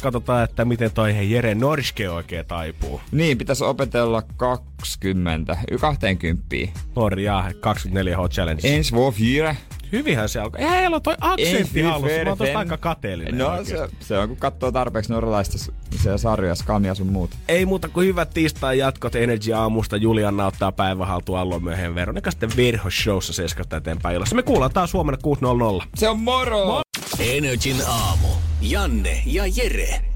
[0.02, 3.00] katsotaan, että miten toi Jere Norske oikein taipuu.
[3.12, 6.56] Niin, pitäisi opetella 20, 20.
[6.96, 8.74] Norja 24H Challenge.
[8.74, 9.24] Ensi vuosi
[9.92, 10.60] Hyvinhän se alkoi.
[10.60, 12.24] Eihän heillä on toi aksentti Ensi hallussa.
[12.24, 13.38] Mä oon tosta aika kateellinen.
[13.38, 17.36] No se, se, on, kun katsoo tarpeeksi norjalaista se sarjoja, skamia sun muuta.
[17.48, 19.96] Ei muuta kuin hyvät tiistai jatkot Energy aamusta.
[19.96, 24.36] Julianna ottaa päivän haltuun Allon myöhemmin Veronika sitten Virho Showssa 7 eteenpäin illassa.
[24.36, 25.18] Me kuullaan taas huomenna
[25.80, 25.86] 6.00.
[25.94, 26.82] Se on moro!
[27.18, 28.28] Energin aamu.
[28.60, 30.15] Janne ja Jere.